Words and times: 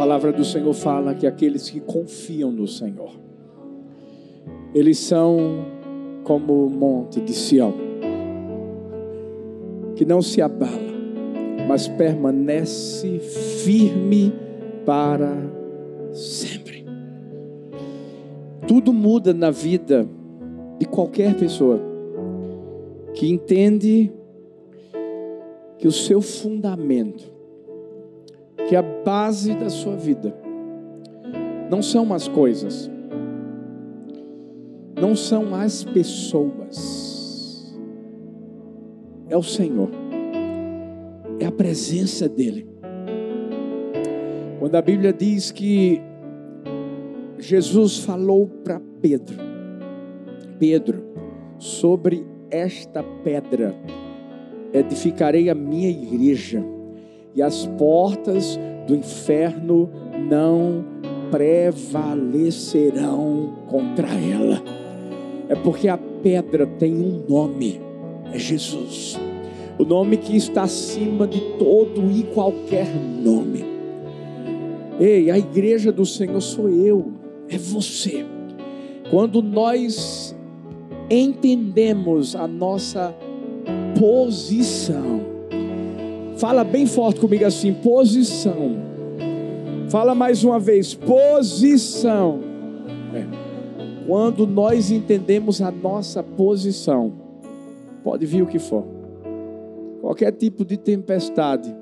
palavra 0.00 0.32
do 0.32 0.42
Senhor 0.42 0.72
fala 0.72 1.14
que 1.14 1.26
aqueles 1.26 1.68
que 1.68 1.78
confiam 1.78 2.50
no 2.50 2.66
Senhor, 2.66 3.10
eles 4.74 4.96
são 4.96 5.38
como 6.24 6.64
o 6.64 6.70
monte 6.70 7.20
de 7.20 7.34
Sião, 7.34 7.74
que 9.94 10.06
não 10.06 10.22
se 10.22 10.40
abala, 10.40 10.72
mas 11.68 11.86
permanece 11.86 13.18
firme 13.62 14.32
para 14.86 15.36
sempre. 16.14 16.86
Tudo 18.66 18.94
muda 18.94 19.34
na 19.34 19.50
vida 19.50 20.08
de 20.78 20.86
qualquer 20.86 21.36
pessoa 21.36 21.78
que 23.12 23.28
entende 23.28 24.10
que 25.76 25.86
o 25.86 25.92
seu 25.92 26.22
fundamento 26.22 27.39
que 28.70 28.76
a 28.76 28.82
base 28.82 29.52
da 29.56 29.68
sua 29.68 29.96
vida 29.96 30.32
não 31.68 31.82
são 31.82 32.14
as 32.14 32.28
coisas, 32.28 32.88
não 34.94 35.16
são 35.16 35.56
as 35.56 35.82
pessoas, 35.82 37.76
é 39.28 39.36
o 39.36 39.42
Senhor, 39.42 39.90
é 41.40 41.46
a 41.46 41.50
presença 41.50 42.28
dEle. 42.28 42.64
Quando 44.60 44.76
a 44.76 44.82
Bíblia 44.82 45.12
diz 45.12 45.50
que 45.50 46.00
Jesus 47.38 47.98
falou 48.04 48.46
para 48.62 48.80
Pedro, 49.02 49.36
Pedro, 50.60 51.02
sobre 51.58 52.24
esta 52.52 53.02
pedra 53.24 53.74
edificarei 54.72 55.50
a 55.50 55.56
minha 55.56 55.90
igreja 55.90 56.64
e 57.34 57.42
as 57.42 57.66
portas 57.78 58.58
do 58.86 58.94
inferno 58.94 59.90
não 60.28 60.84
prevalecerão 61.30 63.54
contra 63.68 64.08
ela. 64.08 64.62
É 65.48 65.54
porque 65.54 65.88
a 65.88 65.96
pedra 65.96 66.66
tem 66.66 66.94
um 66.94 67.24
nome, 67.28 67.80
é 68.32 68.38
Jesus. 68.38 69.18
O 69.78 69.84
nome 69.84 70.16
que 70.16 70.36
está 70.36 70.64
acima 70.64 71.26
de 71.26 71.40
todo 71.58 72.10
e 72.10 72.24
qualquer 72.34 72.88
nome. 72.94 73.64
Ei, 74.98 75.30
a 75.30 75.38
igreja 75.38 75.90
do 75.90 76.04
Senhor 76.04 76.40
sou 76.40 76.68
eu, 76.68 77.12
é 77.48 77.56
você. 77.56 78.26
Quando 79.10 79.42
nós 79.42 80.36
entendemos 81.10 82.36
a 82.36 82.46
nossa 82.46 83.14
posição, 83.98 85.29
Fala 86.40 86.64
bem 86.64 86.86
forte 86.86 87.20
comigo 87.20 87.44
assim: 87.44 87.74
posição. 87.74 88.76
Fala 89.90 90.14
mais 90.14 90.42
uma 90.42 90.58
vez: 90.58 90.94
posição. 90.94 92.40
É. 93.14 93.26
Quando 94.06 94.46
nós 94.46 94.90
entendemos 94.90 95.60
a 95.60 95.70
nossa 95.70 96.22
posição, 96.22 97.12
pode 98.02 98.24
vir 98.24 98.42
o 98.42 98.46
que 98.46 98.58
for, 98.58 98.84
qualquer 100.00 100.32
tipo 100.32 100.64
de 100.64 100.78
tempestade, 100.78 101.76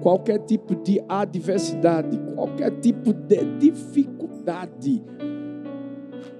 qualquer 0.00 0.38
tipo 0.38 0.76
de 0.76 1.02
adversidade, 1.08 2.16
qualquer 2.36 2.70
tipo 2.78 3.12
de 3.12 3.44
dificuldade, 3.58 5.02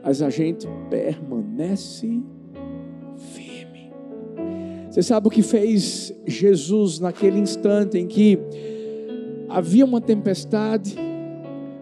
mas 0.04 0.22
a 0.22 0.30
gente 0.30 0.68
permanece 0.88 2.22
você 4.96 5.02
sabe 5.02 5.28
o 5.28 5.30
que 5.30 5.42
fez 5.42 6.10
Jesus 6.26 6.98
naquele 6.98 7.38
instante 7.38 7.98
em 7.98 8.06
que 8.06 8.38
havia 9.46 9.84
uma 9.84 10.00
tempestade? 10.00 10.96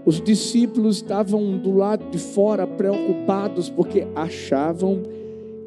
Os 0.05 0.21
discípulos 0.21 0.97
estavam 0.97 1.57
do 1.57 1.71
lado 1.71 2.11
de 2.11 2.19
fora 2.19 2.67
preocupados 2.67 3.71
porque 3.71 4.05
achavam 4.17 5.05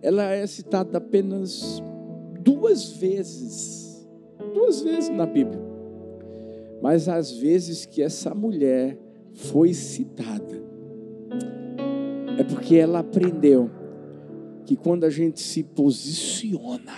Ela 0.00 0.32
é 0.32 0.46
citada 0.46 0.98
apenas 0.98 1.82
duas 2.40 2.92
vezes. 2.92 4.08
Duas 4.54 4.82
vezes 4.82 5.10
na 5.10 5.26
Bíblia. 5.26 5.60
Mas 6.80 7.08
as 7.08 7.32
vezes 7.32 7.86
que 7.86 8.02
essa 8.02 8.32
mulher 8.34 8.96
foi 9.32 9.74
citada, 9.74 10.62
é 12.38 12.44
porque 12.44 12.76
ela 12.76 13.00
aprendeu 13.00 13.68
que 14.64 14.76
quando 14.76 15.02
a 15.02 15.10
gente 15.10 15.40
se 15.40 15.64
posiciona, 15.64 16.92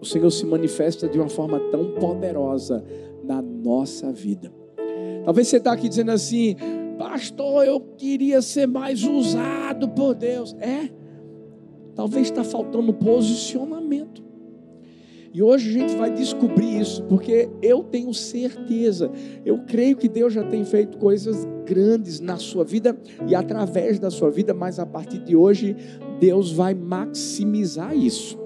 o 0.00 0.04
Senhor 0.04 0.30
se 0.30 0.44
manifesta 0.44 1.08
de 1.08 1.16
uma 1.16 1.28
forma 1.28 1.60
tão 1.70 1.94
poderosa 1.94 2.84
na 3.22 3.40
nossa 3.40 4.12
vida. 4.12 4.65
Talvez 5.26 5.48
você 5.48 5.56
está 5.56 5.72
aqui 5.72 5.88
dizendo 5.88 6.12
assim, 6.12 6.54
pastor, 6.96 7.66
eu 7.66 7.80
queria 7.80 8.40
ser 8.40 8.68
mais 8.68 9.02
usado 9.02 9.88
por 9.88 10.14
Deus. 10.14 10.54
É, 10.60 10.88
talvez 11.96 12.28
está 12.28 12.44
faltando 12.44 12.94
posicionamento. 12.94 14.22
E 15.34 15.42
hoje 15.42 15.68
a 15.68 15.80
gente 15.80 15.96
vai 15.96 16.12
descobrir 16.12 16.80
isso, 16.80 17.02
porque 17.02 17.48
eu 17.60 17.82
tenho 17.82 18.14
certeza, 18.14 19.10
eu 19.44 19.58
creio 19.66 19.96
que 19.96 20.08
Deus 20.08 20.32
já 20.32 20.44
tem 20.44 20.64
feito 20.64 20.96
coisas 20.96 21.44
grandes 21.66 22.20
na 22.20 22.36
sua 22.36 22.62
vida 22.62 22.96
e 23.26 23.34
através 23.34 23.98
da 23.98 24.12
sua 24.12 24.30
vida, 24.30 24.54
mas 24.54 24.78
a 24.78 24.86
partir 24.86 25.18
de 25.18 25.34
hoje, 25.34 25.74
Deus 26.20 26.52
vai 26.52 26.72
maximizar 26.72 27.96
isso. 27.96 28.38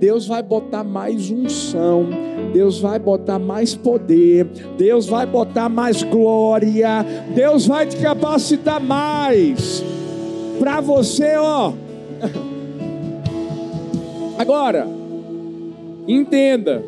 Deus 0.00 0.26
vai 0.26 0.42
botar 0.42 0.82
mais 0.82 1.30
unção, 1.30 2.08
Deus 2.52 2.80
vai 2.80 2.98
botar 2.98 3.38
mais 3.38 3.74
poder, 3.74 4.44
Deus 4.76 5.06
vai 5.06 5.26
botar 5.26 5.68
mais 5.68 6.02
glória, 6.02 7.04
Deus 7.34 7.66
vai 7.66 7.86
te 7.86 7.96
capacitar 7.96 8.80
mais 8.80 9.82
para 10.58 10.80
você, 10.80 11.36
ó. 11.36 11.72
Agora, 14.38 14.86
entenda, 16.06 16.82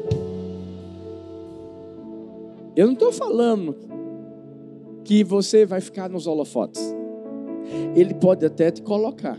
eu 2.77 2.87
não 2.87 2.95
estou 2.95 3.13
falando 3.13 3.77
que 5.05 5.25
você 5.25 5.67
vai 5.67 5.81
ficar 5.81 6.09
nos 6.09 6.27
holofotes. 6.27 6.95
Ele 7.95 8.15
pode 8.15 8.47
até 8.47 8.71
te 8.71 8.83
colocar. 8.83 9.39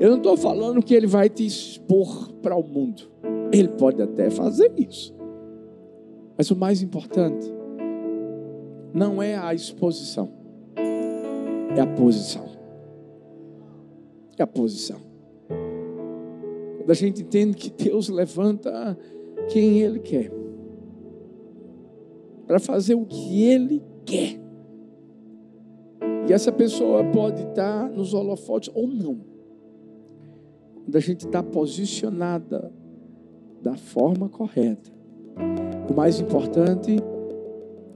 Eu 0.00 0.10
não 0.10 0.16
estou 0.16 0.36
falando 0.36 0.82
que 0.82 0.94
ele 0.94 1.06
vai 1.06 1.28
te 1.28 1.46
expor 1.46 2.32
para 2.42 2.56
o 2.56 2.62
mundo. 2.62 3.13
Ele 3.54 3.68
pode 3.68 4.02
até 4.02 4.30
fazer 4.30 4.72
isso. 4.76 5.14
Mas 6.36 6.50
o 6.50 6.56
mais 6.56 6.82
importante 6.82 7.46
não 8.92 9.22
é 9.22 9.36
a 9.36 9.54
exposição, 9.54 10.30
é 11.76 11.80
a 11.80 11.86
posição. 11.86 12.46
É 14.36 14.42
a 14.42 14.46
posição. 14.46 14.98
Quando 16.78 16.90
a 16.90 16.94
gente 16.94 17.22
entende 17.22 17.56
que 17.56 17.70
Deus 17.70 18.08
levanta 18.08 18.98
quem 19.48 19.80
Ele 19.80 20.00
quer, 20.00 20.32
para 22.46 22.58
fazer 22.58 22.94
o 22.94 23.06
que 23.06 23.44
Ele 23.44 23.82
quer. 24.04 24.40
E 26.28 26.32
essa 26.32 26.50
pessoa 26.50 27.04
pode 27.04 27.42
estar 27.42 27.88
nos 27.88 28.12
holofotes 28.12 28.70
ou 28.74 28.88
não 28.88 29.34
quando 30.84 30.96
a 30.96 31.00
gente 31.00 31.26
está 31.26 31.42
posicionada 31.42 32.70
da 33.64 33.76
forma 33.76 34.28
correta. 34.28 34.92
O 35.90 35.94
mais 35.94 36.20
importante 36.20 36.98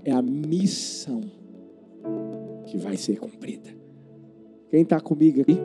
é 0.02 0.10
a 0.10 0.22
missão 0.22 1.20
que 2.64 2.78
vai 2.78 2.96
ser 2.96 3.18
cumprida. 3.18 3.68
Quem 4.70 4.80
está 4.80 4.98
comigo 4.98 5.42
aqui? 5.42 5.58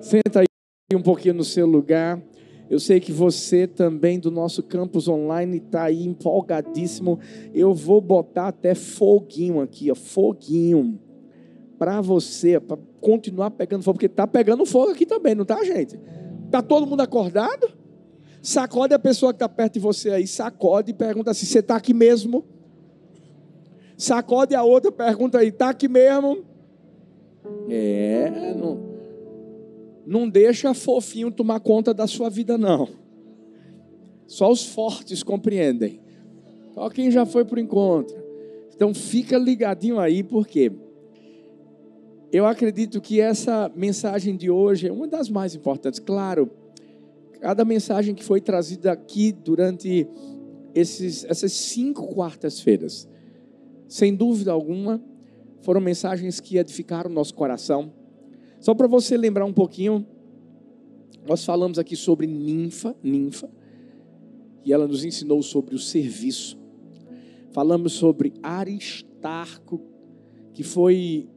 Senta 0.00 0.40
aí 0.40 0.46
um 0.92 1.02
pouquinho 1.02 1.34
no 1.34 1.44
seu 1.44 1.64
lugar. 1.64 2.20
Eu 2.68 2.80
sei 2.80 2.98
que 2.98 3.12
você 3.12 3.68
também 3.68 4.18
do 4.18 4.32
nosso 4.32 4.62
campus 4.64 5.06
online 5.06 5.58
está 5.58 5.84
aí 5.84 6.04
empolgadíssimo. 6.04 7.20
Eu 7.52 7.72
vou 7.72 8.00
botar 8.00 8.48
até 8.48 8.74
foguinho 8.74 9.60
aqui, 9.60 9.92
ó, 9.92 9.94
foguinho 9.94 10.98
para 11.78 12.00
você, 12.00 12.58
para 12.58 12.78
continuar 13.00 13.52
pegando 13.52 13.82
fogo, 13.84 13.94
porque 13.94 14.06
está 14.06 14.26
pegando 14.26 14.66
fogo 14.66 14.90
aqui 14.90 15.06
também, 15.06 15.34
não 15.34 15.44
tá, 15.44 15.62
gente? 15.62 15.98
Tá 16.50 16.62
todo 16.62 16.86
mundo 16.86 17.00
acordado? 17.00 17.83
Sacode 18.44 18.92
a 18.92 18.98
pessoa 18.98 19.32
que 19.32 19.36
está 19.36 19.48
perto 19.48 19.72
de 19.72 19.80
você 19.80 20.10
aí, 20.10 20.26
sacode 20.26 20.90
e 20.90 20.94
pergunta 20.94 21.30
assim: 21.30 21.46
você 21.46 21.60
está 21.60 21.76
aqui 21.76 21.94
mesmo? 21.94 22.44
Sacode 23.96 24.54
a 24.54 24.62
outra, 24.62 24.92
pergunta 24.92 25.38
aí: 25.38 25.48
está 25.48 25.70
aqui 25.70 25.88
mesmo? 25.88 26.44
É, 27.70 28.54
não 28.54 28.84
não 30.06 30.28
deixa 30.28 30.74
fofinho 30.74 31.30
tomar 31.30 31.60
conta 31.60 31.94
da 31.94 32.06
sua 32.06 32.28
vida, 32.28 32.58
não. 32.58 32.86
Só 34.26 34.50
os 34.50 34.62
fortes 34.62 35.22
compreendem. 35.22 35.98
Só 36.74 36.90
quem 36.90 37.10
já 37.10 37.24
foi 37.24 37.46
para 37.46 37.56
o 37.56 37.60
encontro. 37.60 38.14
Então 38.76 38.92
fica 38.92 39.38
ligadinho 39.38 39.98
aí, 39.98 40.22
porque 40.22 40.70
eu 42.30 42.44
acredito 42.44 43.00
que 43.00 43.22
essa 43.22 43.72
mensagem 43.74 44.36
de 44.36 44.50
hoje 44.50 44.86
é 44.86 44.92
uma 44.92 45.08
das 45.08 45.30
mais 45.30 45.54
importantes. 45.54 45.98
Claro, 45.98 46.50
cada 47.44 47.62
mensagem 47.62 48.14
que 48.14 48.24
foi 48.24 48.40
trazida 48.40 48.90
aqui 48.90 49.30
durante 49.30 50.08
esses, 50.74 51.26
essas 51.26 51.52
cinco 51.52 52.06
quartas-feiras, 52.14 53.06
sem 53.86 54.14
dúvida 54.14 54.50
alguma, 54.50 54.98
foram 55.60 55.78
mensagens 55.78 56.40
que 56.40 56.56
edificaram 56.56 57.10
o 57.10 57.12
nosso 57.12 57.34
coração 57.34 57.92
só 58.64 58.74
para 58.74 58.86
você 58.86 59.14
lembrar 59.18 59.44
um 59.44 59.52
pouquinho, 59.52 60.06
nós 61.28 61.44
falamos 61.44 61.78
aqui 61.78 61.94
sobre 61.94 62.26
ninfa, 62.26 62.96
ninfa, 63.02 63.50
e 64.64 64.72
ela 64.72 64.88
nos 64.88 65.04
ensinou 65.04 65.42
sobre 65.42 65.74
o 65.74 65.78
serviço. 65.78 66.58
Falamos 67.50 67.92
sobre 67.92 68.32
Aristarco, 68.42 69.82
que 70.54 70.62
foi 70.62 71.28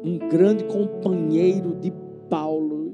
um 0.00 0.16
grande 0.16 0.62
companheiro 0.62 1.74
de 1.74 1.92
Paulo 2.30 2.85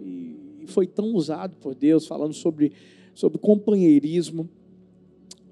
foi 0.72 0.86
tão 0.86 1.14
usado 1.14 1.56
por 1.56 1.74
Deus, 1.74 2.06
falando 2.06 2.34
sobre, 2.34 2.72
sobre 3.14 3.38
companheirismo. 3.38 4.48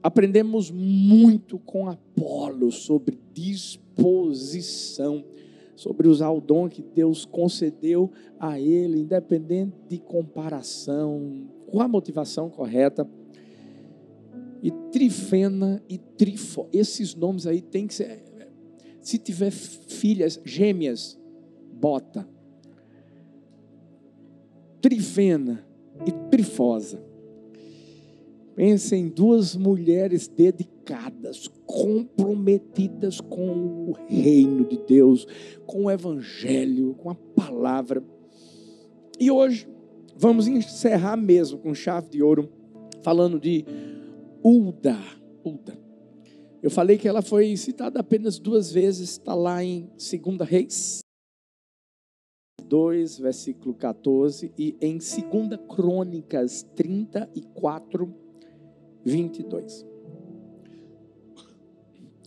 Aprendemos 0.03 0.71
muito 0.71 1.59
com 1.59 1.89
Apolo 1.89 2.73
sobre 2.73 3.19
disposição 3.33 5.25
sobre 5.81 6.09
usar 6.09 6.29
o 6.29 6.43
dom 6.43 6.69
que 6.69 6.83
Deus 6.83 7.25
concedeu 7.25 8.11
a 8.39 8.61
ele, 8.61 9.01
independente 9.01 9.73
de 9.89 9.97
comparação, 9.97 11.49
com 11.67 11.81
a 11.81 11.89
motivação 11.89 12.51
correta. 12.51 13.09
E 14.63 14.71
Trifena 14.93 15.83
e 15.89 15.97
Trifo, 15.97 16.69
esses 16.71 17.15
nomes 17.15 17.47
aí 17.47 17.63
tem 17.63 17.87
que 17.87 17.95
ser. 17.95 18.23
Se 19.01 19.17
tiver 19.17 19.51
filhas 19.51 20.39
gêmeas, 20.45 21.19
bota. 21.73 22.29
Trifena 24.81 25.65
e 26.07 26.13
Trifosa. 26.31 27.03
Pensa 28.55 28.97
em 28.97 29.09
duas 29.09 29.57
mulheres 29.57 30.29
dedicadas, 30.29 31.49
comprometidas 31.67 33.21
com 33.21 33.89
o 33.89 33.93
reino 34.09 34.67
de 34.67 34.79
Deus, 34.87 35.27
com 35.67 35.85
o 35.85 35.91
evangelho, 35.91 36.95
com 36.95 37.11
a 37.11 37.15
palavra. 37.15 38.03
E 39.19 39.31
hoje 39.31 39.69
vamos 40.17 40.47
encerrar 40.47 41.17
mesmo 41.17 41.59
com 41.59 41.75
chave 41.75 42.11
de 42.11 42.23
ouro, 42.23 42.51
falando 43.03 43.39
de 43.41 43.65
Ulda. 44.45 44.99
Ulda. 45.45 45.79
Eu 46.63 46.71
falei 46.71 46.99
que 46.99 47.09
ela 47.09 47.23
foi 47.23 47.57
citada 47.57 48.01
apenas 48.01 48.39
duas 48.39 48.71
vezes, 48.71 49.13
está 49.13 49.35
lá 49.35 49.65
em 49.65 49.89
2 49.97 50.49
Reis 50.49 51.01
2, 52.71 53.19
versículo 53.19 53.75
14, 53.75 54.53
e 54.57 54.77
em 54.81 54.99
2 54.99 55.61
Crônicas 55.69 56.63
34, 56.77 58.15
22. 59.05 59.85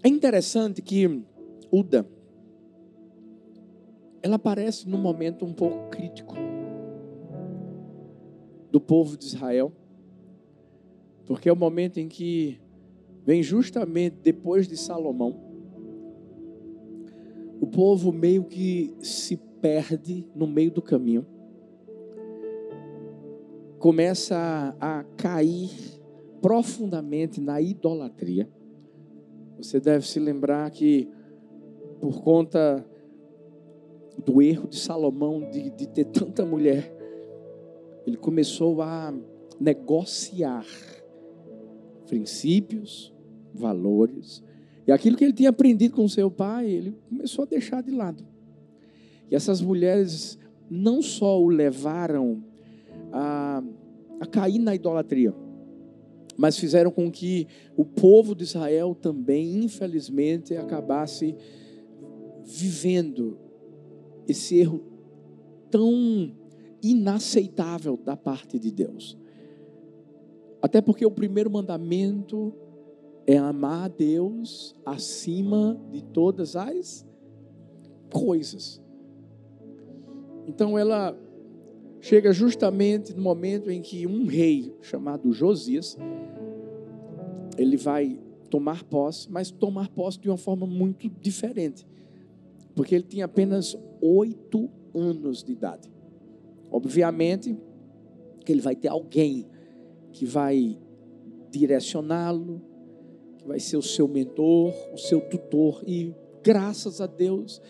É 0.04 0.10
interessante 0.10 0.82
que 0.82 1.24
Uda, 1.72 2.06
ela 4.22 4.36
aparece 4.36 4.88
num 4.88 4.98
momento 4.98 5.46
um 5.46 5.54
pouco 5.54 5.90
crítico 5.90 6.36
do 8.70 8.82
povo 8.82 9.18
de 9.18 9.24
Israel, 9.24 9.72
porque 11.26 11.48
é 11.48 11.54
o 11.54 11.56
momento 11.56 12.02
em 12.02 12.10
que 12.10 12.60
vem 13.26 13.42
justamente 13.42 14.18
depois 14.22 14.68
de 14.68 14.76
Salomão, 14.76 15.40
o 17.62 17.66
povo 17.66 18.12
meio 18.12 18.44
que 18.44 18.94
se 19.00 19.40
perde 19.64 20.28
no 20.36 20.46
meio 20.46 20.70
do 20.70 20.82
caminho, 20.82 21.26
começa 23.80 24.36
a, 24.78 25.00
a 25.00 25.04
cair 25.16 25.72
profundamente 26.42 27.40
na 27.40 27.62
idolatria. 27.62 28.50
Você 29.58 29.80
deve 29.80 30.06
se 30.06 30.20
lembrar 30.20 30.70
que, 30.70 31.10
por 32.02 32.22
conta 32.22 32.86
do 34.26 34.42
erro 34.42 34.68
de 34.68 34.78
Salomão 34.78 35.50
de, 35.50 35.70
de 35.70 35.88
ter 35.88 36.06
tanta 36.08 36.46
mulher, 36.46 36.94
ele 38.06 38.18
começou 38.18 38.82
a 38.82 39.14
negociar 39.62 40.66
princípios, 42.06 43.16
valores, 43.54 44.44
e 44.86 44.92
aquilo 44.92 45.16
que 45.16 45.24
ele 45.24 45.32
tinha 45.32 45.52
aprendido 45.52 45.96
com 45.96 46.06
seu 46.10 46.30
pai, 46.30 46.70
ele 46.70 46.98
começou 47.08 47.44
a 47.44 47.48
deixar 47.48 47.82
de 47.82 47.92
lado. 47.92 48.33
E 49.34 49.36
essas 49.36 49.62
mulheres 49.62 50.38
não 50.70 51.02
só 51.02 51.42
o 51.42 51.50
levaram 51.50 52.44
a, 53.12 53.64
a 54.20 54.28
cair 54.28 54.60
na 54.60 54.76
idolatria, 54.76 55.34
mas 56.38 56.56
fizeram 56.56 56.92
com 56.92 57.12
que 57.12 57.48
o 57.76 57.84
povo 57.84 58.36
de 58.36 58.44
Israel 58.44 58.94
também, 58.94 59.64
infelizmente, 59.64 60.56
acabasse 60.56 61.36
vivendo 62.46 63.40
esse 64.28 64.56
erro 64.56 64.84
tão 65.72 66.32
inaceitável 66.84 67.98
da 67.98 68.16
parte 68.16 68.60
de 68.60 68.70
Deus. 68.70 69.18
Até 70.62 70.80
porque 70.80 71.08
o 71.08 71.12
primeiro 71.12 71.50
mandamento 71.50 72.54
é 73.26 73.40
amar 73.40 73.86
a 73.86 73.88
Deus 73.88 74.76
acima 74.86 75.82
de 75.90 76.04
todas 76.04 76.56
as 76.56 77.04
coisas. 78.12 78.83
Então 80.48 80.78
ela 80.78 81.18
chega 82.02 82.34
justamente 82.34 83.14
no 83.14 83.22
momento 83.22 83.72
em 83.72 83.82
que 83.82 84.06
um 84.06 84.26
rei 84.26 84.76
chamado 84.82 85.32
Josias, 85.32 85.98
ele 87.58 87.78
vai 87.78 88.20
tomar 88.50 88.84
posse, 88.84 89.32
mas 89.32 89.50
tomar 89.50 89.90
posse 89.90 90.20
de 90.20 90.30
uma 90.30 90.38
forma 90.38 90.68
muito 90.68 91.10
diferente, 91.10 91.88
porque 92.76 92.94
ele 92.94 93.06
tinha 93.06 93.26
apenas 93.26 93.78
oito 94.02 94.70
anos 94.94 95.44
de 95.44 95.54
idade. 95.54 95.90
Obviamente 96.70 97.56
que 98.46 98.52
ele 98.52 98.62
vai 98.62 98.76
ter 98.76 98.90
alguém 98.90 99.48
que 100.12 100.26
vai 100.26 100.78
direcioná-lo, 101.50 102.62
que 103.38 103.48
vai 103.48 103.60
ser 103.60 103.78
o 103.78 103.82
seu 103.82 104.08
mentor, 104.08 104.74
o 104.94 104.98
seu 104.98 105.22
tutor, 105.22 105.84
e 105.88 106.14
graças 106.44 107.00
a 107.00 107.08
Deus 107.08 107.62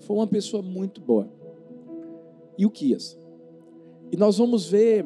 foi 0.00 0.16
uma 0.16 0.26
pessoa 0.26 0.62
muito 0.62 1.00
boa. 1.00 1.30
E 2.58 2.64
o 2.64 2.70
Quias? 2.70 3.18
E 4.10 4.16
nós 4.16 4.38
vamos 4.38 4.68
ver 4.68 5.04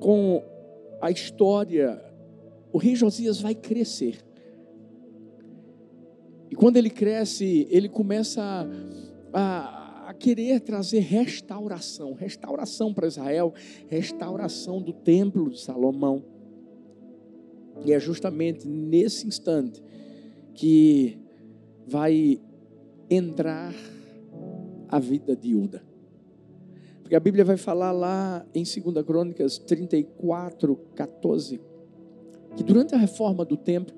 com 0.00 0.42
a 1.00 1.10
história, 1.10 2.02
o 2.72 2.78
rei 2.78 2.94
Josias 2.94 3.40
vai 3.40 3.54
crescer. 3.54 4.24
E 6.50 6.54
quando 6.54 6.76
ele 6.76 6.90
cresce, 6.90 7.66
ele 7.70 7.88
começa 7.88 8.42
a, 9.32 10.08
a, 10.08 10.14
querer 10.14 10.60
trazer 10.60 11.00
restauração 11.00 12.12
restauração 12.14 12.94
para 12.94 13.06
Israel, 13.06 13.52
restauração 13.88 14.80
do 14.80 14.92
templo 14.92 15.50
de 15.50 15.60
Salomão. 15.60 16.24
E 17.84 17.92
é 17.92 18.00
justamente 18.00 18.66
nesse 18.66 19.26
instante 19.26 19.82
que 20.54 21.18
vai 21.86 22.40
entrar 23.10 23.74
a 24.88 24.98
vida 24.98 25.36
de 25.36 25.54
Uda. 25.54 25.85
Porque 27.06 27.14
a 27.14 27.20
Bíblia 27.20 27.44
vai 27.44 27.56
falar 27.56 27.92
lá 27.92 28.44
em 28.52 28.64
2 28.64 29.06
Crônicas 29.06 29.58
34, 29.58 30.74
14, 30.96 31.60
que 32.56 32.64
durante 32.64 32.96
a 32.96 32.98
reforma 32.98 33.44
do 33.44 33.56
templo, 33.56 33.94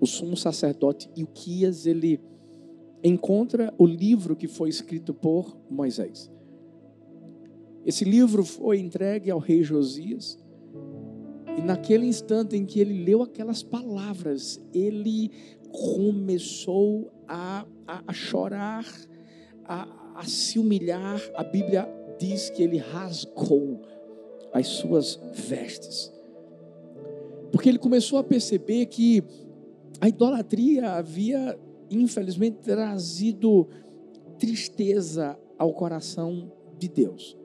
o 0.00 0.06
sumo 0.06 0.36
sacerdote 0.36 1.08
Ilquias, 1.14 1.86
ele 1.86 2.20
encontra 3.04 3.72
o 3.78 3.86
livro 3.86 4.34
que 4.34 4.48
foi 4.48 4.68
escrito 4.68 5.14
por 5.14 5.56
Moisés. 5.70 6.28
Esse 7.86 8.04
livro 8.04 8.44
foi 8.44 8.80
entregue 8.80 9.30
ao 9.30 9.38
rei 9.38 9.62
Josias. 9.62 10.36
E 11.56 11.62
naquele 11.62 12.06
instante 12.06 12.56
em 12.56 12.66
que 12.66 12.80
ele 12.80 13.04
leu 13.04 13.22
aquelas 13.22 13.62
palavras, 13.62 14.60
ele 14.74 15.30
começou 15.70 17.12
a, 17.28 17.64
a, 17.86 18.02
a 18.08 18.12
chorar, 18.12 18.84
a, 19.64 20.01
a 20.14 20.24
se 20.24 20.58
humilhar. 20.58 21.20
A 21.34 21.44
Bíblia 21.44 21.88
diz 22.18 22.50
que 22.50 22.62
ele 22.62 22.78
rasgou 22.78 23.80
as 24.52 24.66
suas 24.66 25.18
vestes. 25.32 26.12
Porque 27.50 27.68
ele 27.68 27.78
começou 27.78 28.18
a 28.18 28.24
perceber 28.24 28.86
que 28.86 29.22
a 30.00 30.08
idolatria 30.08 30.92
havia, 30.92 31.58
infelizmente, 31.90 32.58
trazido 32.58 33.68
tristeza 34.38 35.38
ao 35.58 35.72
coração 35.72 36.50
de 36.78 36.88
Deus. 36.88 37.36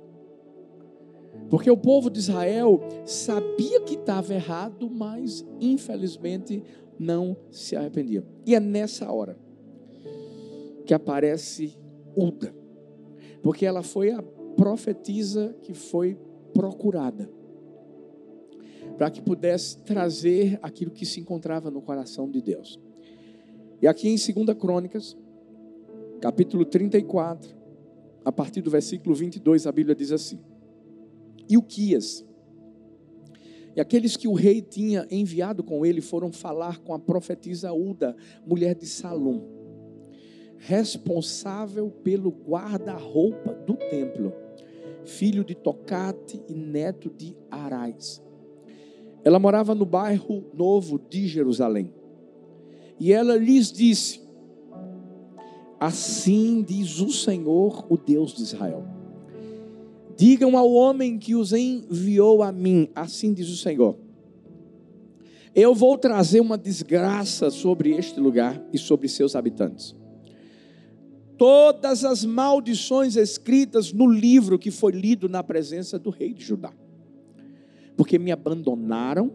Porque 1.49 1.69
o 1.69 1.77
povo 1.77 2.09
de 2.09 2.19
Israel 2.19 2.79
sabia 3.05 3.81
que 3.81 3.93
estava 3.93 4.33
errado, 4.33 4.89
mas 4.89 5.45
infelizmente 5.59 6.63
não 6.99 7.37
se 7.51 7.75
arrependia. 7.75 8.25
E 8.45 8.55
é 8.55 8.59
nessa 8.59 9.11
hora 9.11 9.37
que 10.85 10.93
aparece 10.93 11.77
Uda, 12.15 12.51
porque 13.41 13.65
ela 13.65 13.83
foi 13.83 14.11
a 14.11 14.21
profetisa 14.55 15.55
que 15.61 15.73
foi 15.73 16.17
procurada 16.53 17.29
para 18.97 19.11
que 19.11 19.21
pudesse 19.21 19.77
trazer 19.79 20.57
aquilo 20.61 20.91
que 20.91 21.05
se 21.05 21.19
encontrava 21.19 21.69
no 21.69 21.81
coração 21.81 22.29
de 22.29 22.41
Deus. 22.41 22.79
E 23.79 23.87
aqui 23.87 24.09
em 24.09 24.15
2 24.15 24.57
Crônicas, 24.57 25.15
capítulo 26.19 26.65
34, 26.65 27.55
a 28.25 28.31
partir 28.31 28.61
do 28.61 28.71
versículo 28.71 29.15
22, 29.15 29.67
a 29.67 29.71
Bíblia 29.71 29.95
diz 29.95 30.11
assim: 30.11 30.39
E 31.47 31.57
o 31.57 31.61
Quias, 31.61 32.25
e 33.75 33.79
aqueles 33.79 34.17
que 34.17 34.27
o 34.27 34.33
rei 34.33 34.59
tinha 34.59 35.05
enviado 35.11 35.63
com 35.63 35.85
ele 35.85 36.01
foram 36.01 36.31
falar 36.31 36.79
com 36.79 36.95
a 36.95 36.99
profetisa 36.99 37.71
Uda, 37.71 38.15
mulher 38.43 38.73
de 38.73 38.87
Salom, 38.87 39.43
responsável 40.57 41.89
pelo 42.03 42.29
guarda-roupa 42.29 43.53
do 43.53 43.75
templo, 43.75 44.33
filho 45.03 45.43
de 45.43 45.55
Tocate 45.55 46.41
e 46.47 46.53
neto 46.53 47.09
de 47.09 47.35
Arais. 47.49 48.21
Ela 49.23 49.39
morava 49.39 49.75
no 49.75 49.85
bairro 49.85 50.45
novo 50.53 50.99
de 50.99 51.27
Jerusalém. 51.27 51.93
E 52.99 53.11
ela 53.11 53.35
lhes 53.35 53.71
disse: 53.71 54.21
Assim 55.79 56.63
diz 56.63 56.99
o 56.99 57.11
Senhor, 57.11 57.85
o 57.89 57.97
Deus 57.97 58.33
de 58.33 58.43
Israel. 58.43 58.85
Digam 60.15 60.57
ao 60.57 60.71
homem 60.71 61.19
que 61.19 61.35
os 61.35 61.53
enviou 61.53 62.41
a 62.41 62.51
mim, 62.51 62.89
assim 62.95 63.33
diz 63.33 63.49
o 63.49 63.57
Senhor. 63.57 63.95
Eu 65.53 65.75
vou 65.75 65.97
trazer 65.97 66.39
uma 66.39 66.57
desgraça 66.57 67.51
sobre 67.51 67.91
este 67.91 68.19
lugar 68.19 68.63
e 68.73 68.77
sobre 68.77 69.07
seus 69.07 69.35
habitantes. 69.35 69.95
Todas 71.37 72.03
as 72.03 72.25
maldições 72.25 73.15
escritas 73.15 73.93
no 73.93 74.07
livro 74.07 74.57
que 74.57 74.71
foi 74.71 74.91
lido 74.91 75.29
na 75.29 75.43
presença 75.43 75.99
do 75.99 76.09
rei 76.09 76.33
de 76.33 76.43
Judá 76.43 76.73
porque 77.97 78.19
me 78.19 78.31
abandonaram 78.31 79.31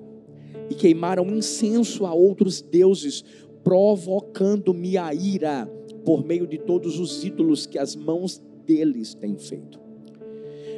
e 0.71 0.75
queimaram 0.75 1.26
incenso 1.26 2.06
a 2.06 2.14
outros 2.14 2.62
deuses, 2.62 3.25
provocando-me 3.64 4.97
a 4.97 5.12
ira 5.12 5.66
por 6.04 6.25
meio 6.25 6.47
de 6.47 6.59
todos 6.59 6.99
os 6.99 7.25
ídolos 7.25 7.66
que 7.66 7.78
as 7.78 7.97
mãos 7.97 8.40
deles 8.64 9.14
têm 9.14 9.37
feito. 9.37 9.80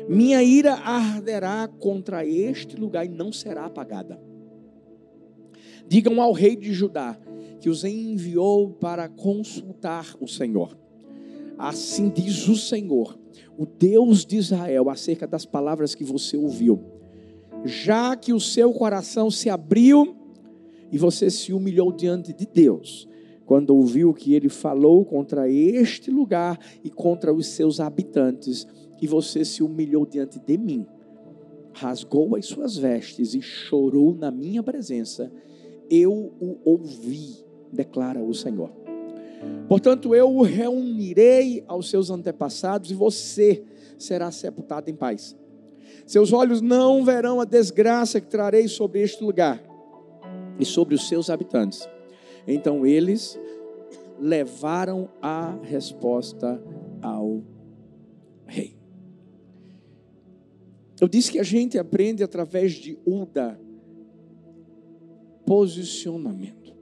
Minha 0.08 0.42
ira 0.42 0.74
arderá 0.74 1.68
contra 1.68 2.26
este 2.26 2.76
lugar 2.76 3.04
e 3.04 3.08
não 3.08 3.32
será 3.32 3.66
apagada. 3.66 4.20
Digam 5.86 6.20
ao 6.20 6.32
rei 6.32 6.56
de 6.56 6.72
Judá 6.72 7.18
que 7.60 7.68
os 7.68 7.84
enviou 7.84 8.70
para 8.70 9.08
consultar 9.08 10.14
o 10.20 10.26
Senhor. 10.26 10.76
Assim 11.58 12.08
diz 12.08 12.48
o 12.48 12.56
Senhor, 12.56 13.18
o 13.56 13.64
Deus 13.64 14.24
de 14.24 14.36
Israel, 14.36 14.90
acerca 14.90 15.26
das 15.26 15.46
palavras 15.46 15.94
que 15.94 16.04
você 16.04 16.36
ouviu 16.36 16.94
já 17.64 18.14
que 18.14 18.32
o 18.32 18.40
seu 18.40 18.72
coração 18.72 19.30
se 19.30 19.48
abriu 19.48 20.14
e 20.92 20.98
você 20.98 21.30
se 21.30 21.52
humilhou 21.52 21.90
diante 21.90 22.32
de 22.32 22.46
Deus, 22.46 23.08
quando 23.46 23.70
ouviu 23.70 24.12
que 24.12 24.34
ele 24.34 24.48
falou 24.48 25.04
contra 25.04 25.48
este 25.48 26.10
lugar 26.10 26.58
e 26.84 26.90
contra 26.90 27.32
os 27.32 27.46
seus 27.46 27.80
habitantes, 27.80 28.66
e 29.00 29.06
você 29.06 29.44
se 29.44 29.62
humilhou 29.62 30.06
diante 30.06 30.38
de 30.38 30.56
mim, 30.56 30.86
rasgou 31.72 32.36
as 32.36 32.46
suas 32.46 32.76
vestes 32.76 33.34
e 33.34 33.42
chorou 33.42 34.14
na 34.14 34.30
minha 34.30 34.62
presença, 34.62 35.32
eu 35.90 36.32
o 36.40 36.58
ouvi, 36.64 37.44
declara 37.72 38.22
o 38.22 38.32
Senhor. 38.32 38.83
Portanto, 39.68 40.14
eu 40.14 40.34
o 40.34 40.42
reunirei 40.42 41.64
aos 41.66 41.88
seus 41.88 42.10
antepassados 42.10 42.90
e 42.90 42.94
você 42.94 43.64
será 43.98 44.30
sepultado 44.30 44.90
em 44.90 44.94
paz. 44.94 45.36
Seus 46.06 46.32
olhos 46.32 46.60
não 46.60 47.04
verão 47.04 47.40
a 47.40 47.44
desgraça 47.44 48.20
que 48.20 48.26
trarei 48.26 48.68
sobre 48.68 49.00
este 49.00 49.24
lugar 49.24 49.62
e 50.58 50.64
sobre 50.64 50.94
os 50.94 51.08
seus 51.08 51.30
habitantes. 51.30 51.88
Então 52.46 52.84
eles 52.84 53.38
levaram 54.20 55.08
a 55.20 55.56
resposta 55.62 56.62
ao 57.00 57.42
rei. 58.46 58.76
Eu 61.00 61.08
disse 61.08 61.32
que 61.32 61.38
a 61.38 61.44
gente 61.44 61.78
aprende 61.78 62.22
através 62.22 62.72
de 62.72 62.98
Uda 63.04 63.58
posicionamento. 65.44 66.73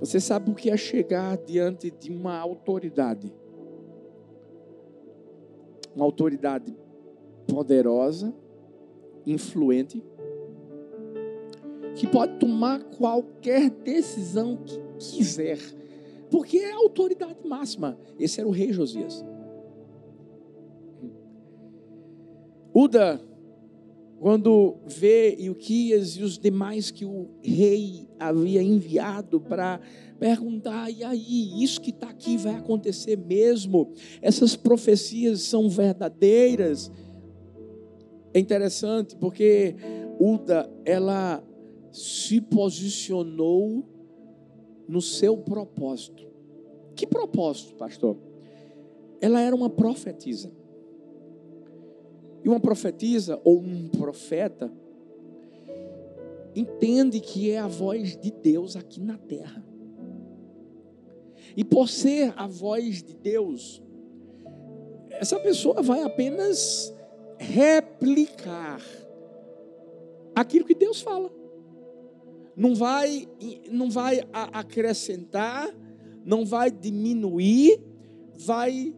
Você 0.00 0.20
sabe 0.20 0.50
o 0.50 0.54
que 0.54 0.70
é 0.70 0.76
chegar 0.76 1.36
diante 1.38 1.90
de 1.90 2.10
uma 2.10 2.38
autoridade 2.38 3.32
uma 5.96 6.04
autoridade 6.04 6.76
poderosa, 7.48 8.32
influente, 9.26 10.04
que 11.94 12.06
pode 12.06 12.38
tomar 12.38 12.84
qualquer 12.84 13.70
decisão 13.70 14.58
que 14.58 14.78
quiser, 14.98 15.58
porque 16.30 16.58
é 16.58 16.72
a 16.72 16.76
autoridade 16.76 17.38
máxima. 17.48 17.98
Esse 18.18 18.40
era 18.40 18.48
o 18.48 18.52
rei 18.52 18.72
Josias. 18.72 19.24
Uda, 22.74 23.18
quando 24.18 24.76
vê 24.86 25.36
Ilquias 25.36 26.16
e 26.16 26.22
os 26.22 26.38
demais 26.38 26.90
que 26.90 27.04
o 27.04 27.28
rei 27.42 28.08
havia 28.18 28.62
enviado 28.62 29.40
para 29.40 29.80
perguntar: 30.18 30.90
e 30.90 31.04
aí, 31.04 31.62
isso 31.62 31.80
que 31.80 31.90
está 31.90 32.08
aqui 32.08 32.36
vai 32.36 32.54
acontecer 32.54 33.16
mesmo? 33.16 33.92
Essas 34.22 34.56
profecias 34.56 35.42
são 35.42 35.68
verdadeiras? 35.68 36.90
É 38.32 38.38
interessante 38.38 39.16
porque 39.16 39.76
Uda, 40.18 40.70
ela 40.84 41.44
se 41.92 42.40
posicionou 42.40 43.84
no 44.88 45.00
seu 45.00 45.36
propósito. 45.36 46.26
Que 46.94 47.06
propósito, 47.06 47.74
pastor? 47.74 48.16
Ela 49.20 49.40
era 49.40 49.54
uma 49.54 49.68
profetisa. 49.68 50.50
E 52.46 52.48
uma 52.48 52.60
profetisa 52.60 53.40
ou 53.42 53.58
um 53.58 53.88
profeta 53.88 54.72
entende 56.54 57.18
que 57.18 57.50
é 57.50 57.58
a 57.58 57.66
voz 57.66 58.16
de 58.16 58.30
Deus 58.30 58.76
aqui 58.76 59.00
na 59.00 59.18
terra. 59.18 59.66
E 61.56 61.64
por 61.64 61.88
ser 61.88 62.32
a 62.36 62.46
voz 62.46 63.02
de 63.02 63.14
Deus, 63.14 63.82
essa 65.10 65.40
pessoa 65.40 65.82
vai 65.82 66.04
apenas 66.04 66.94
replicar 67.36 68.80
aquilo 70.32 70.66
que 70.66 70.74
Deus 70.76 71.00
fala. 71.00 71.32
Não 72.54 72.76
vai, 72.76 73.26
não 73.72 73.90
vai 73.90 74.20
acrescentar, 74.32 75.68
não 76.24 76.46
vai 76.46 76.70
diminuir, 76.70 77.82
vai 78.36 78.94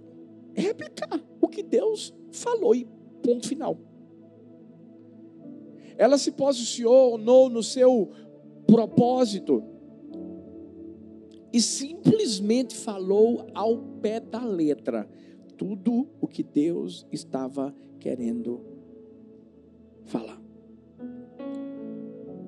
replicar 0.53 1.19
o 1.41 1.49
que 1.49 1.63
Deus 1.63 2.15
falou 2.31 2.75
e 2.75 2.98
ponto 3.29 3.47
final. 3.47 3.79
Ela 5.99 6.17
se 6.17 6.33
posicionou 6.33 7.51
no 7.51 7.63
seu 7.63 8.11
propósito 8.67 9.63
e 11.53 11.61
simplesmente 11.61 12.75
falou 12.75 13.47
ao 13.55 13.77
pé 14.01 14.19
da 14.19 14.43
letra 14.43 15.07
tudo 15.59 16.09
o 16.21 16.27
que 16.27 16.43
Deus 16.43 17.07
estava 17.13 17.75
querendo 17.99 18.63
falar. 20.05 20.41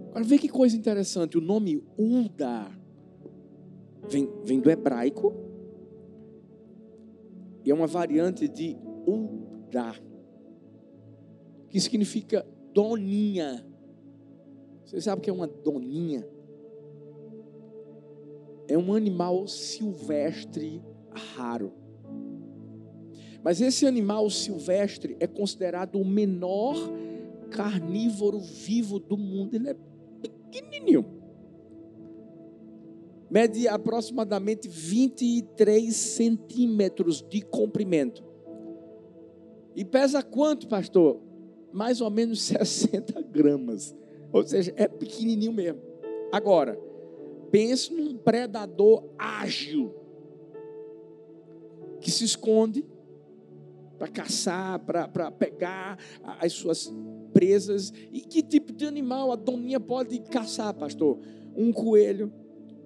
Agora 0.08 0.24
vê 0.24 0.38
que 0.38 0.48
coisa 0.48 0.76
interessante, 0.76 1.36
o 1.36 1.42
nome 1.42 1.84
Uda 1.98 2.70
vem, 4.08 4.30
vem 4.44 4.60
do 4.60 4.70
hebraico 4.70 5.34
e 7.64 7.70
é 7.70 7.74
uma 7.74 7.86
variante 7.86 8.48
de 8.48 8.76
Uda, 9.06 10.09
que 11.70 11.80
significa 11.80 12.44
doninha. 12.74 13.64
Você 14.84 15.00
sabe 15.00 15.20
o 15.20 15.22
que 15.22 15.30
é 15.30 15.32
uma 15.32 15.46
doninha? 15.46 16.26
É 18.68 18.76
um 18.76 18.92
animal 18.92 19.46
silvestre 19.46 20.82
raro. 21.36 21.72
Mas 23.42 23.60
esse 23.60 23.86
animal 23.86 24.28
silvestre 24.28 25.16
é 25.20 25.26
considerado 25.26 25.96
o 25.96 26.04
menor 26.04 26.76
carnívoro 27.50 28.40
vivo 28.40 28.98
do 28.98 29.16
mundo. 29.16 29.54
Ele 29.54 29.70
é 29.70 29.76
pequenininho. 30.20 31.06
Mede 33.30 33.68
aproximadamente 33.68 34.68
23 34.68 35.94
centímetros 35.94 37.22
de 37.22 37.40
comprimento. 37.42 38.24
E 39.74 39.84
pesa 39.84 40.20
quanto, 40.20 40.66
pastor? 40.66 41.29
Mais 41.72 42.00
ou 42.00 42.10
menos 42.10 42.42
60 42.42 43.22
gramas. 43.22 43.94
Ou 44.32 44.46
seja, 44.46 44.72
é 44.76 44.86
pequenininho 44.86 45.52
mesmo. 45.52 45.80
Agora, 46.32 46.78
pense 47.50 47.92
num 47.92 48.16
predador 48.16 49.04
ágil 49.18 49.92
que 52.00 52.10
se 52.10 52.24
esconde 52.24 52.84
para 53.98 54.08
caçar, 54.08 54.78
para 54.78 55.30
pegar 55.30 55.98
as 56.40 56.52
suas 56.54 56.92
presas. 57.32 57.92
E 58.10 58.20
que 58.20 58.42
tipo 58.42 58.72
de 58.72 58.86
animal 58.86 59.30
a 59.32 59.36
doninha 59.36 59.78
pode 59.78 60.18
caçar, 60.20 60.72
pastor? 60.72 61.18
Um 61.54 61.72
coelho, 61.72 62.32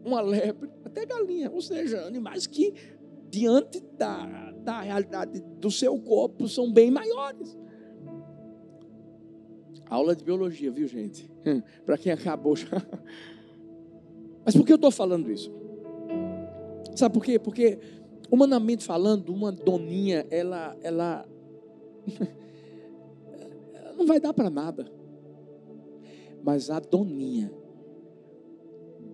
uma 0.04 0.20
lebre, 0.20 0.70
até 0.84 1.06
galinha. 1.06 1.50
Ou 1.50 1.60
seja, 1.60 2.00
animais 2.06 2.46
que, 2.46 2.74
diante 3.30 3.80
da, 3.96 4.50
da 4.64 4.80
realidade 4.80 5.40
do 5.60 5.70
seu 5.70 5.96
corpo, 6.00 6.48
são 6.48 6.72
bem 6.72 6.90
maiores. 6.90 7.56
Aula 9.88 10.14
de 10.16 10.24
biologia, 10.24 10.70
viu, 10.70 10.88
gente? 10.88 11.30
para 11.84 11.98
quem 11.98 12.12
acabou 12.12 12.56
já. 12.56 12.68
Mas 14.44 14.54
por 14.56 14.64
que 14.64 14.72
eu 14.72 14.76
estou 14.76 14.90
falando 14.90 15.30
isso? 15.30 15.52
Sabe 16.94 17.14
por 17.14 17.24
quê? 17.24 17.38
Porque 17.38 17.78
Humanamente 18.30 18.84
falando, 18.84 19.32
uma 19.32 19.52
doninha, 19.52 20.26
ela, 20.30 20.76
ela, 20.82 21.28
ela 23.76 23.94
não 23.96 24.06
vai 24.06 24.18
dar 24.18 24.32
para 24.32 24.50
nada. 24.50 24.90
Mas 26.42 26.70
a 26.70 26.80
doninha, 26.80 27.52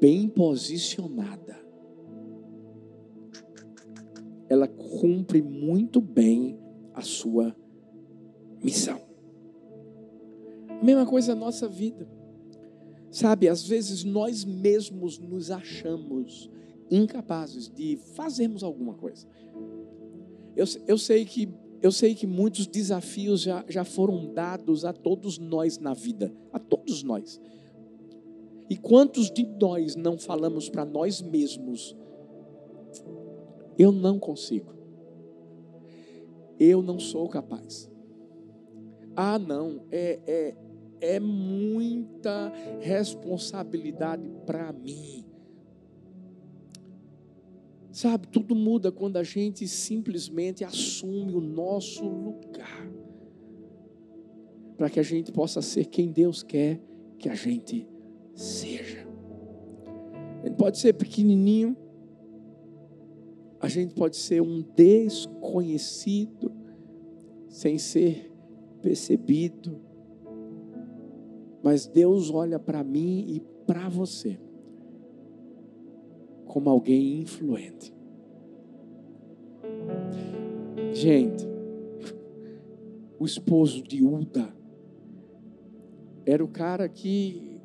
bem 0.00 0.28
posicionada, 0.28 1.58
ela 4.48 4.66
cumpre 4.66 5.42
muito 5.42 6.00
bem 6.00 6.58
a 6.94 7.02
sua 7.02 7.54
missão. 8.62 9.09
A 10.80 10.84
mesma 10.84 11.04
coisa 11.04 11.34
na 11.34 11.40
nossa 11.42 11.68
vida. 11.68 12.08
Sabe, 13.10 13.48
às 13.48 13.66
vezes 13.66 14.04
nós 14.04 14.44
mesmos 14.44 15.18
nos 15.18 15.50
achamos 15.50 16.48
incapazes 16.90 17.68
de 17.68 17.96
fazermos 18.14 18.62
alguma 18.62 18.94
coisa. 18.94 19.26
Eu, 20.56 20.64
eu, 20.86 20.98
sei, 20.98 21.24
que, 21.24 21.48
eu 21.82 21.92
sei 21.92 22.14
que 22.14 22.26
muitos 22.26 22.66
desafios 22.66 23.42
já, 23.42 23.64
já 23.68 23.84
foram 23.84 24.32
dados 24.32 24.84
a 24.84 24.92
todos 24.92 25.38
nós 25.38 25.78
na 25.78 25.92
vida, 25.92 26.32
a 26.52 26.58
todos 26.58 27.02
nós. 27.02 27.40
E 28.68 28.76
quantos 28.76 29.30
de 29.30 29.44
nós 29.44 29.96
não 29.96 30.16
falamos 30.16 30.68
para 30.68 30.84
nós 30.84 31.20
mesmos: 31.20 31.96
eu 33.76 33.90
não 33.90 34.18
consigo, 34.18 34.72
eu 36.58 36.80
não 36.80 36.98
sou 36.98 37.28
capaz. 37.28 37.90
Ah, 39.16 39.38
não, 39.38 39.82
é, 39.90 40.20
é, 40.26 40.56
é 41.00 41.18
muita 41.18 42.52
responsabilidade 42.80 44.28
para 44.44 44.72
mim. 44.72 45.24
Sabe, 47.92 48.28
tudo 48.28 48.54
muda 48.54 48.92
quando 48.92 49.16
a 49.16 49.22
gente 49.22 49.66
simplesmente 49.66 50.64
assume 50.64 51.34
o 51.34 51.40
nosso 51.40 52.04
lugar. 52.04 52.88
Para 54.76 54.88
que 54.88 55.00
a 55.00 55.02
gente 55.02 55.32
possa 55.32 55.60
ser 55.60 55.86
quem 55.86 56.10
Deus 56.10 56.42
quer 56.42 56.80
que 57.18 57.28
a 57.28 57.34
gente 57.34 57.86
seja. 58.34 59.06
A 60.42 60.46
gente 60.46 60.56
pode 60.56 60.78
ser 60.78 60.94
pequenininho, 60.94 61.76
a 63.60 63.68
gente 63.68 63.94
pode 63.94 64.16
ser 64.16 64.40
um 64.40 64.62
desconhecido, 64.74 66.50
sem 67.46 67.76
ser 67.76 68.32
percebido. 68.80 69.89
Mas 71.62 71.86
Deus 71.86 72.30
olha 72.30 72.58
para 72.58 72.82
mim 72.82 73.24
e 73.28 73.40
para 73.66 73.88
você 73.88 74.38
como 76.46 76.68
alguém 76.68 77.20
influente. 77.20 77.94
Gente, 80.92 81.46
o 83.18 83.24
esposo 83.24 83.82
de 83.82 84.02
Uda 84.02 84.52
era 86.26 86.44
o 86.44 86.48
cara 86.48 86.88
que 86.88 87.60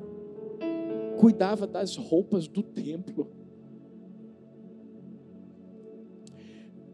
cuidava 1.18 1.66
das 1.66 1.96
roupas 1.96 2.46
do 2.46 2.62
templo. 2.62 3.28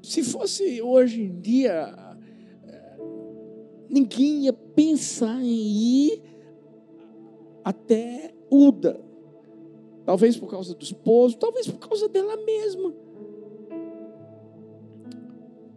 Se 0.03 0.23
fosse 0.23 0.81
hoje 0.81 1.23
em 1.23 1.41
dia, 1.41 1.95
ninguém 3.89 4.45
ia 4.45 4.53
pensar 4.53 5.43
em 5.43 6.07
ir 6.07 6.23
até 7.65 8.35
Uda 8.51 9.13
Talvez 10.05 10.37
por 10.37 10.51
causa 10.51 10.75
do 10.75 10.83
esposo, 10.83 11.37
talvez 11.37 11.69
por 11.69 11.79
causa 11.79 12.09
dela 12.09 12.37
mesma. 12.37 12.93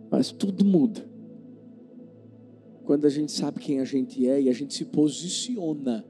Mas 0.10 0.32
tudo 0.32 0.65
muda. 0.65 1.06
Quando 2.84 3.06
a 3.06 3.10
gente 3.10 3.32
sabe 3.32 3.60
quem 3.60 3.80
a 3.80 3.86
gente 3.86 4.28
é 4.28 4.41
e 4.41 4.50
a 4.50 4.54
gente 4.54 4.74
se 4.74 4.86
posiciona 4.86 6.06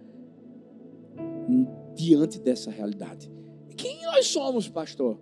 diante 1.94 2.40
dessa 2.40 2.72
realidade. 2.72 3.32
Quem 3.76 4.02
nós 4.04 4.28
somos, 4.28 4.70
pastor? 4.70 5.20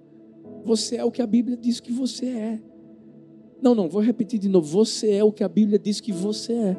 Você 0.63 0.97
é 0.97 1.03
o 1.03 1.11
que 1.11 1.21
a 1.21 1.27
Bíblia 1.27 1.57
diz 1.57 1.79
que 1.79 1.91
você 1.91 2.27
é. 2.27 2.59
Não, 3.61 3.73
não, 3.73 3.89
vou 3.89 4.01
repetir 4.01 4.39
de 4.39 4.49
novo. 4.49 4.67
Você 4.67 5.11
é 5.11 5.23
o 5.23 5.31
que 5.31 5.43
a 5.43 5.49
Bíblia 5.49 5.79
diz 5.79 5.99
que 5.99 6.11
você 6.11 6.53
é. 6.53 6.77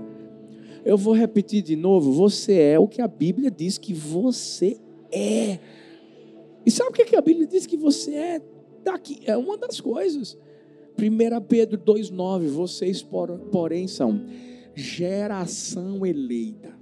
Eu 0.84 0.98
vou 0.98 1.14
repetir 1.14 1.62
de 1.62 1.74
novo. 1.74 2.12
Você 2.12 2.58
é 2.58 2.78
o 2.78 2.86
que 2.86 3.00
a 3.00 3.08
Bíblia 3.08 3.50
diz 3.50 3.78
que 3.78 3.94
você 3.94 4.78
é. 5.10 5.58
E 6.66 6.70
sabe 6.70 6.90
o 6.90 6.92
que 6.92 7.16
a 7.16 7.22
Bíblia 7.22 7.46
diz 7.46 7.66
que 7.66 7.76
você 7.76 8.14
é 8.14 8.42
daqui? 8.82 9.20
É 9.24 9.36
uma 9.36 9.56
das 9.56 9.80
coisas. 9.80 10.36
1 10.98 11.40
Pedro 11.48 11.78
2,9: 11.78 12.48
Vocês, 12.48 13.02
porém, 13.02 13.88
são 13.88 14.20
geração 14.74 16.04
eleita. 16.04 16.74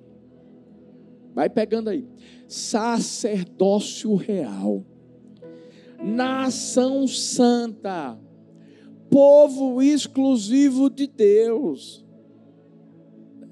Vai 1.35 1.49
pegando 1.49 1.89
aí. 1.89 2.07
Sacerdócio 2.49 4.15
real. 4.17 4.85
Nação 6.03 7.07
santa. 7.07 8.19
Povo 9.09 9.81
exclusivo 9.81 10.91
de 10.91 11.07
Deus. 11.07 12.02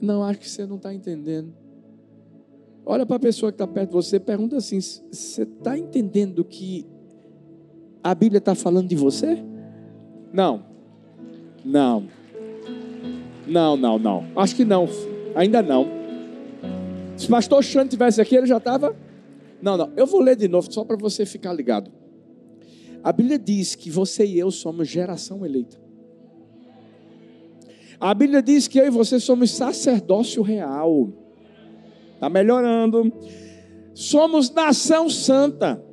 Não, 0.01 0.23
acho 0.23 0.41
que 0.41 0.49
você 0.49 0.65
não 0.65 0.77
está 0.77 0.95
entendendo. 0.95 1.53
Olha 2.85 3.05
para 3.05 3.17
a 3.17 3.21
pessoa 3.21 3.53
que 3.53 3.55
está 3.55 3.67
perto 3.67 3.91
de 3.91 3.95
você, 3.95 4.19
pergunta 4.19 4.57
assim: 4.57 4.81
você 4.81 5.43
está 5.43 5.79
entendendo 5.79 6.45
que 6.45 6.87
a 8.03 8.15
Bíblia 8.15 8.39
está 8.39 8.55
falando 8.55 8.89
de 8.89 8.97
você? 8.97 9.43
Não. 10.33 10.65
Não. 11.65 12.09
Não, 13.47 13.77
não, 13.77 13.99
não. 13.99 14.27
Acho 14.37 14.57
que 14.57 14.65
não. 14.65 14.89
Ainda 15.35 15.63
não. 15.63 15.87
Se 17.17 17.27
o 17.27 17.29
pastor 17.29 17.63
Xande 17.63 17.91
tivesse 17.91 18.21
aqui, 18.21 18.35
ele 18.35 18.47
já 18.47 18.57
estava. 18.57 18.97
Não, 19.61 19.77
não. 19.77 19.93
Eu 19.97 20.07
vou 20.07 20.21
ler 20.21 20.37
de 20.37 20.49
novo, 20.49 20.73
só 20.73 20.85
para 20.85 20.97
você 20.97 21.27
ficar 21.27 21.53
ligado. 21.53 21.91
A 23.03 23.13
Bíblia 23.13 23.39
diz 23.39 23.75
que 23.75 23.91
você 23.91 24.25
e 24.25 24.39
eu 24.39 24.51
somos 24.51 24.89
geração 24.89 25.45
eleita. 25.45 25.79
A 28.01 28.15
Bíblia 28.15 28.43
diz 28.43 28.67
que 28.67 28.81
eu 28.81 28.87
e 28.87 28.91
você 28.91 29.21
somos 29.21 29.51
sacerdócio 29.51 30.43
real. 30.43 31.11
Está 32.15 32.31
melhorando. 32.31 33.13
Somos 33.93 34.51
nação 34.51 35.11
santa. 35.11 35.85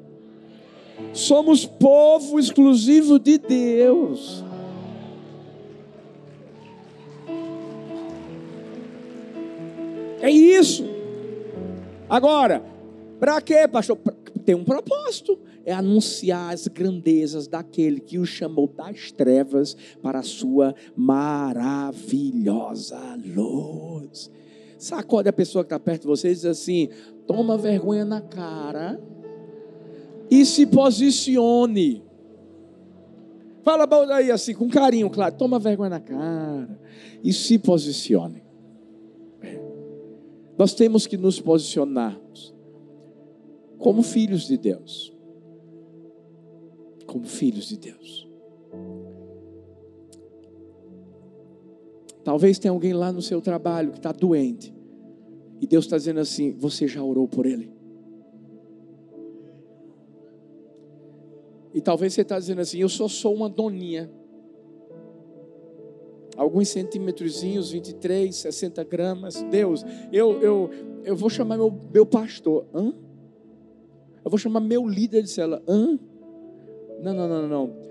Somos 1.11 1.65
povo 1.65 2.39
exclusivo 2.39 3.19
de 3.19 3.37
Deus. 3.37 4.43
É 10.21 10.31
isso. 10.31 10.85
Agora, 12.09 12.63
para 13.19 13.41
quê, 13.41 13.67
pastor? 13.67 13.97
Tem 14.45 14.55
um 14.55 14.63
propósito. 14.63 15.37
É 15.67 15.73
anunciar 15.73 16.53
as 16.53 16.67
grandezas 16.69 17.45
daquele 17.45 17.99
que 17.99 18.17
o 18.17 18.25
chamou 18.25 18.69
das 18.69 19.11
trevas 19.11 19.75
para 20.01 20.19
a 20.19 20.23
sua 20.23 20.73
maravilhosa 20.95 22.97
luz. 23.35 24.31
Sacode 24.77 25.27
a 25.27 25.33
pessoa 25.33 25.65
que 25.65 25.67
está 25.67 25.77
perto 25.77 26.03
de 26.03 26.07
você 26.07 26.29
e 26.29 26.33
diz 26.33 26.45
assim: 26.45 26.87
toma 27.27 27.57
vergonha 27.57 28.05
na 28.05 28.21
cara 28.21 28.97
e 30.31 30.45
se 30.45 30.65
posicione. 30.65 32.01
Fala 33.61 33.85
aí 34.15 34.31
assim, 34.31 34.53
com 34.53 34.69
carinho, 34.69 35.09
claro. 35.09 35.35
Toma 35.35 35.59
vergonha 35.59 35.89
na 35.89 35.99
cara 35.99 36.79
e 37.21 37.33
se 37.33 37.59
posicione. 37.59 38.41
Nós 40.57 40.73
temos 40.73 41.05
que 41.05 41.17
nos 41.17 41.41
posicionarmos 41.41 42.55
como 43.77 44.01
filhos 44.01 44.47
de 44.47 44.57
Deus. 44.57 45.16
Como 47.17 47.25
filhos 47.25 47.67
de 47.67 47.77
Deus. 47.77 48.29
Talvez 52.23 52.59
tenha 52.59 52.71
alguém 52.71 52.93
lá 52.93 53.11
no 53.11 53.23
seu 53.23 53.41
trabalho 53.41 53.91
que 53.91 53.97
está 53.97 54.11
doente. 54.11 54.71
E 55.59 55.65
Deus 55.65 55.85
está 55.85 55.97
dizendo 55.97 56.19
assim: 56.19 56.51
Você 56.51 56.87
já 56.87 57.01
orou 57.03 57.27
por 57.27 57.47
ele? 57.47 57.71
E 61.73 61.81
talvez 61.81 62.13
você 62.13 62.21
está 62.21 62.37
dizendo 62.37 62.61
assim: 62.61 62.79
Eu 62.79 62.89
só 62.89 63.07
sou 63.07 63.33
uma 63.33 63.49
doninha. 63.49 64.11
Alguns 66.35 66.67
centímetrozinhos, 66.67 67.71
23, 67.71 68.35
60 68.35 68.83
gramas. 68.83 69.41
Deus, 69.49 69.83
eu, 70.13 70.39
eu, 70.39 70.69
eu 71.03 71.15
vou 71.15 71.31
chamar 71.31 71.57
meu, 71.57 71.73
meu 71.91 72.05
pastor. 72.05 72.67
Hã? 72.71 72.93
Eu 74.23 74.29
vou 74.29 74.37
chamar 74.37 74.59
meu 74.59 74.87
líder 74.87 75.23
de 75.23 75.31
célula. 75.31 75.63
Hã? 75.67 75.97
Não, 77.01 77.13
não, 77.13 77.27
não, 77.27 77.47
não. 77.47 77.87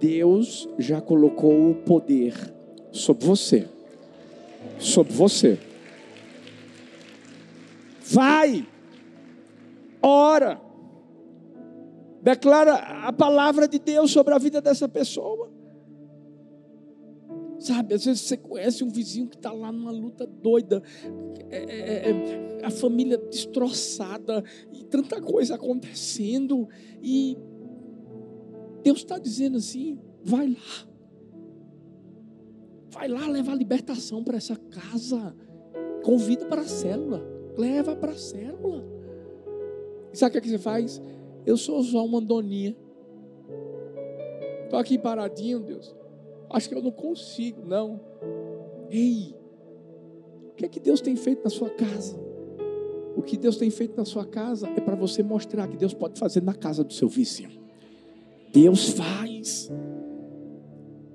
Deus 0.00 0.68
já 0.78 1.00
colocou 1.00 1.70
o 1.70 1.74
poder 1.74 2.34
sobre 2.92 3.26
você. 3.26 3.68
Sobre 4.78 5.12
você. 5.12 5.58
Vai. 8.00 8.66
Ora. 10.00 10.60
Declara 12.22 12.74
a 12.74 13.12
palavra 13.12 13.68
de 13.68 13.78
Deus 13.78 14.10
sobre 14.10 14.34
a 14.34 14.38
vida 14.38 14.60
dessa 14.60 14.88
pessoa. 14.88 15.50
Sabe, 17.58 17.94
às 17.94 18.04
vezes 18.04 18.22
você 18.22 18.36
conhece 18.36 18.84
um 18.84 18.88
vizinho 18.88 19.26
que 19.26 19.36
está 19.36 19.52
lá 19.52 19.72
numa 19.72 19.90
luta 19.90 20.24
doida, 20.24 20.80
é, 21.50 21.58
é, 21.58 22.10
é, 22.10 22.64
a 22.64 22.70
família 22.70 23.18
destroçada, 23.18 24.44
e 24.72 24.84
tanta 24.84 25.20
coisa 25.20 25.56
acontecendo, 25.56 26.68
e 27.02 27.36
Deus 28.82 28.98
está 28.98 29.18
dizendo 29.18 29.58
assim: 29.58 29.98
vai 30.22 30.48
lá, 30.48 30.88
vai 32.90 33.08
lá 33.08 33.26
levar 33.28 33.54
libertação 33.54 34.22
para 34.22 34.36
essa 34.36 34.56
casa, 34.56 35.34
convida 36.04 36.46
para 36.46 36.62
a 36.62 36.68
célula, 36.68 37.22
leva 37.56 37.94
para 37.96 38.12
a 38.12 38.18
célula. 38.18 38.84
E 40.12 40.16
sabe 40.16 40.30
o 40.30 40.32
que, 40.32 40.38
é 40.38 40.40
que 40.40 40.48
você 40.48 40.58
faz? 40.58 41.02
Eu 41.44 41.56
sou 41.56 41.82
só 41.82 42.04
uma 42.04 42.20
doninha. 42.20 42.76
Estou 44.64 44.78
aqui 44.78 44.98
paradinho, 44.98 45.60
Deus. 45.60 45.94
Acho 46.50 46.68
que 46.68 46.74
eu 46.74 46.82
não 46.82 46.90
consigo, 46.90 47.64
não. 47.64 48.00
Ei, 48.90 49.34
o 50.50 50.54
que 50.54 50.64
é 50.64 50.68
que 50.68 50.80
Deus 50.80 51.00
tem 51.00 51.16
feito 51.16 51.44
na 51.44 51.50
sua 51.50 51.70
casa? 51.70 52.18
O 53.16 53.22
que 53.22 53.36
Deus 53.36 53.56
tem 53.56 53.70
feito 53.70 53.96
na 53.96 54.04
sua 54.04 54.24
casa 54.24 54.68
é 54.68 54.80
para 54.80 54.94
você 54.94 55.22
mostrar 55.22 55.66
que 55.68 55.76
Deus 55.76 55.92
pode 55.92 56.18
fazer 56.18 56.42
na 56.42 56.54
casa 56.54 56.84
do 56.84 56.92
seu 56.92 57.08
vizinho. 57.08 57.67
Deus 58.52 58.90
faz. 58.90 59.70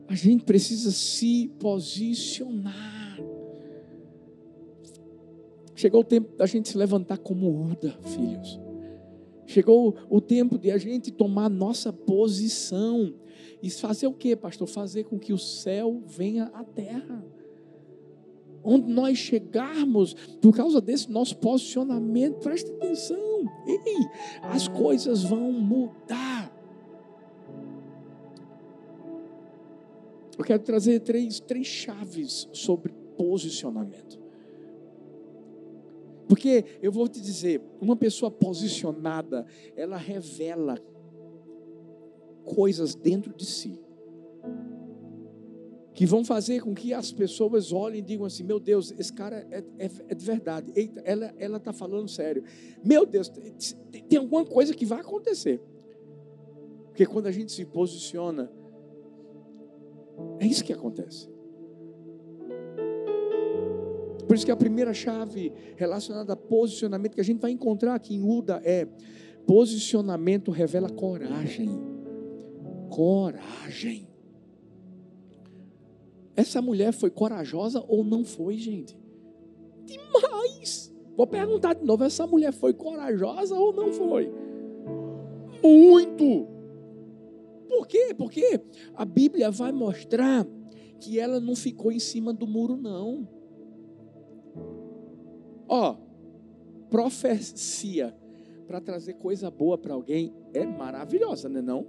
A 0.08 0.16
gente 0.16 0.44
precisa 0.44 0.92
se 0.92 1.50
posicionar. 1.60 3.20
Chegou 5.76 6.02
o 6.02 6.06
tempo 6.06 6.38
da 6.38 6.46
gente 6.46 6.70
se 6.70 6.78
levantar 6.78 7.18
como 7.18 7.72
Uda, 7.72 7.98
filhos. 8.04 8.60
Chegou 9.46 9.96
o 10.10 10.22
tempo 10.22 10.58
de 10.58 10.72
a 10.72 10.78
gente 10.78 11.12
tomar 11.12 11.50
nossa 11.50 11.92
posição. 11.92 13.14
E 13.62 13.70
fazer 13.70 14.08
o 14.08 14.14
que, 14.14 14.36
pastor? 14.36 14.68
Fazer 14.68 15.06
com 15.06 15.18
que 15.18 15.34
o 15.34 15.38
céu 15.38 16.02
venha 16.06 16.46
à 16.54 16.64
terra. 16.64 17.26
Onde 18.64 18.92
nós 18.92 19.18
chegarmos, 19.18 20.14
por 20.42 20.56
causa 20.56 20.80
desse 20.80 21.12
nosso 21.12 21.38
posicionamento, 21.38 22.40
preste 22.40 22.72
atenção. 22.72 23.44
Ei, 23.68 24.08
as 24.44 24.68
coisas 24.68 25.24
vão 25.24 25.52
mudar. 25.52 26.53
Eu 30.38 30.44
quero 30.44 30.64
trazer 30.64 31.00
três, 31.02 31.40
três 31.40 31.68
chaves 31.68 32.48
sobre 32.52 32.92
posicionamento. 33.16 34.20
Porque 36.28 36.66
eu 36.82 36.92
vou 36.92 37.08
te 37.08 37.22
dizer, 37.22 37.62
uma 37.80 37.96
pessoa 37.96 38.32
posicionada, 38.32 39.46
ela 39.76 39.98
revela 39.98 40.80
coisas 42.44 42.96
dentro 42.96 43.34
de 43.34 43.46
si 43.46 43.80
que 45.94 46.08
vão 46.08 46.26
fazer 46.26 46.62
com 46.62 46.74
que 46.74 46.92
as 46.94 47.12
pessoas 47.12 47.72
olhem 47.72 48.00
e 48.00 48.02
digam 48.02 48.26
assim: 48.26 48.44
Meu 48.44 48.60
Deus, 48.60 48.92
esse 48.98 49.14
cara 49.14 49.48
é, 49.52 49.64
é, 49.78 49.92
é 50.10 50.16
de 50.16 50.26
verdade. 50.26 50.72
Eita, 50.76 51.02
ela 51.02 51.58
está 51.58 51.72
falando 51.72 52.10
sério. 52.10 52.44
Meu 52.84 53.06
Deus, 53.06 53.30
tem, 53.30 54.04
tem 54.04 54.20
alguma 54.20 54.44
coisa 54.44 54.74
que 54.74 54.86
vai 54.86 55.02
acontecer. 55.02 55.62
Porque 56.88 57.06
quando 57.06 57.28
a 57.28 57.32
gente 57.32 57.52
se 57.52 57.66
posiciona, 57.66 58.52
é 60.40 60.46
isso 60.46 60.64
que 60.64 60.74
acontece. 60.74 61.30
Por 64.28 64.36
isso 64.36 64.46
que 64.46 64.52
a 64.52 64.56
primeira 64.56 64.94
chave 64.94 65.52
relacionada 65.76 66.34
a 66.34 66.36
posicionamento 66.36 67.14
que 67.14 67.22
a 67.22 67.24
gente 67.24 67.40
vai 67.40 67.52
encontrar 67.52 67.94
aqui 67.96 68.16
em 68.16 68.24
Uda 68.24 68.62
é 68.64 68.88
posicionamento 69.46 70.50
revela 70.52 70.90
coragem. 70.90 71.70
Coragem. 72.90 74.08
Essa 76.36 76.62
mulher 76.62 76.94
foi 76.94 77.10
corajosa 77.10 77.84
ou 77.88 78.04
não 78.04 78.24
foi, 78.24 78.58
gente? 78.58 78.98
Demais. 79.86 80.92
Vou 81.16 81.28
perguntar 81.28 81.76
de 81.76 81.86
novo: 81.86 82.04
essa 82.04 82.26
mulher 82.26 82.54
foi 82.54 82.74
corajosa 82.74 83.56
ou 83.56 83.72
não 83.72 83.94
foi? 83.94 84.32
Muito. 85.64 86.48
Por 87.74 87.88
quê? 87.88 88.14
Porque 88.16 88.62
a 88.94 89.04
Bíblia 89.04 89.50
vai 89.50 89.72
mostrar 89.72 90.46
que 91.00 91.20
ela 91.20 91.40
não 91.40 91.56
ficou 91.56 91.92
em 91.92 91.98
cima 91.98 92.32
do 92.32 92.46
muro, 92.46 92.78
não. 92.78 93.28
Ó, 95.68 95.98
profecia 96.88 98.16
para 98.68 98.80
trazer 98.80 99.16
coisa 99.16 99.50
boa 99.50 99.76
para 99.76 99.96
alguém 99.96 100.32
é 100.54 100.64
maravilhosa, 100.64 101.50
não 101.50 101.60
é 101.60 101.64
não? 101.64 101.88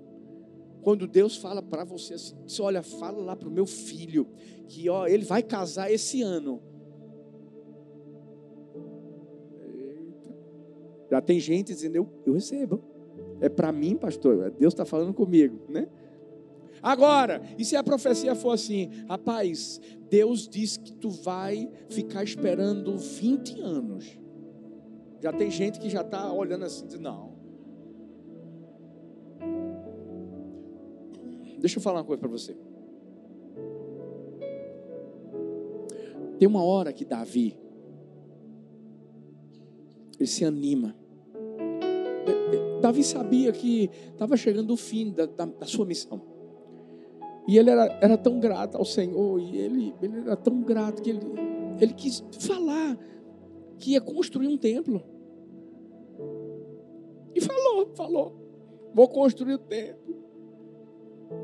Quando 0.81 1.07
Deus 1.07 1.37
fala 1.37 1.63
para 1.63 1.85
você 1.85 2.15
assim, 2.15 2.35
diz, 2.47 2.59
olha, 2.59 2.83
fala 2.83 3.19
lá 3.19 3.37
para 3.37 3.49
o 3.49 3.53
meu 3.53 3.67
filho 3.67 4.27
que 4.67 4.89
ó, 4.89 5.07
ele 5.07 5.25
vai 5.25 5.43
casar 5.43 5.93
esse 5.93 6.23
ano. 6.23 6.63
Eita. 9.61 10.35
Já 11.11 11.21
tem 11.21 11.39
gente 11.39 11.75
dizendo, 11.75 11.97
eu, 11.97 12.09
eu 12.25 12.33
recebo. 12.33 12.94
É 13.41 13.49
para 13.49 13.73
mim, 13.73 13.97
pastor. 13.97 14.51
Deus 14.51 14.73
está 14.73 14.85
falando 14.85 15.13
comigo, 15.13 15.61
né? 15.69 15.89
Agora, 16.83 17.43
e 17.59 17.65
se 17.65 17.77
a 17.77 17.83
profecia 17.83 18.35
for 18.35 18.51
assim, 18.51 18.91
rapaz, 19.09 19.81
Deus 20.11 20.47
diz 20.47 20.77
que 20.77 20.93
tu 20.93 21.09
vai 21.09 21.71
ficar 21.89 22.23
esperando 22.23 22.97
20 22.99 23.61
anos. 23.61 24.19
Já 25.21 25.33
tem 25.33 25.51
gente 25.51 25.81
que 25.81 25.89
já 25.89 26.03
está 26.03 26.31
olhando 26.31 26.67
assim, 26.67 26.87
diz, 26.87 27.01
não. 27.01 27.33
Deixa 31.59 31.79
eu 31.79 31.83
falar 31.83 32.01
uma 32.01 32.05
coisa 32.05 32.21
para 32.21 32.29
você. 32.29 32.55
Tem 36.39 36.47
uma 36.47 36.63
hora 36.63 36.93
que 36.93 37.07
Davi, 37.07 37.57
ele 40.19 40.27
se 40.27 40.45
anima. 40.45 40.95
Davi 42.85 43.03
sabia 43.03 43.51
que 43.51 43.91
estava 44.13 44.37
chegando 44.37 44.71
o 44.75 44.77
fim 44.77 45.11
da, 45.11 45.25
da, 45.25 45.47
da 45.47 45.65
sua 45.65 45.87
missão. 45.87 46.21
E 47.49 47.57
ele 47.57 47.71
era, 47.71 47.99
era 48.03 48.19
tão 48.19 48.39
grato 48.39 48.77
ao 48.77 48.85
Senhor, 48.85 49.41
e 49.41 49.57
ele, 49.57 49.95
ele 50.03 50.19
era 50.19 50.37
tão 50.37 50.61
grato 50.61 51.01
que 51.01 51.09
ele, 51.09 51.21
ele 51.81 51.95
quis 51.95 52.23
falar 52.41 52.99
que 53.79 53.93
ia 53.93 54.03
construir 54.03 54.49
um 54.49 54.59
templo. 54.59 55.03
E 57.35 57.41
falou, 57.41 57.91
falou, 57.95 58.33
vou 58.93 59.09
construir 59.09 59.55
o 59.55 59.59
templo. 59.59 60.15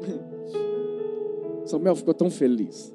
Samuel 1.64 1.96
ficou 1.96 2.12
tão 2.12 2.31
feliz. 2.31 2.92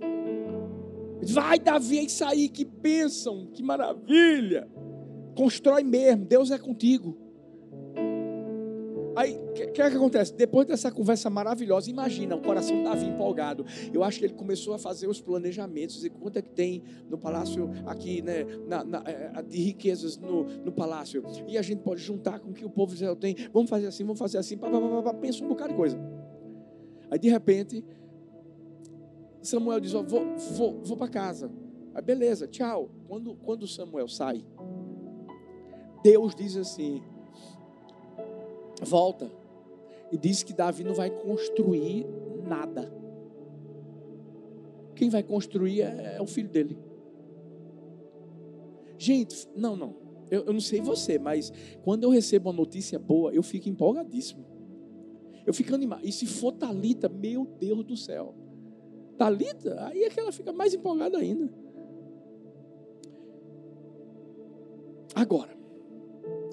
Vai, 1.34 1.58
Davi, 1.58 1.98
é 1.98 2.04
isso 2.04 2.24
aí, 2.24 2.48
que 2.48 2.64
bênção, 2.64 3.48
que 3.48 3.64
maravilha. 3.64 4.70
Constrói 5.36 5.82
mesmo, 5.82 6.26
Deus 6.26 6.52
é 6.52 6.60
contigo. 6.60 7.25
Aí, 9.16 9.38
o 9.38 9.54
que, 9.54 9.68
que, 9.68 9.82
é 9.82 9.90
que 9.90 9.96
acontece? 9.96 10.34
Depois 10.34 10.68
dessa 10.68 10.92
conversa 10.92 11.30
maravilhosa, 11.30 11.90
imagina 11.90 12.36
o 12.36 12.42
coração 12.42 12.84
Davi 12.84 13.06
empolgado. 13.06 13.66
Eu 13.94 14.04
acho 14.04 14.20
que 14.20 14.26
ele 14.26 14.34
começou 14.34 14.74
a 14.74 14.78
fazer 14.78 15.08
os 15.08 15.22
planejamentos 15.22 16.04
e 16.04 16.10
quanto 16.10 16.38
é 16.38 16.42
que 16.42 16.50
tem 16.50 16.84
no 17.10 17.18
palácio 17.18 17.72
aqui, 17.86 18.22
né? 18.22 18.44
Na, 18.68 18.84
na, 18.84 19.04
é, 19.06 19.42
de 19.42 19.58
riquezas 19.62 20.18
no, 20.18 20.44
no 20.44 20.72
palácio. 20.72 21.24
E 21.48 21.58
a 21.58 21.62
gente 21.62 21.80
pode 21.80 22.02
juntar 22.02 22.40
com 22.40 22.50
o 22.50 22.54
que 22.54 22.66
o 22.66 22.70
povo 22.70 22.90
de 22.90 22.98
Israel 22.98 23.16
tem. 23.16 23.36
Vamos 23.54 23.70
fazer 23.70 23.88
assim, 23.88 24.04
vamos 24.04 24.20
fazer 24.20 24.38
assim. 24.38 24.58
Pá, 24.58 24.70
pá, 24.70 24.82
pá, 24.82 25.04
pá, 25.04 25.14
pensa 25.14 25.44
um 25.44 25.48
bocado 25.48 25.70
de 25.70 25.76
coisa. 25.76 25.98
Aí 27.10 27.18
de 27.18 27.30
repente, 27.30 27.86
Samuel 29.42 29.80
diz: 29.80 29.94
vou, 29.94 30.04
vou, 30.58 30.82
vou 30.84 30.98
para 30.98 31.08
casa. 31.08 31.50
Aí 31.94 32.02
beleza, 32.02 32.48
tchau. 32.48 32.90
Quando, 33.08 33.36
quando 33.36 33.66
Samuel 33.66 34.10
sai, 34.10 34.46
Deus 36.04 36.36
diz 36.36 36.58
assim: 36.58 37.02
volta. 38.86 39.30
E 40.12 40.18
diz 40.18 40.44
que 40.44 40.54
Davi 40.54 40.84
não 40.84 40.94
vai 40.94 41.10
construir 41.10 42.06
nada. 42.48 42.92
Quem 44.96 45.10
vai 45.10 45.24
construir 45.24 45.82
é, 45.82 46.16
é 46.18 46.22
o 46.22 46.26
filho 46.26 46.48
dele. 46.48 46.78
Gente, 48.98 49.48
não, 49.56 49.76
não. 49.76 49.96
Eu, 50.32 50.46
eu, 50.46 50.54
não 50.54 50.60
sei 50.60 50.82
você, 50.82 51.20
mas 51.20 51.52
quando 51.84 52.04
eu 52.04 52.10
recebo 52.10 52.50
uma 52.50 52.56
notícia 52.56 52.98
boa, 52.98 53.34
eu 53.34 53.44
fico 53.44 53.70
empolgadíssimo. 53.70 54.46
Eu 55.46 55.54
fico 55.54 55.76
animado. 55.76 56.06
E 56.06 56.12
se 56.12 56.26
for 56.26 56.52
Talita, 56.54 57.08
meu 57.10 57.46
Deus 57.60 57.84
do 57.84 57.96
céu. 57.96 58.34
Talita, 59.18 59.86
aí 59.86 60.04
é 60.04 60.10
que 60.10 60.20
ela 60.20 60.32
fica 60.32 60.52
mais 60.52 60.74
empolgada 60.74 61.18
ainda. 61.18 61.52
Agora, 65.14 65.55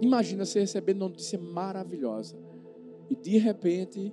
imagina 0.02 0.44
você 0.44 0.60
recebendo 0.60 1.02
uma 1.02 1.08
notícia 1.08 1.38
maravilhosa. 1.38 2.36
E 3.08 3.16
de 3.16 3.38
repente, 3.38 4.12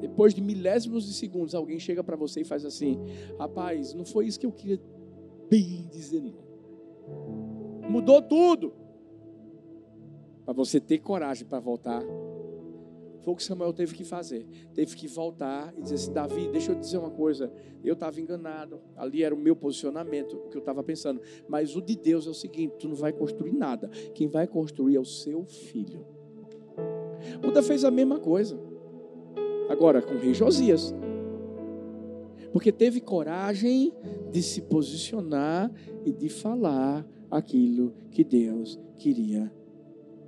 depois 0.00 0.34
de 0.34 0.40
milésimos 0.40 1.06
de 1.06 1.14
segundos, 1.14 1.54
alguém 1.54 1.78
chega 1.78 2.04
para 2.04 2.16
você 2.16 2.42
e 2.42 2.44
faz 2.44 2.64
assim: 2.64 2.98
Rapaz, 3.38 3.94
não 3.94 4.04
foi 4.04 4.26
isso 4.26 4.38
que 4.38 4.46
eu 4.46 4.52
queria 4.52 4.80
bem 5.48 5.88
dizer, 5.90 6.20
não. 6.20 7.90
Mudou 7.90 8.20
tudo. 8.20 8.74
Para 10.44 10.54
você 10.54 10.80
ter 10.80 10.98
coragem 10.98 11.46
para 11.46 11.60
voltar 11.60 12.02
foi 13.22 13.32
o 13.32 13.36
que 13.36 13.42
Samuel 13.42 13.72
teve 13.72 13.94
que 13.94 14.04
fazer. 14.04 14.46
Teve 14.74 14.94
que 14.96 15.06
voltar 15.08 15.74
e 15.76 15.82
dizer 15.82 15.96
assim: 15.96 16.12
Davi, 16.12 16.48
deixa 16.48 16.72
eu 16.72 16.76
te 16.76 16.80
dizer 16.80 16.98
uma 16.98 17.10
coisa. 17.10 17.52
Eu 17.84 17.94
estava 17.94 18.20
enganado. 18.20 18.80
Ali 18.96 19.22
era 19.22 19.34
o 19.34 19.38
meu 19.38 19.56
posicionamento, 19.56 20.36
o 20.36 20.48
que 20.48 20.56
eu 20.56 20.60
estava 20.60 20.82
pensando. 20.82 21.20
Mas 21.48 21.76
o 21.76 21.80
de 21.80 21.96
Deus 21.96 22.26
é 22.26 22.30
o 22.30 22.34
seguinte: 22.34 22.76
tu 22.78 22.88
não 22.88 22.96
vai 22.96 23.12
construir 23.12 23.52
nada. 23.52 23.88
Quem 24.14 24.28
vai 24.28 24.46
construir 24.46 24.96
é 24.96 25.00
o 25.00 25.04
seu 25.04 25.44
filho. 25.44 26.04
Buda 27.40 27.62
fez 27.62 27.84
a 27.84 27.90
mesma 27.90 28.18
coisa. 28.18 28.58
Agora 29.68 30.00
com 30.00 30.14
o 30.14 30.18
rei 30.18 30.32
Josias. 30.32 30.94
Porque 32.52 32.72
teve 32.72 33.00
coragem 33.00 33.92
de 34.30 34.42
se 34.42 34.62
posicionar 34.62 35.70
e 36.04 36.12
de 36.12 36.28
falar 36.28 37.06
aquilo 37.30 37.92
que 38.10 38.24
Deus 38.24 38.80
queria 38.96 39.52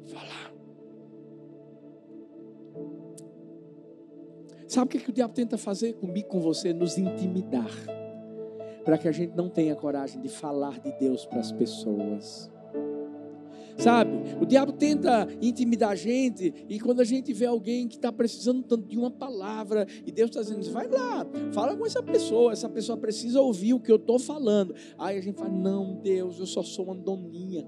falar. 0.07 0.40
Sabe 4.71 4.87
o 4.87 4.89
que, 4.89 5.01
que 5.01 5.11
o 5.11 5.13
diabo 5.13 5.35
tenta 5.35 5.59
fazer 5.59 5.95
comigo, 5.95 6.29
com 6.29 6.41
você? 6.41 6.73
Nos 6.73 6.97
intimidar. 6.97 7.73
Para 8.85 8.97
que 8.97 9.09
a 9.09 9.13
gente 9.13 9.35
não 9.35 9.49
tenha 9.49 9.75
coragem 9.75 10.21
de 10.21 10.29
falar 10.29 10.79
de 10.79 10.93
Deus 10.93 11.27
para 11.27 11.41
as 11.41 11.51
pessoas. 11.51 12.49
Sabe? 13.77 14.13
O 14.41 14.47
diabo 14.47 14.71
tenta 14.71 15.27
intimidar 15.43 15.91
a 15.91 15.95
gente, 15.97 16.55
e 16.69 16.79
quando 16.79 17.01
a 17.01 17.05
gente 17.05 17.33
vê 17.33 17.47
alguém 17.47 17.89
que 17.89 17.97
está 17.97 18.13
precisando 18.13 18.63
tanto 18.63 18.87
de 18.87 18.97
uma 18.97 19.11
palavra, 19.11 19.89
e 20.07 20.13
Deus 20.13 20.31
está 20.31 20.41
dizendo, 20.41 20.63
vai 20.71 20.87
lá, 20.87 21.27
fala 21.51 21.77
com 21.77 21.85
essa 21.85 22.01
pessoa, 22.01 22.53
essa 22.53 22.69
pessoa 22.69 22.97
precisa 22.97 23.41
ouvir 23.41 23.75
o 23.75 23.81
que 23.81 23.91
eu 23.91 23.97
estou 23.97 24.21
falando. 24.21 24.73
Aí 24.97 25.19
a 25.19 25.21
gente 25.21 25.37
fala, 25.37 25.51
não, 25.51 25.97
Deus, 25.97 26.39
eu 26.39 26.47
só 26.47 26.63
sou 26.63 26.85
uma 26.85 26.95
doninha 26.95 27.67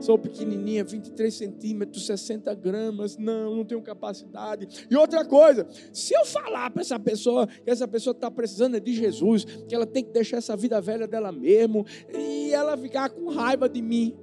sou 0.00 0.18
pequenininha, 0.18 0.84
23 0.84 1.32
centímetros, 1.34 2.06
60 2.06 2.54
gramas, 2.54 3.16
não, 3.16 3.56
não 3.56 3.64
tenho 3.64 3.82
capacidade. 3.82 4.86
E 4.90 4.96
outra 4.96 5.24
coisa, 5.24 5.66
se 5.92 6.14
eu 6.14 6.24
falar 6.24 6.70
para 6.70 6.82
essa 6.82 6.98
pessoa 6.98 7.46
que 7.46 7.70
essa 7.70 7.86
pessoa 7.86 8.12
está 8.12 8.30
precisando 8.30 8.80
de 8.80 8.92
Jesus, 8.92 9.44
que 9.44 9.74
ela 9.74 9.86
tem 9.86 10.04
que 10.04 10.12
deixar 10.12 10.38
essa 10.38 10.56
vida 10.56 10.80
velha 10.80 11.06
dela 11.06 11.32
mesmo, 11.32 11.84
e 12.12 12.52
ela 12.52 12.76
ficar 12.76 13.10
com 13.10 13.28
raiva 13.28 13.68
de 13.68 13.82
mim. 13.82 14.16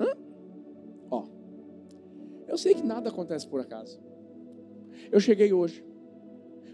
Hã? 0.00 0.16
Ó, 1.10 1.24
eu 2.48 2.56
sei 2.56 2.74
que 2.74 2.82
nada 2.82 3.08
acontece 3.08 3.46
por 3.46 3.60
acaso. 3.60 4.00
Eu 5.10 5.20
cheguei 5.20 5.52
hoje, 5.52 5.84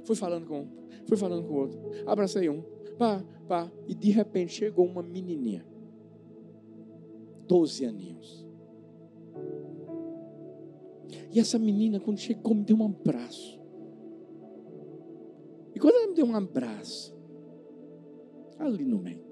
fui 0.04 0.16
falando 0.16 0.46
com 0.46 0.60
um, 0.60 0.68
fui 1.06 1.16
falando 1.16 1.46
com 1.46 1.54
outro, 1.54 1.80
abracei 2.06 2.48
um, 2.48 2.62
pá, 2.98 3.24
pá, 3.48 3.70
e 3.88 3.94
de 3.94 4.10
repente 4.10 4.52
chegou 4.52 4.86
uma 4.86 5.02
menininha. 5.02 5.69
12 7.50 7.84
aninhos. 7.84 8.46
E 11.32 11.40
essa 11.40 11.58
menina, 11.58 11.98
quando 11.98 12.18
chegou, 12.18 12.54
me 12.54 12.62
deu 12.62 12.76
um 12.76 12.84
abraço. 12.84 13.60
E 15.74 15.80
quando 15.80 15.96
ela 15.96 16.06
me 16.06 16.14
deu 16.14 16.26
um 16.26 16.36
abraço, 16.36 17.12
ali 18.56 18.84
no 18.84 19.00
meio, 19.00 19.24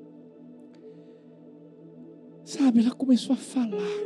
sabe, 2.45 2.81
ela 2.81 2.91
começou 2.91 3.35
a 3.35 3.39
falar 3.39 3.99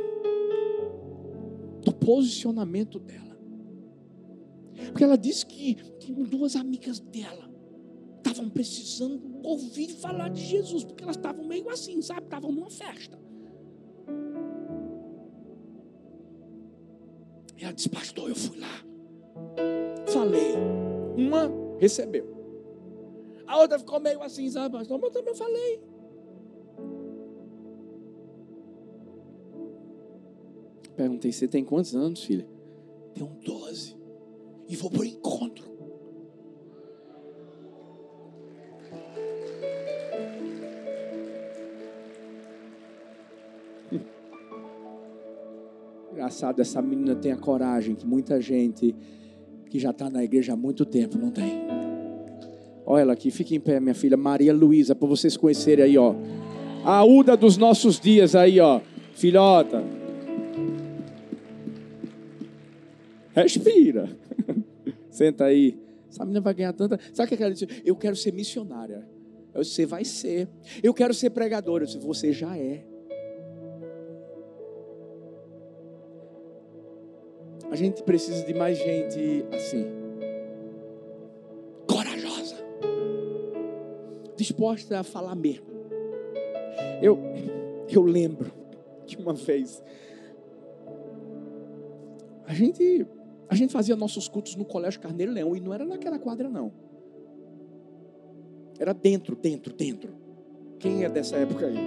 do 1.83 1.91
posicionamento 1.95 2.99
dela. 2.99 3.35
Porque 4.89 5.03
ela 5.03 5.17
disse 5.17 5.43
que, 5.43 5.73
que 5.73 6.13
duas 6.13 6.55
amigas 6.55 6.99
dela 6.99 7.51
estavam 8.17 8.47
precisando 8.47 9.39
ouvir 9.43 9.89
falar 9.89 10.29
de 10.29 10.41
Jesus, 10.41 10.83
porque 10.83 11.03
elas 11.03 11.15
estavam 11.15 11.47
meio 11.47 11.67
assim, 11.69 11.99
sabe? 11.99 12.25
Estavam 12.25 12.51
numa 12.51 12.69
festa. 12.69 13.22
Ela 17.63 17.73
disse, 17.73 17.89
pastor, 17.89 18.29
eu 18.29 18.35
fui 18.35 18.59
lá. 18.59 18.83
Falei. 20.07 20.53
Uma 21.17 21.51
recebeu. 21.79 22.33
A 23.45 23.59
outra 23.59 23.77
ficou 23.77 23.99
meio 23.99 24.21
assim, 24.21 24.49
sabe, 24.49 24.77
pastor? 24.77 24.97
Mas 24.99 25.07
eu 25.07 25.13
também 25.13 25.35
falei. 25.35 25.81
Perguntei, 30.95 31.31
você 31.31 31.47
tem 31.47 31.63
quantos 31.63 31.95
anos, 31.95 32.23
filha? 32.23 32.47
Tenho 33.13 33.27
12. 33.43 33.97
E 34.67 34.75
vou 34.75 34.89
para 34.89 35.01
o 35.01 35.05
encontro. 35.05 35.72
Essa 46.59 46.81
menina 46.81 47.15
tem 47.15 47.31
a 47.31 47.37
coragem 47.37 47.95
que 47.95 48.05
muita 48.05 48.41
gente 48.41 48.95
que 49.69 49.79
já 49.79 49.91
está 49.91 50.09
na 50.09 50.23
igreja 50.23 50.53
há 50.53 50.55
muito 50.55 50.85
tempo 50.85 51.17
não 51.17 51.31
tem. 51.31 51.63
Olha 52.85 53.01
ela 53.01 53.13
aqui, 53.13 53.31
fique 53.31 53.55
em 53.55 53.59
pé, 53.59 53.79
minha 53.79 53.95
filha 53.95 54.17
Maria 54.17 54.53
Luísa, 54.53 54.93
para 54.93 55.07
vocês 55.07 55.37
conhecerem 55.37 55.85
aí, 55.85 55.97
ó. 55.97 56.15
A 56.83 57.03
Uda 57.03 57.37
dos 57.37 57.57
nossos 57.57 57.99
dias 57.99 58.35
aí, 58.35 58.59
ó. 58.59 58.81
Filhota. 59.15 59.83
Respira. 63.33 64.09
Senta 65.09 65.45
aí. 65.45 65.77
Essa 66.09 66.23
menina 66.23 66.41
vai 66.41 66.53
ganhar 66.53 66.73
tanta. 66.73 66.99
Sabe 67.13 67.33
o 67.33 67.37
que 67.37 67.43
ela 67.43 67.53
disse? 67.53 67.67
Eu 67.85 67.95
quero 67.95 68.15
ser 68.15 68.31
missionária. 68.33 69.07
Eu 69.53 69.61
disse, 69.61 69.75
você 69.75 69.85
vai 69.85 70.03
ser. 70.05 70.47
Eu 70.81 70.93
quero 70.93 71.13
ser 71.13 71.29
pregadora. 71.29 71.83
Eu 71.83 71.87
disse, 71.87 71.99
você 71.99 72.31
já 72.31 72.57
é. 72.57 72.83
A 77.73 77.75
gente 77.75 78.03
precisa 78.03 78.45
de 78.45 78.53
mais 78.53 78.77
gente 78.77 79.43
assim. 79.51 79.83
Corajosa. 81.87 82.55
Disposta 84.37 84.99
a 84.99 85.03
falar 85.03 85.33
mesmo. 85.33 85.65
Eu, 87.01 87.17
eu 87.89 88.03
lembro 88.03 88.51
que 89.07 89.17
uma 89.17 89.33
vez 89.33 89.81
a 92.45 92.53
gente, 92.53 93.07
a 93.49 93.55
gente 93.55 93.73
fazia 93.73 93.95
nossos 93.95 94.27
cultos 94.27 94.55
no 94.55 94.65
Colégio 94.65 95.01
Carneiro 95.01 95.31
Leão 95.31 95.55
e 95.55 95.59
não 95.59 95.73
era 95.73 95.83
naquela 95.83 96.19
quadra 96.19 96.47
não. 96.47 96.71
Era 98.77 98.93
dentro, 98.93 99.35
dentro, 99.35 99.73
dentro. 99.73 100.13
Quem 100.77 101.05
é 101.05 101.09
dessa 101.09 101.37
época 101.37 101.65
aí? 101.65 101.77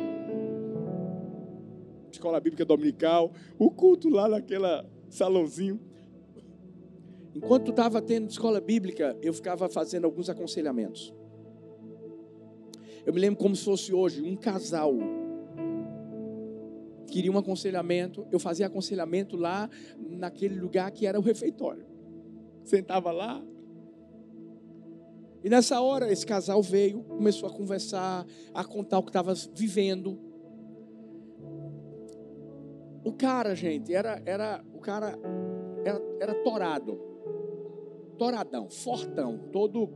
Escola 2.11 2.41
Bíblica 2.41 2.65
Dominical, 2.65 3.31
o 3.57 3.71
culto 3.71 4.09
lá 4.09 4.29
naquela 4.29 4.85
salãozinho. 5.11 5.81
Enquanto 7.35 7.71
estava 7.71 8.01
tendo 8.01 8.31
escola 8.31 8.61
bíblica, 8.61 9.17
eu 9.21 9.33
ficava 9.33 9.69
fazendo 9.69 10.05
alguns 10.05 10.29
aconselhamentos. 10.29 11.15
Eu 13.05 13.13
me 13.13 13.21
lembro 13.21 13.39
como 13.39 13.55
se 13.55 13.65
fosse 13.65 13.93
hoje 13.93 14.23
um 14.23 14.37
casal 14.37 14.95
queria 17.07 17.33
um 17.33 17.39
aconselhamento, 17.39 18.27
eu 18.31 18.39
fazia 18.39 18.67
aconselhamento 18.67 19.37
lá 19.37 19.71
naquele 19.99 20.59
lugar 20.61 20.91
que 20.91 21.07
era 21.07 21.19
o 21.19 21.23
refeitório. 21.23 21.87
Sentava 22.65 23.11
lá. 23.11 23.43
E 25.43 25.49
nessa 25.49 25.81
hora 25.81 26.13
esse 26.13 26.27
casal 26.27 26.61
veio, 26.61 27.03
começou 27.05 27.49
a 27.49 27.53
conversar, 27.53 28.27
a 28.53 28.65
contar 28.65 28.99
o 28.99 29.03
que 29.03 29.11
estava 29.11 29.33
vivendo. 29.55 30.19
O 33.05 33.13
cara, 33.13 33.55
gente, 33.55 33.95
era, 33.95 34.21
era 34.27 34.65
cara 34.87 35.19
era, 35.85 36.01
era 36.21 36.35
torado. 36.45 36.97
Toradão, 38.17 38.71
fortão, 38.71 39.37
todo 39.53 39.91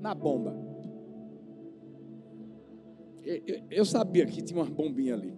na 0.00 0.14
bomba. 0.14 0.54
Eu, 3.24 3.62
eu 3.70 3.84
sabia 3.86 4.26
que 4.26 4.42
tinha 4.42 4.60
uma 4.60 4.70
bombinha 4.70 5.14
ali. 5.14 5.32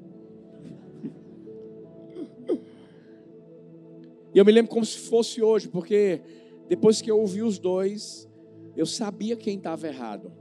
E 4.35 4.39
eu 4.39 4.45
me 4.45 4.51
lembro 4.51 4.73
como 4.73 4.85
se 4.85 4.99
fosse 4.99 5.41
hoje, 5.41 5.69
porque 5.69 6.21
depois 6.69 7.01
que 7.01 7.09
eu 7.09 7.21
ouvi 7.21 7.41
os 7.41 7.57
dois, 7.57 8.29
eu 8.77 8.85
sabia 8.85 9.37
quem 9.37 9.57
estava 9.57 9.87
errado. 9.87 10.33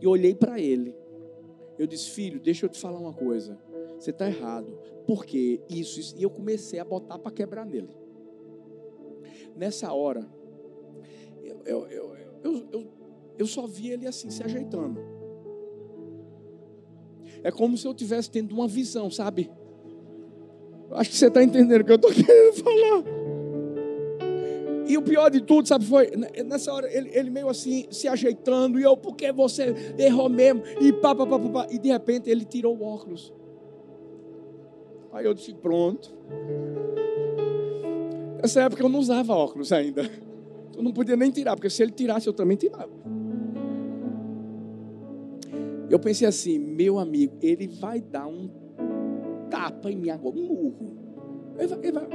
E 0.00 0.06
olhei 0.08 0.34
para 0.34 0.58
ele. 0.58 0.92
Eu 1.78 1.86
disse, 1.86 2.10
filho, 2.10 2.40
deixa 2.40 2.66
eu 2.66 2.68
te 2.68 2.80
falar 2.80 2.98
uma 2.98 3.12
coisa. 3.12 3.56
Você 3.98 4.10
está 4.10 4.26
errado. 4.26 4.78
Por 5.06 5.24
quê? 5.24 5.60
Isso, 5.68 6.00
isso. 6.00 6.14
E 6.18 6.22
eu 6.22 6.30
comecei 6.30 6.78
a 6.78 6.84
botar 6.84 7.18
para 7.18 7.32
quebrar 7.32 7.64
nele. 7.64 7.90
Nessa 9.56 9.92
hora, 9.92 10.26
eu, 11.42 11.62
eu, 11.64 11.86
eu, 11.86 12.16
eu, 12.42 12.68
eu, 12.72 12.86
eu 13.38 13.46
só 13.46 13.66
vi 13.66 13.90
ele 13.90 14.06
assim, 14.06 14.30
se 14.30 14.42
ajeitando. 14.42 15.00
É 17.42 17.50
como 17.50 17.76
se 17.76 17.86
eu 17.86 17.94
tivesse 17.94 18.30
tendo 18.30 18.52
uma 18.52 18.66
visão, 18.66 19.10
sabe? 19.10 19.50
Acho 20.92 21.10
que 21.10 21.16
você 21.16 21.26
está 21.26 21.42
entendendo 21.42 21.82
o 21.82 21.84
que 21.84 21.92
eu 21.92 21.96
estou 21.96 22.10
querendo 22.12 22.54
falar. 22.54 23.04
E 24.86 24.98
o 24.98 25.02
pior 25.02 25.30
de 25.30 25.40
tudo, 25.40 25.66
sabe, 25.66 25.84
foi 25.84 26.10
nessa 26.44 26.72
hora 26.72 26.92
ele, 26.94 27.10
ele, 27.12 27.30
meio 27.30 27.48
assim 27.48 27.86
se 27.90 28.06
ajeitando, 28.06 28.78
e 28.78 28.82
eu, 28.82 28.96
porque 28.96 29.32
você 29.32 29.74
errou 29.98 30.28
mesmo, 30.28 30.62
e 30.80 30.92
pá, 30.92 31.14
pá, 31.14 31.26
pá, 31.26 31.38
pá, 31.38 31.48
pá, 31.48 31.66
e 31.70 31.78
de 31.78 31.88
repente 31.88 32.28
ele 32.28 32.44
tirou 32.44 32.76
o 32.76 32.82
óculos. 32.82 33.32
Aí 35.14 35.24
eu 35.24 35.32
disse, 35.32 35.54
pronto. 35.54 36.12
Nessa 38.42 38.62
época 38.62 38.82
eu 38.82 38.88
não 38.88 38.98
usava 38.98 39.32
óculos 39.32 39.72
ainda. 39.72 40.02
Eu 40.76 40.82
não 40.82 40.92
podia 40.92 41.16
nem 41.16 41.30
tirar, 41.30 41.54
porque 41.54 41.70
se 41.70 41.84
ele 41.84 41.92
tirasse, 41.92 42.26
eu 42.26 42.32
também 42.32 42.56
tirava. 42.56 42.90
Eu 45.88 46.00
pensei 46.00 46.26
assim, 46.26 46.58
meu 46.58 46.98
amigo, 46.98 47.38
ele 47.40 47.68
vai 47.68 48.00
dar 48.00 48.26
um 48.26 48.50
tapa 49.48 49.88
em 49.88 49.96
mim 49.96 50.10
agora, 50.10 50.36
um 50.36 50.46
murro. 50.46 50.96
Ele 51.56 51.68
vai, 51.68 51.78
ele 51.78 51.92
vai. 51.92 52.08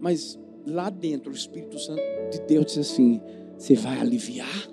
Mas 0.00 0.36
lá 0.66 0.90
dentro, 0.90 1.30
o 1.30 1.34
Espírito 1.34 1.78
Santo 1.78 2.02
de 2.32 2.40
Deus 2.48 2.66
disse 2.66 2.80
assim: 2.80 3.20
Você 3.56 3.76
vai 3.76 4.00
aliviar? 4.00 4.68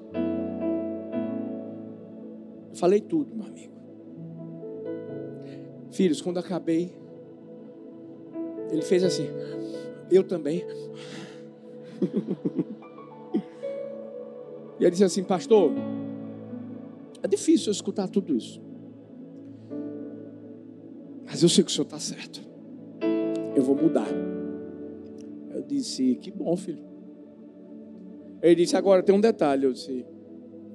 Falei 2.73 3.01
tudo, 3.01 3.35
meu 3.35 3.45
amigo. 3.45 3.73
Filhos, 5.93 6.21
quando 6.21 6.39
acabei, 6.39 6.91
ele 8.71 8.81
fez 8.81 9.03
assim. 9.03 9.27
Eu 10.09 10.23
também. 10.23 10.65
e 14.79 14.83
ele 14.83 14.89
disse 14.89 15.03
assim, 15.03 15.23
pastor, 15.23 15.71
é 17.21 17.27
difícil 17.27 17.67
eu 17.67 17.73
escutar 17.73 18.07
tudo 18.07 18.35
isso. 18.35 18.59
Mas 21.27 21.43
eu 21.43 21.49
sei 21.49 21.63
que 21.63 21.69
o 21.69 21.73
senhor 21.73 21.85
está 21.85 21.99
certo. 21.99 22.41
Eu 23.55 23.61
vou 23.61 23.75
mudar. 23.75 24.09
Eu 25.53 25.61
disse, 25.61 26.15
que 26.15 26.31
bom, 26.31 26.57
filho. 26.57 26.83
Ele 28.41 28.55
disse, 28.55 28.75
agora 28.75 29.03
tem 29.03 29.13
um 29.13 29.21
detalhe. 29.21 29.65
Eu 29.65 29.73
disse, 29.73 30.03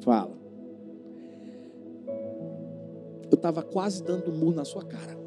fala. 0.00 0.38
Eu 3.30 3.36
estava 3.36 3.62
quase 3.62 4.02
dando 4.02 4.30
um 4.30 4.34
murro 4.34 4.54
na 4.54 4.64
sua 4.64 4.84
cara. 4.84 5.18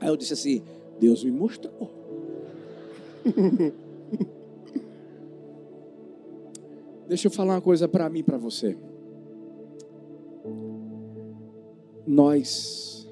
Aí 0.00 0.08
eu 0.08 0.16
disse 0.16 0.32
assim: 0.32 0.62
Deus 0.98 1.22
me 1.24 1.30
mostrou. 1.30 1.90
Deixa 7.08 7.28
eu 7.28 7.30
falar 7.30 7.54
uma 7.54 7.60
coisa 7.60 7.86
para 7.86 8.08
mim 8.08 8.18
e 8.20 8.22
para 8.22 8.38
você. 8.38 8.76
Nós 12.06 13.08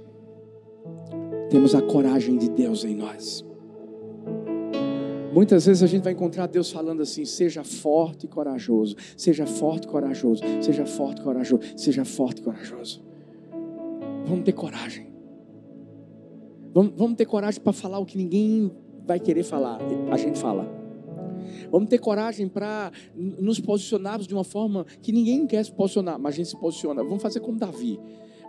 temos 1.50 1.74
a 1.74 1.82
coragem 1.82 2.36
de 2.38 2.48
Deus 2.48 2.84
em 2.84 2.94
nós. 2.94 3.44
Muitas 5.40 5.64
vezes 5.64 5.82
a 5.82 5.86
gente 5.86 6.02
vai 6.02 6.12
encontrar 6.12 6.46
Deus 6.48 6.70
falando 6.70 7.00
assim: 7.00 7.24
seja 7.24 7.64
forte 7.64 8.26
e 8.26 8.28
corajoso, 8.28 8.94
seja 9.16 9.46
forte 9.46 9.84
e 9.84 9.88
corajoso, 9.88 10.42
seja 10.60 10.84
forte 10.84 11.22
e 11.22 11.24
corajoso, 11.24 11.62
seja 11.78 12.04
forte 12.04 12.40
e 12.40 12.44
corajoso. 12.44 13.02
Vamos 14.26 14.44
ter 14.44 14.52
coragem. 14.52 15.06
Vamos, 16.74 16.92
vamos 16.94 17.16
ter 17.16 17.24
coragem 17.24 17.58
para 17.58 17.72
falar 17.72 17.98
o 18.00 18.04
que 18.04 18.18
ninguém 18.18 18.70
vai 19.06 19.18
querer 19.18 19.42
falar. 19.42 19.78
A 20.12 20.16
gente 20.18 20.38
fala. 20.38 20.70
Vamos 21.72 21.88
ter 21.88 21.96
coragem 21.96 22.46
para 22.46 22.92
nos 23.16 23.58
posicionarmos 23.60 24.26
de 24.26 24.34
uma 24.34 24.44
forma 24.44 24.84
que 25.00 25.10
ninguém 25.10 25.46
quer 25.46 25.64
se 25.64 25.72
posicionar, 25.72 26.18
mas 26.18 26.34
a 26.34 26.36
gente 26.36 26.50
se 26.50 26.60
posiciona. 26.60 27.02
Vamos 27.02 27.22
fazer 27.22 27.40
como 27.40 27.58
Davi. 27.58 27.98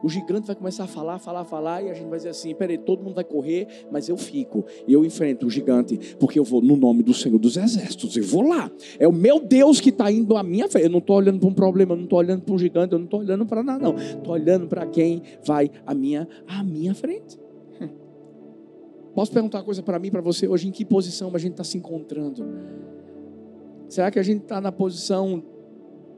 O 0.03 0.09
gigante 0.09 0.47
vai 0.47 0.55
começar 0.55 0.85
a 0.85 0.87
falar, 0.87 1.19
falar, 1.19 1.45
falar, 1.45 1.83
e 1.83 1.89
a 1.89 1.93
gente 1.93 2.07
vai 2.07 2.17
dizer 2.17 2.29
assim: 2.29 2.53
peraí, 2.55 2.77
todo 2.77 3.03
mundo 3.03 3.15
vai 3.15 3.23
correr, 3.23 3.67
mas 3.91 4.09
eu 4.09 4.17
fico. 4.17 4.65
Eu 4.87 5.05
enfrento 5.05 5.45
o 5.45 5.49
gigante, 5.49 6.15
porque 6.19 6.39
eu 6.39 6.43
vou 6.43 6.61
no 6.61 6.75
nome 6.75 7.03
do 7.03 7.13
Senhor 7.13 7.37
dos 7.37 7.57
Exércitos. 7.57 8.15
Eu 8.17 8.23
vou 8.23 8.41
lá. 8.47 8.71
É 8.97 9.07
o 9.07 9.11
meu 9.11 9.39
Deus 9.39 9.79
que 9.79 9.89
está 9.89 10.11
indo 10.11 10.35
à 10.35 10.43
minha 10.43 10.67
frente. 10.67 10.85
Eu 10.85 10.91
não 10.91 10.99
estou 10.99 11.17
olhando 11.17 11.39
para 11.39 11.49
um 11.49 11.53
problema, 11.53 11.93
eu 11.93 11.97
não 11.97 12.05
estou 12.05 12.19
olhando 12.19 12.41
para 12.41 12.53
um 12.53 12.57
gigante, 12.57 12.93
eu 12.93 12.99
não 12.99 13.05
estou 13.05 13.19
olhando 13.19 13.45
para 13.45 13.61
nada, 13.61 13.83
não. 13.83 13.95
Estou 13.95 14.33
olhando 14.33 14.67
para 14.67 14.85
quem 14.85 15.21
vai 15.45 15.69
à 15.85 15.93
minha, 15.93 16.27
à 16.47 16.63
minha 16.63 16.95
frente. 16.95 17.37
Posso 19.13 19.31
perguntar 19.31 19.59
uma 19.59 19.65
coisa 19.65 19.83
para 19.83 19.99
mim, 19.99 20.09
para 20.09 20.21
você 20.21 20.47
hoje? 20.47 20.67
Em 20.67 20.71
que 20.71 20.83
posição 20.83 21.31
a 21.33 21.37
gente 21.37 21.51
está 21.51 21.63
se 21.63 21.77
encontrando? 21.77 22.43
Será 23.87 24.09
que 24.09 24.17
a 24.17 24.23
gente 24.23 24.43
está 24.43 24.61
na 24.61 24.71
posição 24.71 25.43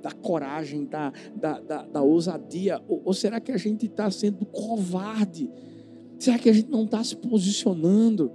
da 0.03 0.11
coragem, 0.11 0.85
da, 0.85 1.13
da, 1.33 1.61
da, 1.61 1.83
da 1.83 2.01
ousadia? 2.01 2.83
Ou, 2.89 3.01
ou, 3.05 3.13
será 3.13 3.39
que 3.39 3.53
a 3.53 3.57
gente 3.57 3.85
está 3.85 4.11
sendo 4.11 4.45
covarde? 4.45 5.49
Será 6.19 6.37
que 6.37 6.49
a 6.49 6.53
gente 6.53 6.69
não 6.69 6.83
está 6.83 7.01
se 7.01 7.15
posicionando? 7.15 8.29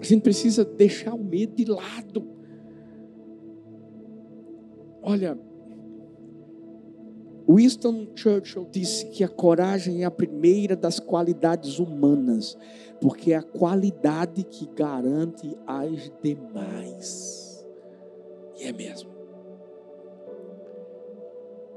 A 0.00 0.04
gente 0.04 0.22
precisa 0.22 0.64
deixar 0.64 1.12
o 1.12 1.24
medo 1.24 1.56
de 1.56 1.64
lado. 1.64 2.24
Olha, 5.02 5.36
Winston 7.48 8.08
Churchill 8.14 8.68
disse 8.70 9.06
que 9.06 9.24
a 9.24 9.28
coragem 9.28 10.02
é 10.02 10.04
a 10.04 10.10
primeira 10.10 10.76
das 10.76 11.00
qualidades 11.00 11.80
humanas, 11.80 12.56
porque 13.00 13.32
é 13.32 13.36
a 13.36 13.42
qualidade 13.42 14.44
que 14.44 14.66
garante 14.74 15.56
as 15.66 16.12
demais. 16.22 17.66
E 18.58 18.64
é 18.64 18.72
mesmo. 18.72 19.15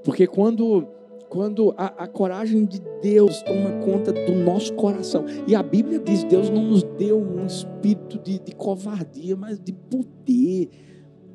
Porque 0.04 0.26
quando, 0.28 0.88
quando 1.30 1.74
a, 1.78 2.04
a 2.04 2.08
coragem 2.08 2.66
de 2.66 2.82
Deus 3.02 3.42
toma 3.44 3.72
conta 3.84 4.12
do 4.12 4.34
nosso 4.34 4.74
coração, 4.74 5.26
e 5.48 5.56
a 5.56 5.64
Bíblia 5.64 6.00
diz: 6.00 6.24
Deus 6.24 6.50
não 6.50 6.64
nos 6.64 6.84
deu 6.98 7.20
um 7.20 7.46
espírito 7.46 8.20
de, 8.20 8.40
de 8.40 8.54
covardia, 8.54 9.36
mas 9.36 9.60
de 9.60 9.74
poder 9.74 10.70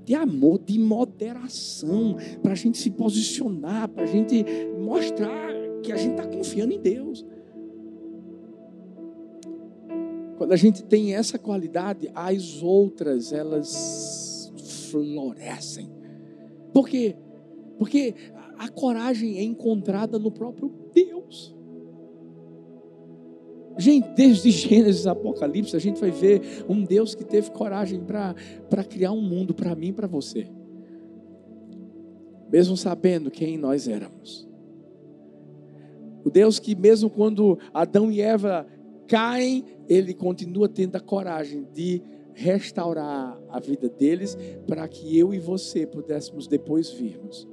de 0.05 0.15
amor, 0.15 0.59
de 0.59 0.79
moderação, 0.79 2.17
para 2.43 2.53
a 2.53 2.55
gente 2.55 2.77
se 2.77 2.91
posicionar, 2.91 3.89
para 3.89 4.05
a 4.05 4.07
gente 4.07 4.45
mostrar 4.79 5.53
que 5.83 5.91
a 5.91 5.97
gente 5.97 6.13
está 6.13 6.27
confiando 6.27 6.75
em 6.75 6.81
Deus. 6.81 7.25
Quando 10.37 10.53
a 10.53 10.57
gente 10.57 10.85
tem 10.85 11.15
essa 11.15 11.39
qualidade, 11.39 12.11
as 12.15 12.63
outras 12.63 13.33
elas 13.33 14.53
florescem. 14.91 15.91
Por 16.73 16.89
quê? 16.89 17.17
Porque 17.79 18.15
a 18.59 18.69
coragem 18.69 19.39
é 19.39 19.43
encontrada 19.43 20.19
no 20.19 20.31
próprio 20.31 20.73
Deus. 20.93 21.55
Gente, 23.77 24.09
desde 24.15 24.51
Gênesis 24.51 25.07
Apocalipse, 25.07 25.75
a 25.75 25.81
gente 25.81 26.01
vai 26.01 26.11
ver 26.11 26.65
um 26.69 26.85
Deus 26.85 27.15
que 27.15 27.25
teve 27.25 27.51
coragem 27.51 28.01
para 28.01 28.85
criar 28.85 29.13
um 29.13 29.21
mundo 29.21 29.53
para 29.53 29.75
mim 29.75 29.89
e 29.89 29.93
para 29.93 30.07
você. 30.07 30.47
Mesmo 32.53 32.77
sabendo 32.77 33.31
quem 33.31 33.59
nós 33.59 33.89
éramos. 33.89 34.49
O 36.25 36.31
Deus 36.31 36.59
que, 36.59 36.75
mesmo 36.75 37.11
quando 37.11 37.59
Adão 37.73 38.11
e 38.11 38.21
Eva 38.21 38.67
caem, 39.09 39.65
ele 39.89 40.15
continua 40.15 40.69
tendo 40.69 40.97
a 40.97 41.01
coragem 41.01 41.67
de 41.75 42.01
restaurar 42.33 43.39
a 43.49 43.61
vida 43.61 43.89
deles 43.89 44.39
para 44.67 44.87
que 44.89 45.19
eu 45.19 45.35
e 45.35 45.39
você 45.39 45.87
pudéssemos 45.87 46.47
depois 46.47 46.91
virmos 46.91 47.47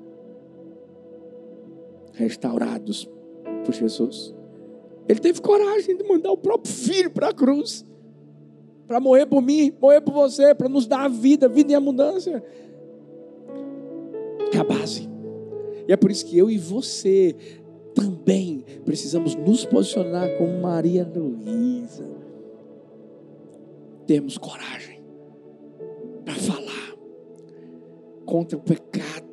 restaurados 2.21 3.09
por 3.65 3.73
Jesus. 3.73 4.33
Ele 5.07 5.19
teve 5.19 5.41
coragem 5.41 5.97
de 5.97 6.03
mandar 6.03 6.31
o 6.31 6.37
próprio 6.37 6.71
filho 6.71 7.11
para 7.11 7.29
a 7.29 7.33
cruz, 7.33 7.85
para 8.87 8.99
morrer 8.99 9.25
por 9.25 9.41
mim, 9.41 9.73
morrer 9.81 10.01
por 10.01 10.13
você, 10.13 10.53
para 10.53 10.69
nos 10.69 10.85
dar 10.87 11.05
a 11.05 11.07
vida, 11.07 11.47
vida 11.47 11.71
em 11.71 11.75
abundância. 11.75 12.43
É 14.53 14.57
a 14.57 14.63
base. 14.63 15.09
E 15.87 15.91
é 15.91 15.97
por 15.97 16.11
isso 16.11 16.25
que 16.25 16.37
eu 16.37 16.49
e 16.49 16.57
você 16.57 17.35
também 17.93 18.63
precisamos 18.85 19.35
nos 19.35 19.65
posicionar 19.65 20.37
como 20.37 20.61
Maria 20.61 21.09
Luísa. 21.15 22.05
Termos 24.05 24.37
coragem 24.37 25.01
para 26.23 26.35
falar 26.35 26.95
contra 28.25 28.57
o 28.57 28.61
pecado, 28.61 29.30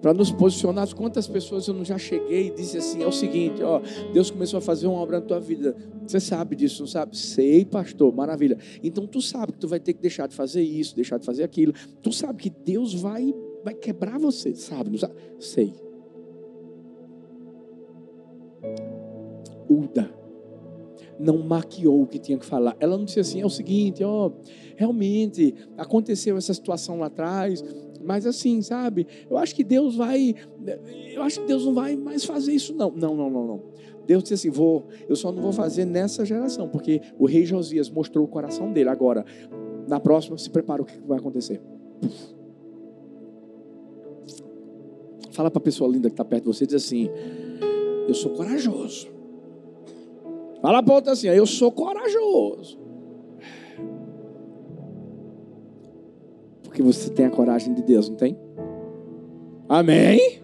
para 0.00 0.14
nos 0.14 0.30
posicionar. 0.30 0.92
Quantas 0.94 1.26
pessoas 1.26 1.66
eu 1.68 1.74
não 1.74 1.84
já 1.84 1.98
cheguei 1.98 2.48
e 2.48 2.50
disse 2.54 2.78
assim: 2.78 3.02
é 3.02 3.06
o 3.06 3.12
seguinte, 3.12 3.62
ó, 3.62 3.80
Deus 4.12 4.30
começou 4.30 4.58
a 4.58 4.60
fazer 4.60 4.86
uma 4.86 4.98
obra 4.98 5.20
na 5.20 5.26
tua 5.26 5.40
vida. 5.40 5.76
Você 6.06 6.20
sabe 6.20 6.56
disso, 6.56 6.82
não 6.82 6.88
sabe? 6.88 7.16
Sei, 7.16 7.64
pastor, 7.64 8.14
maravilha. 8.14 8.58
Então 8.82 9.06
tu 9.06 9.20
sabe 9.20 9.52
que 9.52 9.58
tu 9.58 9.68
vai 9.68 9.80
ter 9.80 9.92
que 9.92 10.00
deixar 10.00 10.26
de 10.26 10.34
fazer 10.34 10.62
isso, 10.62 10.94
deixar 10.96 11.18
de 11.18 11.26
fazer 11.26 11.44
aquilo. 11.44 11.72
Tu 12.02 12.12
sabe 12.12 12.42
que 12.42 12.50
Deus 12.50 12.94
vai, 12.94 13.34
vai 13.64 13.74
quebrar 13.74 14.18
você, 14.18 14.54
sabe? 14.54 14.90
Não 14.90 14.98
sabe? 14.98 15.14
Sei. 15.38 15.74
Uda 19.68 20.20
não 21.20 21.36
maquiou 21.36 22.02
o 22.02 22.06
que 22.06 22.18
tinha 22.18 22.38
que 22.38 22.46
falar. 22.46 22.74
Ela 22.80 22.96
não 22.96 23.04
disse 23.04 23.20
assim: 23.20 23.42
é 23.42 23.46
o 23.46 23.50
seguinte, 23.50 24.02
ó, 24.02 24.32
realmente 24.74 25.54
aconteceu 25.76 26.36
essa 26.38 26.54
situação 26.54 26.98
lá 26.98 27.06
atrás, 27.06 27.62
mas 28.04 28.26
assim, 28.26 28.62
sabe? 28.62 29.06
Eu 29.28 29.36
acho 29.36 29.54
que 29.54 29.64
Deus 29.64 29.96
vai, 29.96 30.34
eu 31.14 31.22
acho 31.22 31.40
que 31.40 31.46
Deus 31.46 31.64
não 31.64 31.74
vai 31.74 31.96
mais 31.96 32.24
fazer 32.24 32.52
isso 32.52 32.74
não. 32.74 32.90
Não, 32.90 33.14
não, 33.14 33.30
não, 33.30 33.46
não. 33.46 33.62
Deus 34.06 34.22
disse 34.22 34.34
assim: 34.34 34.50
vou, 34.50 34.86
eu 35.08 35.16
só 35.16 35.30
não 35.30 35.42
vou 35.42 35.52
fazer 35.52 35.84
nessa 35.84 36.24
geração, 36.24 36.68
porque 36.68 37.00
o 37.18 37.26
rei 37.26 37.44
Josias 37.44 37.88
mostrou 37.88 38.24
o 38.24 38.28
coração 38.28 38.72
dele. 38.72 38.88
Agora, 38.88 39.24
na 39.86 40.00
próxima, 40.00 40.36
se 40.38 40.50
prepara 40.50 40.82
o 40.82 40.84
que 40.84 40.98
vai 41.06 41.18
acontecer. 41.18 41.60
Fala 45.30 45.50
para 45.50 45.58
a 45.58 45.62
pessoa 45.62 45.90
linda 45.90 46.08
que 46.08 46.14
está 46.14 46.24
perto 46.24 46.44
de 46.44 46.48
você, 46.48 46.66
diz 46.66 46.76
assim: 46.76 47.08
eu 48.08 48.14
sou 48.14 48.32
corajoso. 48.32 49.08
Fala 50.60 50.82
para 50.82 50.94
outra 50.94 51.12
assim: 51.12 51.28
eu 51.28 51.46
sou 51.46 51.70
corajoso. 51.70 52.78
Porque 56.80 56.92
você 56.94 57.10
tem 57.10 57.26
a 57.26 57.30
coragem 57.30 57.74
de 57.74 57.82
Deus, 57.82 58.08
não 58.08 58.16
tem? 58.16 58.38
Amém? 59.68 60.40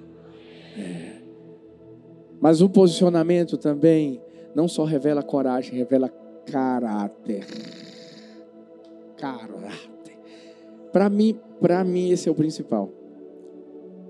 É. 0.76 1.22
Mas 2.38 2.60
o 2.60 2.68
posicionamento 2.68 3.56
também 3.56 4.20
não 4.54 4.68
só 4.68 4.84
revela 4.84 5.22
coragem, 5.22 5.78
revela 5.78 6.10
caráter. 6.44 7.46
Caráter. 9.16 10.18
Para 10.92 11.08
mim, 11.08 11.40
para 11.58 11.82
mim 11.82 12.10
esse 12.10 12.28
é 12.28 12.32
o 12.32 12.34
principal. 12.34 12.90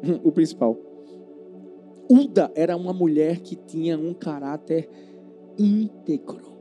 O 0.25 0.33
principal. 0.33 0.77
Uda 2.11 2.51
era 2.57 2.77
uma 2.77 2.93
mulher 2.93 3.39
que 3.39 3.55
tinha 3.55 3.97
um 3.97 4.13
caráter 4.13 4.89
íntegro. 5.57 6.56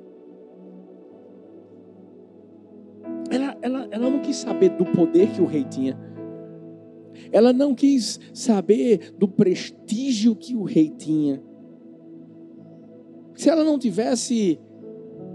Ela, 3.65 3.87
ela, 3.89 4.11
não 4.11 4.21
quis 4.21 4.35
saber 4.35 4.69
do 4.69 4.85
poder 4.85 5.31
que 5.31 5.41
o 5.41 5.45
rei 5.47 5.63
tinha. 5.63 5.97
Ela 7.31 7.51
não 7.51 7.73
quis 7.73 8.19
saber 8.31 9.15
do 9.17 9.27
prestígio 9.27 10.35
que 10.35 10.55
o 10.55 10.61
rei 10.61 10.91
tinha. 10.91 11.41
Se 13.33 13.49
ela 13.49 13.63
não 13.63 13.79
tivesse 13.79 14.59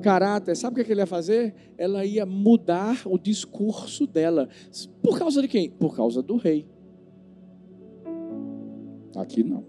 caráter, 0.00 0.54
sabe 0.54 0.74
o 0.74 0.76
que, 0.76 0.82
é 0.82 0.84
que 0.84 0.92
ele 0.92 1.00
ia 1.00 1.06
fazer? 1.06 1.52
Ela 1.76 2.04
ia 2.04 2.24
mudar 2.24 3.02
o 3.04 3.18
discurso 3.18 4.06
dela. 4.06 4.48
Por 5.02 5.18
causa 5.18 5.42
de 5.42 5.48
quem? 5.48 5.68
Por 5.68 5.96
causa 5.96 6.22
do 6.22 6.36
rei. 6.36 6.68
Aqui 9.16 9.42
não. 9.42 9.64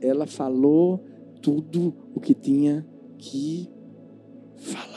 Ela 0.00 0.28
falou 0.28 1.04
tudo 1.42 1.92
o 2.14 2.20
que 2.20 2.32
tinha 2.32 2.86
que 3.18 3.68
falar. 4.54 4.93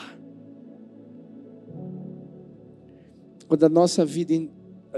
Quando 3.48 3.64
a 3.64 3.70
nossa 3.70 4.06
vida, 4.06 4.34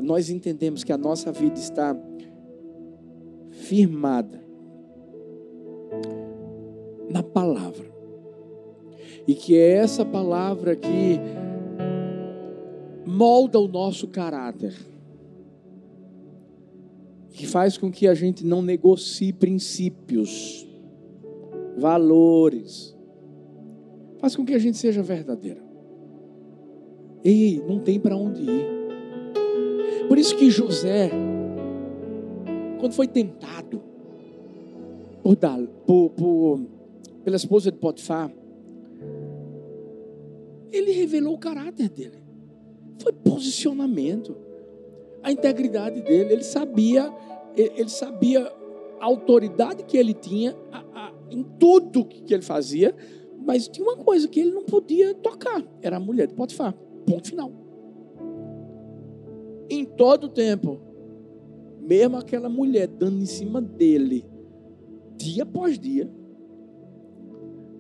nós 0.02 0.30
entendemos 0.30 0.84
que 0.84 0.92
a 0.92 0.98
nossa 0.98 1.32
vida 1.32 1.60
está 1.60 1.96
firmada 3.52 4.44
na 7.10 7.22
palavra. 7.22 7.88
E 9.28 9.36
que 9.36 9.56
é 9.56 9.74
essa 9.74 10.04
palavra 10.04 10.76
que 10.76 11.20
molda 13.06 13.60
o 13.60 13.68
nosso 13.68 14.08
caráter. 14.08 14.76
Que 17.30 17.46
faz 17.46 17.78
com 17.78 17.92
que 17.92 18.08
a 18.08 18.16
gente 18.16 18.44
não 18.46 18.62
negocie 18.62 19.32
princípios 19.32 20.68
valores. 21.78 22.96
Faz 24.18 24.36
com 24.36 24.44
que 24.44 24.54
a 24.54 24.60
gente 24.60 24.78
seja 24.78 25.04
verdadeiro. 25.04 25.69
Ei, 27.24 27.62
não 27.68 27.80
tem 27.80 28.00
para 28.00 28.16
onde 28.16 28.44
ir. 28.44 28.80
Por 30.08 30.18
isso 30.18 30.36
que 30.36 30.50
José, 30.50 31.12
quando 32.80 32.94
foi 32.94 33.08
tentado 33.08 33.82
por, 35.22 35.36
por, 35.86 36.10
por, 36.12 36.62
pela 37.24 37.36
esposa 37.36 37.72
de 37.72 37.78
Potifar, 37.78 38.32
ele 40.72 40.92
revelou 40.92 41.36
o 41.36 41.38
caráter 41.38 41.90
dele. 41.90 42.18
Foi 43.00 43.14
posicionamento, 43.14 44.36
a 45.22 45.32
integridade 45.32 46.02
dele. 46.02 46.34
Ele 46.34 46.44
sabia, 46.44 47.14
ele 47.56 47.90
sabia 47.90 48.52
a 49.00 49.06
autoridade 49.06 49.84
que 49.84 49.98
ele 49.98 50.14
tinha, 50.14 50.56
a, 50.72 51.14
em 51.30 51.44
tudo 51.60 52.06
que 52.06 52.34
ele 52.34 52.44
fazia, 52.44 52.96
mas 53.46 53.68
tinha 53.68 53.88
uma 53.88 53.98
coisa 53.98 54.28
que 54.28 54.40
ele 54.40 54.52
não 54.52 54.64
podia 54.64 55.14
tocar, 55.14 55.64
era 55.82 55.98
a 55.98 56.00
mulher 56.00 56.28
de 56.28 56.34
Potifar. 56.34 56.76
Ponto 57.10 57.28
final. 57.28 57.52
Em 59.68 59.84
todo 59.84 60.26
o 60.26 60.30
tempo, 60.30 60.80
mesmo 61.82 62.18
aquela 62.18 62.48
mulher 62.48 62.88
dando 62.88 63.20
em 63.20 63.26
cima 63.26 63.60
dele, 63.60 64.24
dia 65.18 65.42
após 65.42 65.80
dia, 65.80 66.08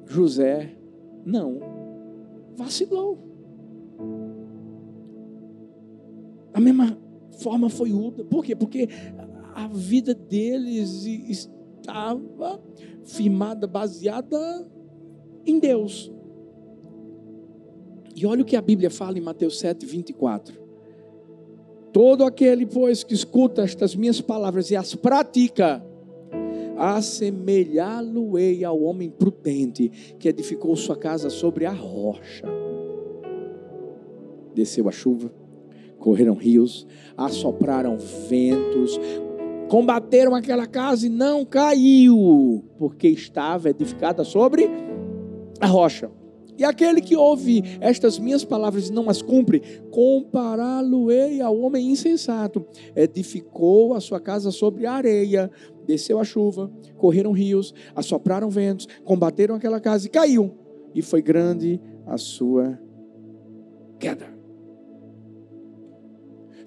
José 0.07 0.75
não 1.23 1.59
vacilou. 2.55 3.19
Da 6.51 6.59
mesma 6.59 6.97
forma 7.39 7.69
foi 7.69 7.93
Uda. 7.93 8.25
Por 8.25 8.43
quê? 8.43 8.55
Porque 8.55 8.89
a 9.53 9.67
vida 9.67 10.15
deles 10.15 11.05
estava 11.05 12.59
firmada, 13.03 13.67
baseada 13.67 14.67
em 15.45 15.59
Deus. 15.59 16.11
E 18.21 18.25
olha 18.25 18.41
o 18.41 18.45
que 18.45 18.57
a 18.57 18.61
Bíblia 18.61 18.89
fala 18.89 19.17
em 19.17 19.21
Mateus 19.21 19.59
7, 19.59 19.85
24. 19.85 20.59
Todo 21.93 22.25
aquele, 22.25 22.65
pois, 22.65 23.01
que 23.01 23.13
escuta 23.13 23.61
estas 23.61 23.95
minhas 23.95 24.19
palavras 24.19 24.69
e 24.71 24.75
as 24.75 24.93
pratica, 24.93 25.81
assemelhá-lo-ei 26.77 28.65
ao 28.65 28.81
homem 28.81 29.09
prudente 29.09 29.87
que 30.19 30.27
edificou 30.27 30.75
sua 30.75 30.97
casa 30.97 31.29
sobre 31.29 31.65
a 31.65 31.71
rocha. 31.71 32.45
Desceu 34.53 34.89
a 34.89 34.91
chuva, 34.91 35.31
correram 35.97 36.35
rios, 36.35 36.85
assopraram 37.15 37.97
ventos, 38.27 38.99
combateram 39.69 40.35
aquela 40.35 40.67
casa 40.67 41.05
e 41.07 41.09
não 41.09 41.45
caiu, 41.45 42.65
porque 42.77 43.07
estava 43.07 43.69
edificada 43.69 44.25
sobre 44.25 44.69
a 45.61 45.67
rocha. 45.67 46.11
E 46.59 46.65
aquele 46.65 46.99
que 46.99 47.15
ouve 47.15 47.63
estas 47.79 48.19
minhas 48.19 48.43
palavras 48.43 48.89
e 48.89 48.91
não 48.91 49.09
as 49.09 49.21
cumpre, 49.21 49.61
compará-lo-ei 49.89 51.39
ao 51.39 51.57
homem 51.57 51.89
insensato. 51.89 52.65
Edificou 52.93 53.93
a 53.93 54.01
sua 54.01 54.19
casa 54.19 54.51
sobre 54.51 54.85
a 54.85 54.91
areia, 54.91 55.49
desceu 55.87 56.19
a 56.19 56.25
chuva, 56.25 56.69
correram 56.97 57.31
rios, 57.31 57.73
assopraram 57.95 58.49
ventos, 58.49 58.89
combateram 59.05 59.55
aquela 59.55 59.79
casa 59.79 60.05
e 60.07 60.09
caiu. 60.09 60.53
E 60.93 61.01
foi 61.01 61.21
grande 61.21 61.79
a 62.05 62.17
sua 62.17 62.77
queda. 63.97 64.38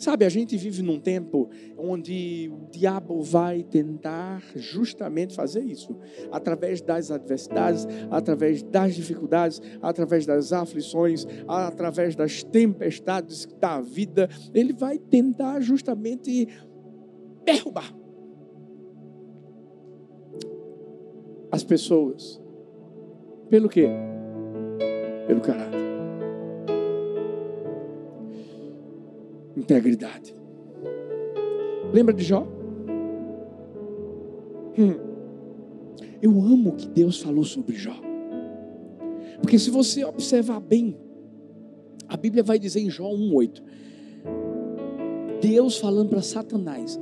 Sabe, 0.02 0.24
a 0.24 0.28
gente 0.28 0.56
vive 0.56 0.82
num 0.82 0.98
tempo 0.98 1.48
onde 1.78 2.50
o 2.52 2.68
diabo 2.72 3.22
vai 3.22 3.62
tentar 3.62 4.42
justamente 4.56 5.32
fazer 5.32 5.62
isso, 5.62 5.96
através 6.32 6.80
das 6.80 7.12
adversidades, 7.12 7.86
através 8.10 8.64
das 8.64 8.96
dificuldades, 8.96 9.62
através 9.80 10.26
das 10.26 10.52
aflições, 10.52 11.24
através 11.46 12.16
das 12.16 12.42
tempestades 12.42 13.46
da 13.60 13.80
vida. 13.80 14.28
Ele 14.52 14.72
vai 14.72 14.98
tentar 14.98 15.60
justamente 15.60 16.48
derrubar 17.44 17.94
as 21.52 21.62
pessoas. 21.62 22.42
Pelo 23.48 23.68
quê? 23.68 23.86
Pelo 25.28 25.40
caráter. 25.40 25.91
Integridade. 29.62 30.34
Lembra 31.92 32.12
de 32.12 32.24
Jó? 32.24 32.44
Hum. 34.76 35.12
Eu 36.20 36.30
amo 36.30 36.70
o 36.70 36.72
que 36.72 36.88
Deus 36.88 37.20
falou 37.20 37.44
sobre 37.44 37.76
Jó. 37.76 37.94
Porque 39.40 39.58
se 39.58 39.70
você 39.70 40.04
observar 40.04 40.60
bem, 40.60 40.96
a 42.08 42.16
Bíblia 42.16 42.42
vai 42.42 42.58
dizer 42.58 42.80
em 42.80 42.90
Jó 42.90 43.08
1,8: 43.08 43.62
Deus 45.40 45.78
falando 45.78 46.10
para 46.10 46.22
Satanás: 46.22 46.98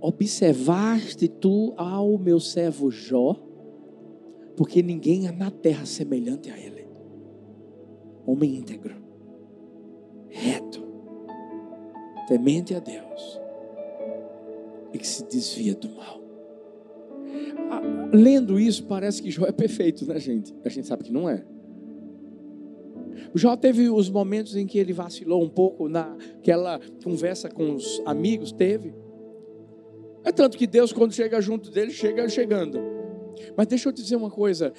Observaste 0.00 1.26
tu 1.26 1.74
ao 1.76 2.16
meu 2.16 2.38
servo 2.38 2.88
Jó, 2.90 3.34
porque 4.56 4.80
ninguém 4.80 5.26
há 5.26 5.32
na 5.32 5.50
terra 5.50 5.86
semelhante 5.86 6.50
a 6.50 6.58
ele. 6.58 6.86
Homem 8.26 8.56
íntegro, 8.56 8.94
reto, 10.28 10.89
temente 12.30 12.76
a 12.76 12.78
Deus 12.78 13.40
e 14.92 14.98
que 14.98 15.06
se 15.06 15.24
desvia 15.24 15.74
do 15.74 15.90
mal. 15.90 16.20
Ah, 17.72 17.82
lendo 18.12 18.60
isso, 18.60 18.84
parece 18.84 19.20
que 19.20 19.32
Jó 19.32 19.46
é 19.46 19.52
perfeito, 19.52 20.06
né, 20.06 20.16
gente? 20.20 20.54
A 20.64 20.68
gente 20.68 20.86
sabe 20.86 21.02
que 21.02 21.12
não 21.12 21.28
é. 21.28 21.44
Jó 23.34 23.56
teve 23.56 23.90
os 23.90 24.08
momentos 24.08 24.54
em 24.54 24.64
que 24.64 24.78
ele 24.78 24.92
vacilou 24.92 25.42
um 25.42 25.48
pouco 25.48 25.88
naquela 25.88 26.80
conversa 27.02 27.48
com 27.48 27.74
os 27.74 28.00
amigos, 28.06 28.52
teve. 28.52 28.94
É 30.22 30.30
tanto 30.30 30.56
que 30.56 30.68
Deus, 30.68 30.92
quando 30.92 31.12
chega 31.12 31.40
junto 31.40 31.68
dele, 31.68 31.90
chega 31.90 32.28
chegando. 32.28 32.78
Mas 33.56 33.66
deixa 33.66 33.88
eu 33.88 33.92
te 33.92 34.02
dizer 34.02 34.14
uma 34.14 34.30
coisa: 34.30 34.72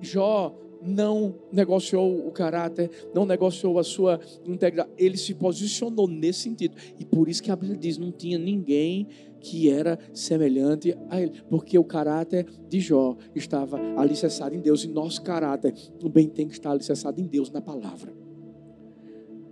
Jó 0.00 0.56
não 0.82 1.34
negociou 1.52 2.26
o 2.26 2.30
caráter, 2.30 2.90
não 3.14 3.26
negociou 3.26 3.78
a 3.78 3.84
sua 3.84 4.20
integridade. 4.44 4.90
Ele 4.96 5.16
se 5.16 5.34
posicionou 5.34 6.08
nesse 6.08 6.40
sentido. 6.40 6.76
E 6.98 7.04
por 7.04 7.28
isso 7.28 7.42
que 7.42 7.50
a 7.50 7.56
Bíblia 7.56 7.78
diz: 7.78 7.98
não 7.98 8.12
tinha 8.12 8.38
ninguém 8.38 9.06
que 9.40 9.70
era 9.70 9.98
semelhante 10.12 10.96
a 11.08 11.20
ele, 11.20 11.32
porque 11.48 11.78
o 11.78 11.84
caráter 11.84 12.46
de 12.68 12.80
Jó 12.80 13.16
estava 13.34 13.78
alicerçado 13.96 14.54
em 14.54 14.60
Deus 14.60 14.82
e 14.82 14.88
nosso 14.88 15.22
caráter 15.22 15.72
também 16.00 16.28
tem 16.28 16.48
que 16.48 16.54
estar 16.54 16.70
alicerçado 16.70 17.20
em 17.20 17.26
Deus 17.26 17.50
na 17.50 17.60
palavra. 17.60 18.12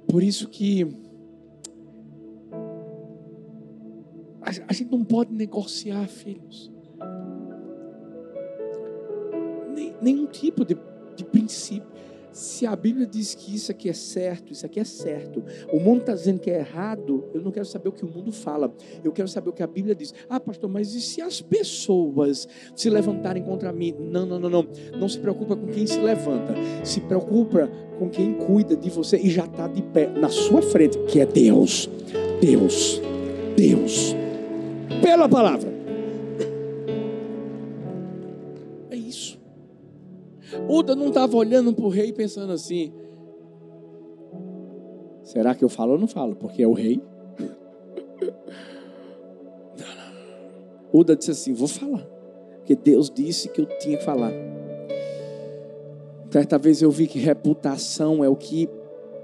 Por 0.08 0.22
isso 0.22 0.48
que 0.48 0.86
a 4.66 4.72
gente 4.72 4.90
não 4.90 5.04
pode 5.04 5.32
negociar, 5.32 6.06
filhos, 6.06 6.70
nenhum 10.04 10.26
tipo 10.26 10.64
de, 10.64 10.76
de 11.14 11.24
princípio. 11.24 11.94
Se 12.34 12.66
a 12.66 12.74
Bíblia 12.74 13.06
diz 13.06 13.32
que 13.32 13.54
isso 13.54 13.70
aqui 13.70 13.88
é 13.88 13.92
certo, 13.92 14.52
isso 14.52 14.66
aqui 14.66 14.80
é 14.80 14.84
certo, 14.84 15.40
o 15.72 15.78
mundo 15.78 16.00
está 16.00 16.14
dizendo 16.14 16.40
que 16.40 16.50
é 16.50 16.58
errado, 16.58 17.24
eu 17.32 17.40
não 17.40 17.52
quero 17.52 17.64
saber 17.64 17.90
o 17.90 17.92
que 17.92 18.04
o 18.04 18.08
mundo 18.08 18.32
fala, 18.32 18.74
eu 19.04 19.12
quero 19.12 19.28
saber 19.28 19.50
o 19.50 19.52
que 19.52 19.62
a 19.62 19.68
Bíblia 19.68 19.94
diz. 19.94 20.12
Ah, 20.28 20.40
pastor, 20.40 20.68
mas 20.68 20.94
e 20.94 21.00
se 21.00 21.22
as 21.22 21.40
pessoas 21.40 22.48
se 22.74 22.90
levantarem 22.90 23.40
contra 23.44 23.72
mim? 23.72 23.94
Não, 23.96 24.26
não, 24.26 24.40
não, 24.40 24.50
não. 24.50 24.66
Não 24.98 25.08
se 25.08 25.20
preocupa 25.20 25.54
com 25.54 25.68
quem 25.68 25.86
se 25.86 26.00
levanta, 26.00 26.54
se 26.82 27.00
preocupa 27.02 27.70
com 28.00 28.10
quem 28.10 28.34
cuida 28.34 28.74
de 28.74 28.90
você 28.90 29.16
e 29.16 29.30
já 29.30 29.44
está 29.44 29.68
de 29.68 29.80
pé 29.80 30.08
na 30.08 30.28
sua 30.28 30.60
frente, 30.60 30.98
que 31.04 31.20
é 31.20 31.26
Deus. 31.26 31.88
Deus, 32.40 33.00
Deus, 33.56 34.16
pela 35.00 35.28
palavra. 35.28 35.73
Uda 40.68 40.96
não 40.96 41.08
estava 41.08 41.36
olhando 41.36 41.72
para 41.72 41.84
o 41.84 41.88
rei 41.88 42.12
pensando 42.12 42.52
assim: 42.52 42.92
será 45.22 45.54
que 45.54 45.64
eu 45.64 45.68
falo 45.68 45.92
ou 45.92 45.98
não 45.98 46.08
falo? 46.08 46.34
Porque 46.34 46.62
é 46.62 46.68
o 46.68 46.72
rei. 46.72 47.00
Uda 50.92 51.16
disse 51.16 51.30
assim: 51.30 51.52
vou 51.52 51.68
falar, 51.68 52.06
porque 52.56 52.74
Deus 52.74 53.10
disse 53.10 53.48
que 53.48 53.60
eu 53.60 53.66
tinha 53.78 53.98
que 53.98 54.04
falar. 54.04 54.32
Certa 56.30 56.58
vez 56.58 56.82
eu 56.82 56.90
vi 56.90 57.06
que 57.06 57.20
reputação 57.20 58.24
é 58.24 58.28
o 58.28 58.34
que 58.34 58.68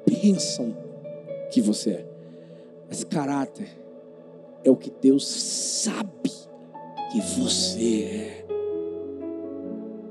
pensam 0.05 0.76
que 1.51 1.61
você 1.61 1.91
é, 1.91 2.07
mas 2.88 3.03
caráter 3.03 3.68
é 4.62 4.70
o 4.70 4.76
que 4.76 4.93
Deus 5.01 5.26
sabe 5.26 6.30
que 7.11 7.20
você 7.20 8.05
é. 8.05 8.39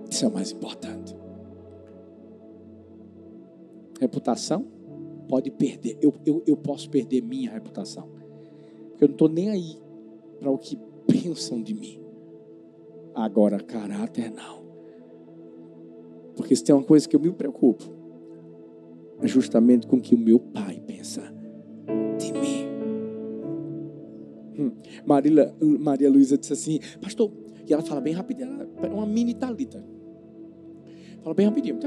Isso 0.10 0.26
é 0.26 0.28
o 0.28 0.32
mais 0.32 0.52
importante. 0.52 1.16
Reputação 4.00 4.66
pode 5.28 5.52
perder. 5.52 5.98
Eu, 6.02 6.14
eu, 6.26 6.44
eu 6.48 6.58
posso 6.58 6.90
perder 6.90 7.22
minha 7.22 7.52
reputação. 7.52 8.10
Porque 8.90 9.04
eu 9.04 9.08
não 9.08 9.16
estou 9.16 9.30
nem 9.30 9.50
aí 9.50 9.78
para 10.40 10.50
o 10.50 10.58
que 10.58 10.78
pensam 11.08 11.62
de 11.62 11.74
mim. 11.74 12.02
Agora, 13.14 13.60
caráter 13.60 14.32
não. 14.32 14.60
Porque 16.36 16.56
se 16.56 16.64
tem 16.64 16.74
uma 16.74 16.84
coisa 16.84 17.08
que 17.08 17.16
eu 17.16 17.20
me 17.20 17.32
preocupo, 17.32 17.84
é 19.22 19.28
justamente 19.28 19.86
com 19.86 19.98
o 19.98 20.02
que 20.02 20.16
o 20.16 20.18
meu 20.18 20.40
pai 20.40 20.82
pensa 20.88 21.22
de 22.18 22.32
mim. 22.32 22.66
Hum. 24.58 24.72
Maria 25.06 26.10
Luísa 26.10 26.38
disse 26.38 26.54
assim, 26.54 26.80
pastor, 27.02 27.32
e 27.68 27.74
ela 27.74 27.84
fala 27.84 28.02
bem 28.02 28.14
rápido, 28.14 28.42
ela 28.42 28.68
é 28.82 28.88
uma 28.88 29.06
mini 29.06 29.34
talita. 29.34 29.86
Fala 31.24 31.34
bem 31.36 31.46
rapidinho. 31.48 31.80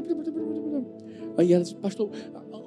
Aí 1.37 1.53
ela 1.53 1.63
disse, 1.63 1.75
pastor, 1.77 2.11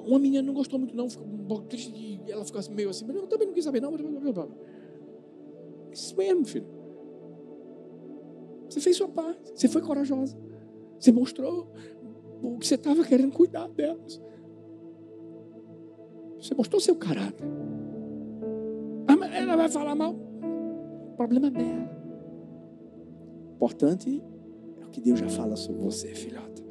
uma 0.06 0.18
menina 0.18 0.42
não 0.42 0.54
gostou 0.54 0.78
muito, 0.78 0.96
não, 0.96 1.08
ficou 1.08 1.26
um 1.26 1.46
pouco 1.46 1.64
triste, 1.66 1.92
e 1.94 2.30
ela 2.30 2.44
ficou 2.44 2.58
assim, 2.58 2.74
meio 2.74 2.90
assim, 2.90 3.04
mas 3.06 3.16
eu 3.16 3.26
também 3.26 3.46
não 3.46 3.54
quis 3.54 3.64
saber, 3.64 3.80
não. 3.80 3.92
Isso 5.92 6.16
mesmo, 6.16 6.44
filho. 6.44 6.66
Você 8.68 8.80
fez 8.80 8.96
sua 8.96 9.08
parte, 9.08 9.52
você 9.54 9.68
foi 9.68 9.80
corajosa. 9.80 10.36
Você 10.98 11.12
mostrou 11.12 11.70
o 12.42 12.58
que 12.58 12.66
você 12.66 12.74
estava 12.74 13.04
querendo 13.04 13.32
cuidar 13.32 13.68
delas. 13.68 14.20
Você 16.38 16.54
mostrou 16.54 16.80
seu 16.80 16.96
caráter. 16.96 17.46
Ah, 19.06 19.36
ela 19.36 19.56
vai 19.56 19.68
falar 19.68 19.94
mal. 19.94 20.12
O 20.12 21.16
problema 21.16 21.50
dela. 21.50 21.90
Importante 23.54 24.22
que 24.96 25.00
Deus 25.02 25.20
já 25.20 25.28
fala 25.28 25.56
sobre 25.56 25.82
você, 25.82 26.08
filhota. 26.14 26.62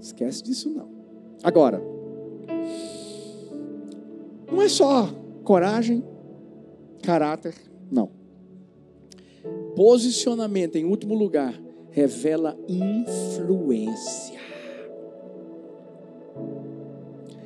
Esquece 0.00 0.42
disso 0.42 0.68
não. 0.68 0.90
Agora, 1.44 1.80
não 4.50 4.60
é 4.60 4.68
só 4.68 5.06
coragem, 5.44 6.02
caráter, 7.04 7.54
não. 7.88 8.10
Posicionamento, 9.76 10.74
em 10.74 10.86
último 10.86 11.14
lugar, 11.14 11.54
revela 11.90 12.58
influência. 12.68 14.40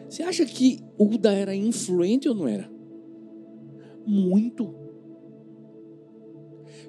Você 0.09 0.23
acha 0.23 0.47
que 0.47 0.81
Uda 0.99 1.31
era 1.31 1.55
influente 1.55 2.27
ou 2.27 2.35
não 2.35 2.49
era? 2.49 2.71
Muito. 4.07 4.75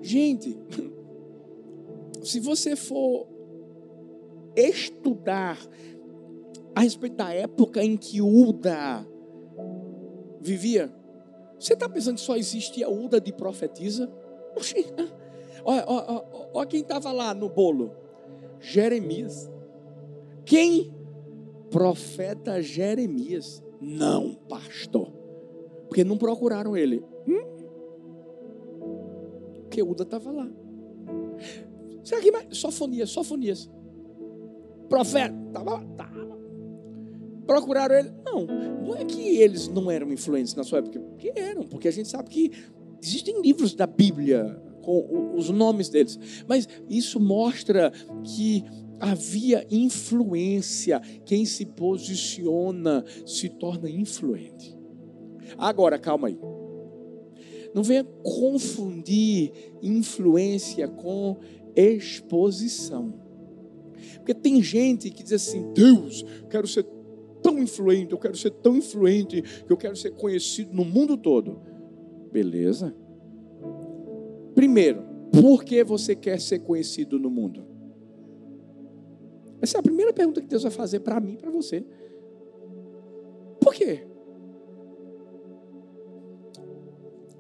Gente, 0.02 0.58
se 2.22 2.40
você 2.40 2.76
for 2.76 3.28
estudar 4.56 5.58
a 6.76 6.82
respeito 6.82 7.16
da 7.16 7.34
época 7.34 7.84
em 7.84 7.98
que 7.98 8.22
Uda 8.22 9.06
vivia. 10.40 10.94
Você 11.60 11.74
está 11.74 11.88
pensando 11.88 12.16
que 12.16 12.22
só 12.22 12.36
existia 12.36 12.90
Uda 12.90 13.20
de 13.20 13.32
profetiza? 13.32 14.12
Olha, 15.64 15.86
olha, 15.88 16.24
olha 16.54 16.68
quem 16.68 16.82
estava 16.82 17.12
lá 17.12 17.34
no 17.34 17.50
bolo: 17.50 17.92
Jeremias. 18.60 19.50
Quem? 20.44 20.94
Profeta 21.70 22.62
Jeremias. 22.62 23.64
Não, 23.80 24.34
pastor. 24.50 25.12
Porque 25.88 26.04
não 26.04 26.18
procuraram 26.18 26.76
ele. 26.76 27.04
Hum? 27.28 27.44
Porque 29.62 29.82
Uda 29.82 30.04
estava 30.04 30.32
lá. 30.32 30.50
Será 32.04 32.22
que 32.22 32.32
mais? 32.32 32.48
Sofonias, 32.58 33.10
Sofonias 33.10 33.70
profeta. 34.92 35.34
Tava, 35.54 35.82
tava. 35.96 36.38
Procuraram 37.48 37.96
ele. 37.96 38.12
Não, 38.26 38.46
não 38.46 38.96
é 38.96 39.06
que 39.06 39.38
eles 39.38 39.70
não 39.70 39.90
eram 39.90 40.12
influentes 40.12 40.54
na 40.54 40.64
sua 40.64 40.80
época, 40.80 41.00
porque 41.00 41.32
eram, 41.34 41.64
porque 41.64 41.88
a 41.88 41.92
gente 41.92 42.10
sabe 42.10 42.30
que 42.30 42.52
existem 43.02 43.42
livros 43.42 43.74
da 43.74 43.88
Bíblia 43.88 44.62
com 44.84 45.34
os 45.36 45.50
nomes 45.50 45.88
deles. 45.88 46.20
Mas 46.46 46.68
isso 46.90 47.20
mostra 47.20 47.92
que 48.24 48.66
havia 49.00 49.66
influência. 49.72 51.00
Quem 51.26 51.46
se 51.46 51.66
posiciona 51.66 53.06
se 53.26 53.48
torna 53.48 53.90
influente. 53.90 54.78
Agora, 55.58 55.98
calma 55.98 56.28
aí. 56.28 56.38
Não 57.74 57.84
venha 57.84 58.04
confundir 58.04 59.54
influência 59.82 60.90
com 60.90 61.38
exposição. 61.76 63.14
Porque 64.18 64.34
tem 64.34 64.62
gente 64.62 65.10
que 65.10 65.24
diz 65.24 65.34
assim: 65.34 65.72
Deus, 65.74 66.24
quero 66.50 66.68
ser 66.68 66.86
tão 67.42 67.58
influente, 67.60 68.12
eu 68.12 68.20
quero 68.20 68.38
ser 68.38 68.52
tão 68.52 68.76
influente 68.78 69.42
que 69.42 69.72
eu 69.72 69.78
quero 69.78 69.96
ser 69.96 70.12
conhecido 70.12 70.74
no 70.74 70.86
mundo 70.86 71.18
todo. 71.18 71.60
Beleza? 72.32 72.96
Primeiro, 74.54 75.04
por 75.32 75.64
que 75.64 75.84
você 75.84 76.16
quer 76.16 76.40
ser 76.40 76.60
conhecido 76.60 77.20
no 77.20 77.30
mundo? 77.30 77.66
Essa 79.62 79.78
é 79.78 79.80
a 79.80 79.84
primeira 79.84 80.12
pergunta 80.12 80.42
que 80.42 80.48
Deus 80.48 80.64
vai 80.64 80.72
fazer 80.72 81.02
para 81.02 81.20
mim 81.20 81.36
para 81.36 81.52
você. 81.52 81.86
Por 83.60 83.74
quê? 83.74 84.08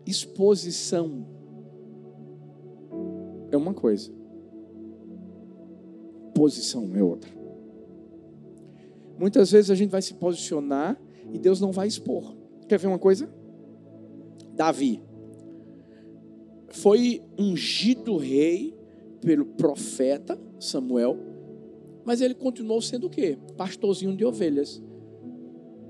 Exposição 0.05 1.25
é 3.51 3.57
uma 3.57 3.73
coisa, 3.73 4.11
posição 6.41 6.89
é 6.95 7.03
outra. 7.03 7.29
Muitas 9.15 9.51
vezes 9.51 9.69
a 9.69 9.75
gente 9.75 9.91
vai 9.91 10.01
se 10.01 10.15
posicionar 10.15 10.99
e 11.31 11.37
Deus 11.37 11.61
não 11.61 11.71
vai 11.71 11.87
expor. 11.87 12.35
Quer 12.67 12.79
ver 12.79 12.87
uma 12.87 12.97
coisa? 12.97 13.31
Davi 14.55 15.03
foi 16.71 17.21
ungido 17.37 18.17
rei 18.17 18.75
pelo 19.21 19.45
profeta 19.45 20.35
Samuel, 20.59 21.15
mas 22.03 22.21
ele 22.21 22.33
continuou 22.33 22.81
sendo 22.81 23.05
o 23.05 23.09
quê? 23.09 23.37
Pastorzinho 23.55 24.15
de 24.17 24.25
ovelhas. 24.25 24.81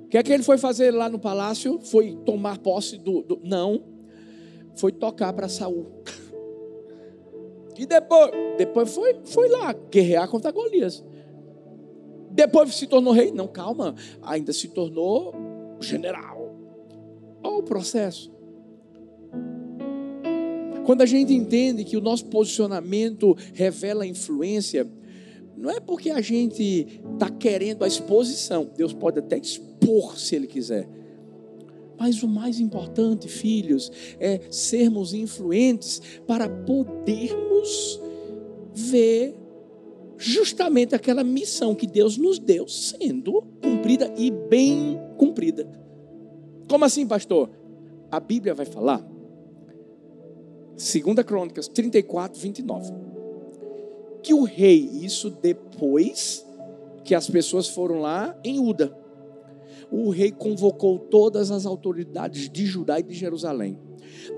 O 0.04 0.08
que 0.10 0.18
é 0.18 0.24
que 0.24 0.34
ele 0.34 0.44
foi 0.44 0.58
fazer 0.58 0.92
lá 0.92 1.08
no 1.08 1.18
palácio? 1.18 1.80
Foi 1.80 2.18
tomar 2.26 2.58
posse 2.58 2.98
do. 2.98 3.22
do... 3.22 3.40
Não. 3.42 3.86
Foi 4.76 4.92
tocar 4.92 5.32
para 5.32 5.48
Saul. 5.48 6.04
E 7.82 7.86
depois, 7.88 8.30
depois 8.60 8.94
foi, 8.94 9.16
foi 9.26 9.50
lá 9.50 9.74
guerrear 9.74 10.30
contra 10.30 10.52
Golias. 10.52 11.04
Depois 12.30 12.76
se 12.76 12.86
tornou 12.86 13.12
rei? 13.12 13.32
Não, 13.32 13.48
calma. 13.48 13.96
Ainda 14.22 14.54
se 14.54 14.68
tornou 14.68 15.34
general. 15.80 16.56
Olha 17.44 17.56
o 17.56 17.64
processo. 17.64 18.32
Quando 20.86 21.02
a 21.02 21.08
gente 21.08 21.34
entende 21.34 21.84
que 21.84 21.98
o 21.98 22.02
nosso 22.02 22.28
posicionamento 22.28 23.36
revela 23.52 24.06
influência, 24.06 24.88
não 25.58 25.72
é 25.72 25.80
porque 25.80 26.12
a 26.12 26.22
gente 26.22 27.02
está 27.14 27.32
querendo 27.32 27.84
a 27.84 27.88
exposição. 27.88 28.70
Deus 28.78 28.94
pode 28.94 29.18
até 29.18 29.40
expor 29.40 30.20
se 30.20 30.36
Ele 30.36 30.46
quiser. 30.46 30.88
Mas 32.02 32.24
o 32.24 32.28
mais 32.28 32.60
importante, 32.60 33.28
filhos, 33.28 33.92
é 34.20 34.42
sermos 34.50 35.14
influentes 35.14 36.02
para 36.26 36.50
podermos 36.50 38.02
ver 38.74 39.36
justamente 40.18 40.96
aquela 40.96 41.24
missão 41.24 41.76
que 41.76 41.86
Deus 41.86 42.18
nos 42.18 42.40
deu 42.40 42.68
sendo 42.68 43.44
cumprida 43.62 44.12
e 44.18 44.32
bem 44.32 45.00
cumprida. 45.16 45.70
Como 46.68 46.84
assim, 46.86 47.06
pastor? 47.06 47.52
A 48.10 48.20
Bíblia 48.20 48.56
vai 48.56 48.66
falar, 48.66 49.08
2 50.72 51.24
Crônicas 51.24 51.68
34, 51.68 52.42
29, 52.42 52.94
que 54.24 54.34
o 54.34 54.42
rei, 54.42 54.90
isso 55.04 55.30
depois 55.30 56.44
que 57.04 57.14
as 57.14 57.30
pessoas 57.30 57.68
foram 57.68 58.02
lá 58.02 58.36
em 58.44 58.60
Uda, 58.60 59.01
o 59.92 60.10
rei 60.10 60.32
convocou 60.32 60.98
todas 60.98 61.52
as 61.52 61.66
autoridades 61.66 62.50
de 62.50 62.66
Judá 62.66 63.00
e 63.00 63.04
de 63.04 63.14
Jerusalém. 63.14 63.78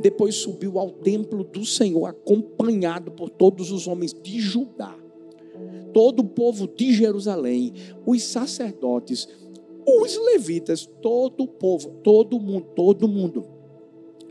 Depois 0.02 0.36
subiu 0.36 0.80
ao 0.80 0.90
templo 0.90 1.44
do 1.44 1.66
Senhor, 1.66 2.08
acompanhado 2.08 3.12
por 3.12 3.30
todos 3.30 3.72
os 3.72 3.88
homens 3.88 4.14
de 4.14 4.40
Judá, 4.40 4.98
todo 5.94 6.22
o 6.22 6.26
povo 6.26 6.68
de 6.68 6.94
Jerusalém, 6.94 7.74
os 8.06 8.24
sacerdotes, 8.24 9.28
os 9.86 10.18
levitas, 10.18 10.90
todo 11.02 11.44
o 11.44 11.48
povo, 11.48 11.90
todo 12.02 12.40
mundo, 12.40 12.66
todo 12.76 13.08
mundo 13.08 13.53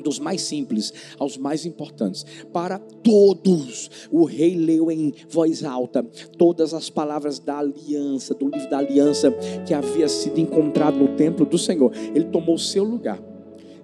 dos 0.02 0.18
mais 0.18 0.42
simples 0.42 0.92
aos 1.18 1.36
mais 1.36 1.64
importantes, 1.64 2.24
para 2.52 2.78
todos. 2.78 3.90
O 4.10 4.24
rei 4.24 4.54
leu 4.54 4.90
em 4.90 5.12
voz 5.28 5.64
alta 5.64 6.02
todas 6.36 6.74
as 6.74 6.90
palavras 6.90 7.38
da 7.38 7.58
aliança, 7.58 8.34
do 8.34 8.48
livro 8.48 8.68
da 8.68 8.78
aliança 8.78 9.32
que 9.66 9.74
havia 9.74 10.08
sido 10.08 10.38
encontrado 10.38 10.98
no 10.98 11.16
templo 11.16 11.46
do 11.46 11.58
Senhor. 11.58 11.92
Ele 12.14 12.24
tomou 12.26 12.58
seu 12.58 12.84
lugar 12.84 13.31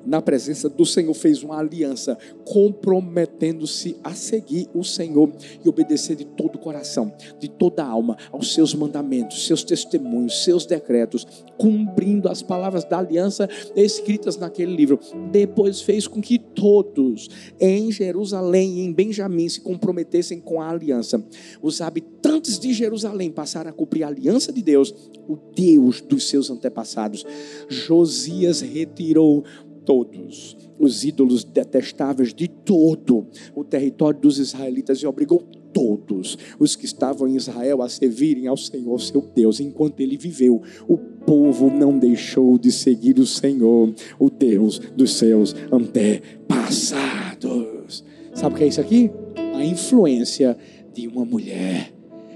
na 0.09 0.23
presença 0.23 0.69
do 0.69 0.87
Senhor, 0.87 1.13
fez 1.13 1.43
uma 1.43 1.59
aliança, 1.59 2.17
comprometendo-se 2.45 3.97
a 4.03 4.15
seguir 4.15 4.69
o 4.75 4.83
Senhor 4.83 5.31
e 5.63 5.69
obedecer 5.69 6.17
de 6.17 6.25
todo 6.25 6.57
o 6.57 6.59
coração, 6.59 7.13
de 7.39 7.49
toda 7.49 7.85
a 7.85 7.87
alma, 7.87 8.17
aos 8.33 8.55
seus 8.55 8.75
mandamentos, 8.75 9.47
seus 9.47 9.63
testemunhos, 9.63 10.45
seus 10.45 10.65
decretos, 10.65 11.27
cumprindo 11.59 12.29
as 12.29 12.41
palavras 12.41 12.85
da 12.85 12.99
aliança 12.99 13.49
escritas 13.77 14.39
naquele 14.39 14.75
livro. 14.75 14.99
Depois 15.31 15.83
fez 15.83 16.07
com 16.07 16.23
que 16.23 16.39
todos 16.39 17.29
em 17.61 17.93
Jerusalém 17.93 18.79
e 18.79 18.81
em 18.81 18.93
Benjamim 18.93 19.49
se 19.49 19.61
comprometessem 19.61 20.41
com 20.41 20.61
a 20.61 20.71
aliança. 20.71 21.23
Os 21.61 21.83
habitantes 21.83 22.59
de 22.59 22.73
Jerusalém 22.73 23.31
passaram 23.31 23.71
a 23.71 23.75
cumprir 23.75 24.05
a 24.05 24.09
aliança 24.09 24.51
de 24.53 24.63
Deus, 24.63 24.95
o 25.29 25.37
Deus 25.55 26.01
dos 26.01 26.29
seus 26.29 26.51
antepassados. 26.51 27.27
Josias 27.69 28.63
retirou 28.63 29.45
todos 29.89 30.55
os 30.79 31.03
ídolos 31.03 31.43
detestáveis 31.45 32.35
de 32.35 32.47
todo 32.47 33.27
o 33.55 33.65
território 33.65 34.21
dos 34.21 34.39
israelitas 34.39 34.99
e 34.99 35.07
obrigou 35.07 35.39
todos 35.73 36.37
os 36.61 36.77
que 36.77 36.85
estavam 36.85 37.27
em 37.27 37.37
Israel 37.37 37.81
a 37.81 37.89
servirem 37.89 38.49
ao 38.49 38.57
Senhor 38.59 39.01
seu 39.01 39.23
Deus. 39.23 39.61
Enquanto 39.61 40.01
ele 40.01 40.19
viveu, 40.19 40.61
o 40.87 40.99
povo 40.99 41.71
não 41.71 41.99
deixou 41.99 42.59
de 42.59 42.71
seguir 42.71 43.19
o 43.19 43.25
Senhor, 43.25 43.95
o 44.19 44.29
Deus 44.29 44.79
dos 44.79 45.15
seus 45.15 45.57
antepassados. 45.73 48.05
Sabe 48.35 48.55
o 48.55 48.59
que 48.59 48.65
é 48.65 48.67
isso 48.67 48.83
aqui? 48.83 49.11
A 49.55 49.65
influência 49.65 50.55
de 50.93 51.09
uma 51.09 51.25
mulher 51.25 51.95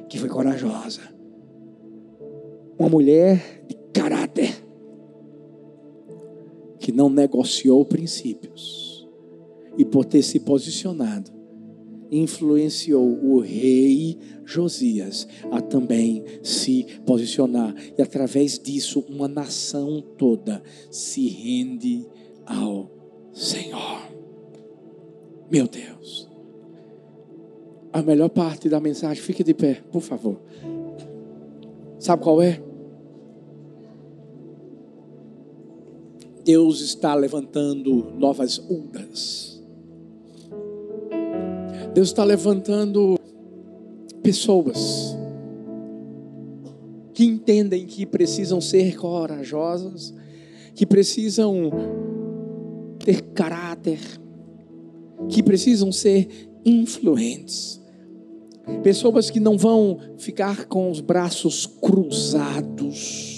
que 0.09 0.18
foi 0.18 0.30
corajosa. 0.30 1.03
Uma 2.78 2.88
mulher 2.88 3.62
de 3.68 3.76
caráter 3.92 4.61
que 6.82 6.90
não 6.90 7.08
negociou 7.08 7.84
princípios 7.84 9.08
e 9.78 9.84
por 9.84 10.04
ter 10.04 10.20
se 10.20 10.40
posicionado, 10.40 11.30
influenciou 12.10 13.24
o 13.24 13.38
rei 13.38 14.18
Josias 14.44 15.28
a 15.52 15.62
também 15.62 16.24
se 16.42 16.84
posicionar 17.06 17.72
e 17.96 18.02
através 18.02 18.58
disso 18.58 19.04
uma 19.08 19.28
nação 19.28 20.02
toda 20.18 20.60
se 20.90 21.28
rende 21.28 22.04
ao 22.44 22.90
Senhor. 23.32 24.02
Meu 25.48 25.68
Deus. 25.68 26.28
A 27.92 28.02
melhor 28.02 28.28
parte 28.28 28.68
da 28.68 28.80
mensagem, 28.80 29.22
fique 29.22 29.44
de 29.44 29.54
pé, 29.54 29.82
por 29.92 30.02
favor. 30.02 30.40
Sabe 32.00 32.22
qual 32.22 32.42
é? 32.42 32.60
Deus 36.45 36.80
está 36.80 37.14
levantando 37.14 38.12
novas 38.18 38.59
ondas. 38.59 39.62
Deus 41.95 42.09
está 42.09 42.24
levantando 42.24 43.18
pessoas 44.22 45.16
que 47.12 47.24
entendem 47.24 47.86
que 47.86 48.07
precisam 48.07 48.61
ser 48.61 48.97
corajosas, 48.97 50.14
que 50.74 50.86
precisam 50.86 51.70
ter 52.99 53.20
caráter, 53.34 54.01
que 55.28 55.43
precisam 55.43 55.93
ser 55.93 56.49
influentes. 56.64 57.80
Pessoas 58.82 59.28
que 59.28 59.40
não 59.40 59.59
vão 59.59 59.99
ficar 60.16 60.66
com 60.66 60.90
os 60.90 61.01
braços 61.01 61.66
cruzados. 61.66 63.31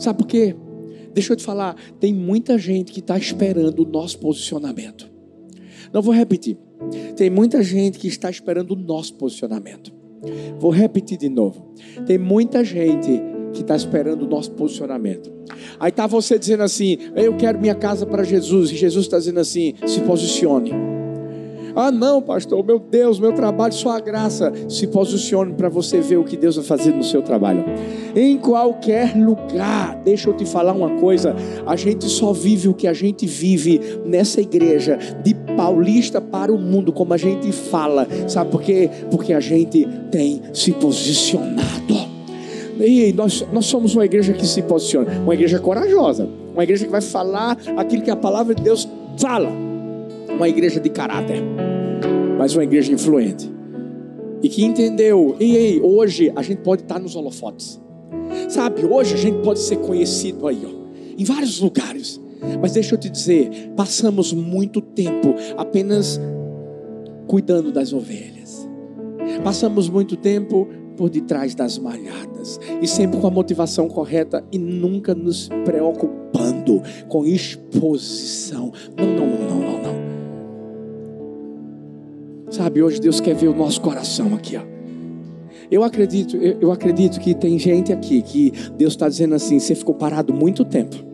Sabe 0.00 0.18
por 0.18 0.26
quê? 0.26 0.56
Deixa 1.12 1.32
eu 1.32 1.36
te 1.36 1.44
falar, 1.44 1.76
tem 2.00 2.14
muita 2.14 2.56
gente 2.58 2.90
que 2.90 3.00
está 3.00 3.18
esperando 3.18 3.80
o 3.80 3.84
nosso 3.84 4.18
posicionamento. 4.18 5.10
Não 5.92 6.00
vou 6.00 6.14
repetir. 6.14 6.56
Tem 7.16 7.28
muita 7.28 7.62
gente 7.62 7.98
que 7.98 8.08
está 8.08 8.30
esperando 8.30 8.72
o 8.72 8.76
nosso 8.76 9.14
posicionamento. 9.14 9.92
Vou 10.58 10.70
repetir 10.70 11.18
de 11.18 11.28
novo. 11.28 11.74
Tem 12.06 12.16
muita 12.16 12.64
gente 12.64 13.20
que 13.52 13.60
está 13.60 13.76
esperando 13.76 14.22
o 14.22 14.28
nosso 14.28 14.52
posicionamento. 14.52 15.30
Aí 15.78 15.90
está 15.90 16.06
você 16.06 16.38
dizendo 16.38 16.62
assim: 16.62 16.96
Eu 17.14 17.36
quero 17.36 17.60
minha 17.60 17.74
casa 17.74 18.06
para 18.06 18.22
Jesus. 18.22 18.70
E 18.70 18.76
Jesus 18.76 19.06
está 19.06 19.18
dizendo 19.18 19.40
assim: 19.40 19.74
Se 19.86 20.00
posicione. 20.00 20.99
Ah, 21.74 21.90
não, 21.90 22.20
pastor, 22.20 22.64
meu 22.64 22.78
Deus, 22.78 23.18
meu 23.18 23.32
trabalho, 23.32 23.72
sua 23.72 24.00
graça. 24.00 24.52
Se 24.68 24.86
posicione 24.86 25.54
para 25.54 25.68
você 25.68 26.00
ver 26.00 26.16
o 26.16 26.24
que 26.24 26.36
Deus 26.36 26.56
vai 26.56 26.64
fazer 26.64 26.92
no 26.92 27.04
seu 27.04 27.22
trabalho. 27.22 27.64
Em 28.14 28.36
qualquer 28.38 29.16
lugar, 29.16 30.00
deixa 30.04 30.28
eu 30.28 30.34
te 30.34 30.44
falar 30.44 30.72
uma 30.72 31.00
coisa: 31.00 31.34
a 31.66 31.76
gente 31.76 32.06
só 32.06 32.32
vive 32.32 32.68
o 32.68 32.74
que 32.74 32.86
a 32.86 32.92
gente 32.92 33.26
vive 33.26 33.80
nessa 34.04 34.40
igreja, 34.40 34.98
de 35.22 35.34
paulista 35.34 36.20
para 36.20 36.52
o 36.52 36.58
mundo, 36.58 36.92
como 36.92 37.12
a 37.12 37.16
gente 37.16 37.52
fala, 37.52 38.06
sabe 38.26 38.50
por 38.50 38.62
quê? 38.62 38.88
Porque 39.10 39.32
a 39.32 39.40
gente 39.40 39.86
tem 40.10 40.40
se 40.52 40.72
posicionado. 40.72 42.10
E 42.80 43.12
nós, 43.12 43.46
nós 43.52 43.66
somos 43.66 43.94
uma 43.94 44.06
igreja 44.06 44.32
que 44.32 44.46
se 44.46 44.62
posiciona, 44.62 45.20
uma 45.22 45.34
igreja 45.34 45.58
corajosa, 45.58 46.26
uma 46.54 46.62
igreja 46.62 46.86
que 46.86 46.90
vai 46.90 47.02
falar 47.02 47.58
aquilo 47.76 48.02
que 48.02 48.10
a 48.10 48.16
palavra 48.16 48.54
de 48.54 48.62
Deus 48.62 48.88
fala, 49.18 49.50
uma 50.40 50.48
igreja 50.48 50.80
de 50.80 50.88
caráter, 50.88 51.42
mas 52.38 52.54
uma 52.54 52.64
igreja 52.64 52.90
influente. 52.90 53.52
E 54.42 54.48
que 54.48 54.64
entendeu, 54.64 55.36
e 55.38 55.54
ei, 55.54 55.80
hoje 55.82 56.32
a 56.34 56.40
gente 56.40 56.62
pode 56.62 56.80
estar 56.80 56.98
nos 56.98 57.14
holofotes. 57.14 57.78
Sabe, 58.48 58.86
hoje 58.86 59.12
a 59.14 59.18
gente 59.18 59.42
pode 59.42 59.58
ser 59.58 59.76
conhecido 59.76 60.48
aí, 60.48 60.62
ó, 60.64 60.70
em 61.18 61.24
vários 61.24 61.60
lugares. 61.60 62.18
Mas 62.58 62.72
deixa 62.72 62.94
eu 62.94 62.98
te 62.98 63.10
dizer, 63.10 63.50
passamos 63.76 64.32
muito 64.32 64.80
tempo 64.80 65.34
apenas 65.58 66.18
cuidando 67.26 67.70
das 67.70 67.92
ovelhas. 67.92 68.66
Passamos 69.44 69.90
muito 69.90 70.16
tempo 70.16 70.66
por 70.96 71.10
detrás 71.10 71.54
das 71.54 71.76
malhadas 71.78 72.58
e 72.80 72.88
sempre 72.88 73.20
com 73.20 73.26
a 73.26 73.30
motivação 73.30 73.88
correta 73.88 74.42
e 74.50 74.58
nunca 74.58 75.14
nos 75.14 75.50
preocupando 75.66 76.82
com 77.08 77.26
exposição. 77.26 78.72
Não, 78.96 79.06
não. 79.06 79.39
Sabe, 82.60 82.82
hoje 82.82 83.00
Deus 83.00 83.20
quer 83.20 83.34
ver 83.34 83.48
o 83.48 83.54
nosso 83.54 83.80
coração 83.80 84.34
aqui, 84.34 84.54
ó. 84.54 84.60
Eu 85.70 85.82
acredito, 85.82 86.36
eu, 86.36 86.60
eu 86.60 86.70
acredito 86.70 87.18
que 87.18 87.34
tem 87.34 87.58
gente 87.58 87.90
aqui 87.90 88.20
que 88.20 88.52
Deus 88.76 88.92
está 88.92 89.08
dizendo 89.08 89.34
assim: 89.34 89.58
você 89.58 89.74
ficou 89.74 89.94
parado 89.94 90.34
muito 90.34 90.62
tempo. 90.62 91.09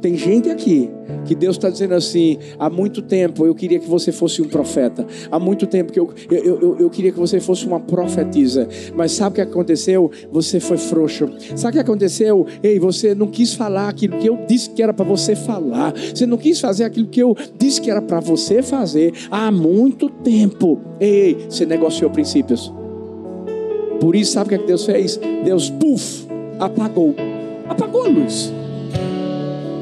Tem 0.00 0.16
gente 0.16 0.48
aqui 0.48 0.90
que 1.26 1.34
Deus 1.34 1.56
está 1.56 1.68
dizendo 1.68 1.94
assim: 1.94 2.38
há 2.58 2.70
muito 2.70 3.02
tempo 3.02 3.44
eu 3.44 3.54
queria 3.54 3.78
que 3.78 3.88
você 3.88 4.10
fosse 4.10 4.40
um 4.40 4.48
profeta, 4.48 5.06
há 5.30 5.38
muito 5.38 5.66
tempo 5.66 5.92
que 5.92 6.00
eu, 6.00 6.10
eu, 6.30 6.60
eu, 6.60 6.76
eu 6.78 6.90
queria 6.90 7.12
que 7.12 7.18
você 7.18 7.38
fosse 7.38 7.66
uma 7.66 7.78
profetisa, 7.78 8.66
mas 8.94 9.12
sabe 9.12 9.32
o 9.32 9.34
que 9.36 9.40
aconteceu? 9.40 10.10
Você 10.32 10.58
foi 10.58 10.78
frouxo. 10.78 11.28
Sabe 11.54 11.72
o 11.72 11.72
que 11.72 11.78
aconteceu? 11.80 12.46
Ei, 12.62 12.78
você 12.78 13.14
não 13.14 13.26
quis 13.26 13.54
falar 13.54 13.88
aquilo 13.88 14.18
que 14.18 14.26
eu 14.26 14.38
disse 14.48 14.70
que 14.70 14.82
era 14.82 14.94
para 14.94 15.04
você 15.04 15.36
falar, 15.36 15.92
você 15.92 16.24
não 16.24 16.38
quis 16.38 16.60
fazer 16.60 16.84
aquilo 16.84 17.08
que 17.08 17.20
eu 17.20 17.36
disse 17.58 17.80
que 17.80 17.90
era 17.90 18.00
para 18.00 18.20
você 18.20 18.62
fazer 18.62 19.12
há 19.30 19.50
muito 19.50 20.08
tempo. 20.08 20.80
Ei, 20.98 21.46
você 21.48 21.66
negociou 21.66 22.10
princípios. 22.10 22.72
Por 24.00 24.16
isso, 24.16 24.32
sabe 24.32 24.46
o 24.46 24.48
que, 24.48 24.54
é 24.54 24.58
que 24.58 24.66
Deus 24.66 24.86
fez? 24.86 25.20
Deus, 25.44 25.68
puf, 25.68 26.26
apagou, 26.58 27.14
apagou 27.68 28.06
a 28.06 28.08
luz. 28.08 28.59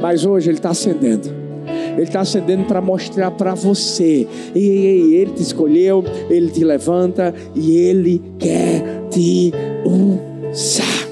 Mas 0.01 0.25
hoje 0.25 0.51
ele 0.51 0.59
está 0.59 0.71
acendendo. 0.71 1.29
Ele 1.67 2.03
está 2.03 2.21
acendendo 2.21 2.65
para 2.65 2.81
mostrar 2.81 3.31
para 3.33 3.55
você. 3.55 4.27
E, 4.55 5.15
ele 5.17 5.33
te 5.33 5.43
escolheu, 5.43 6.05
ele 6.31 6.49
te 6.51 6.63
levanta 6.63 7.35
e 7.55 7.77
ele 7.77 8.23
quer 8.39 9.03
te 9.11 9.53
usar. 9.85 11.09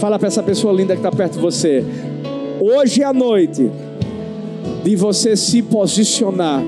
Fala 0.00 0.18
para 0.18 0.28
essa 0.28 0.42
pessoa 0.42 0.72
linda 0.72 0.94
que 0.94 0.98
está 0.98 1.10
perto 1.10 1.34
de 1.34 1.38
você. 1.38 1.84
Hoje 2.60 3.02
é 3.02 3.04
a 3.04 3.12
noite 3.12 3.70
de 4.82 4.96
você 4.96 5.36
se 5.36 5.62
posicionar 5.62 6.62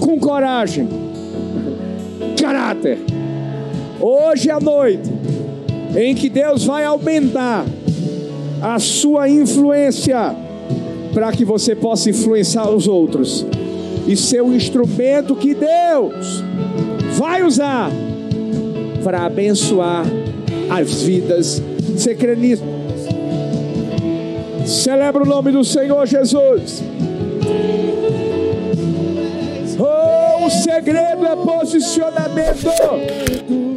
com 0.00 0.18
coragem, 0.18 0.88
caráter. 2.40 2.98
Hoje 4.00 4.48
é 4.48 4.52
a 4.52 4.60
noite 4.60 5.10
em 5.96 6.14
que 6.14 6.28
Deus 6.30 6.64
vai 6.64 6.84
aumentar 6.84 7.66
a 8.60 8.78
sua 8.78 9.28
influência 9.28 10.34
para 11.12 11.32
que 11.32 11.44
você 11.44 11.74
possa 11.74 12.10
influenciar 12.10 12.70
os 12.70 12.86
outros 12.86 13.46
e 14.06 14.16
ser 14.16 14.42
o 14.42 14.54
instrumento 14.54 15.34
que 15.34 15.54
Deus 15.54 16.44
vai 17.16 17.42
usar 17.42 17.90
para 19.02 19.24
abençoar 19.24 20.04
as 20.70 21.02
vidas. 21.02 21.62
Você 21.94 22.14
crê 22.14 22.36
nisso? 22.36 22.62
Celebra 24.66 25.22
o 25.22 25.26
nome 25.26 25.50
do 25.50 25.64
Senhor 25.64 26.06
Jesus. 26.06 26.82
Oh, 29.78 30.46
o 30.46 30.50
segredo 30.50 31.26
é 31.26 31.36
posicionamento. 31.36 33.69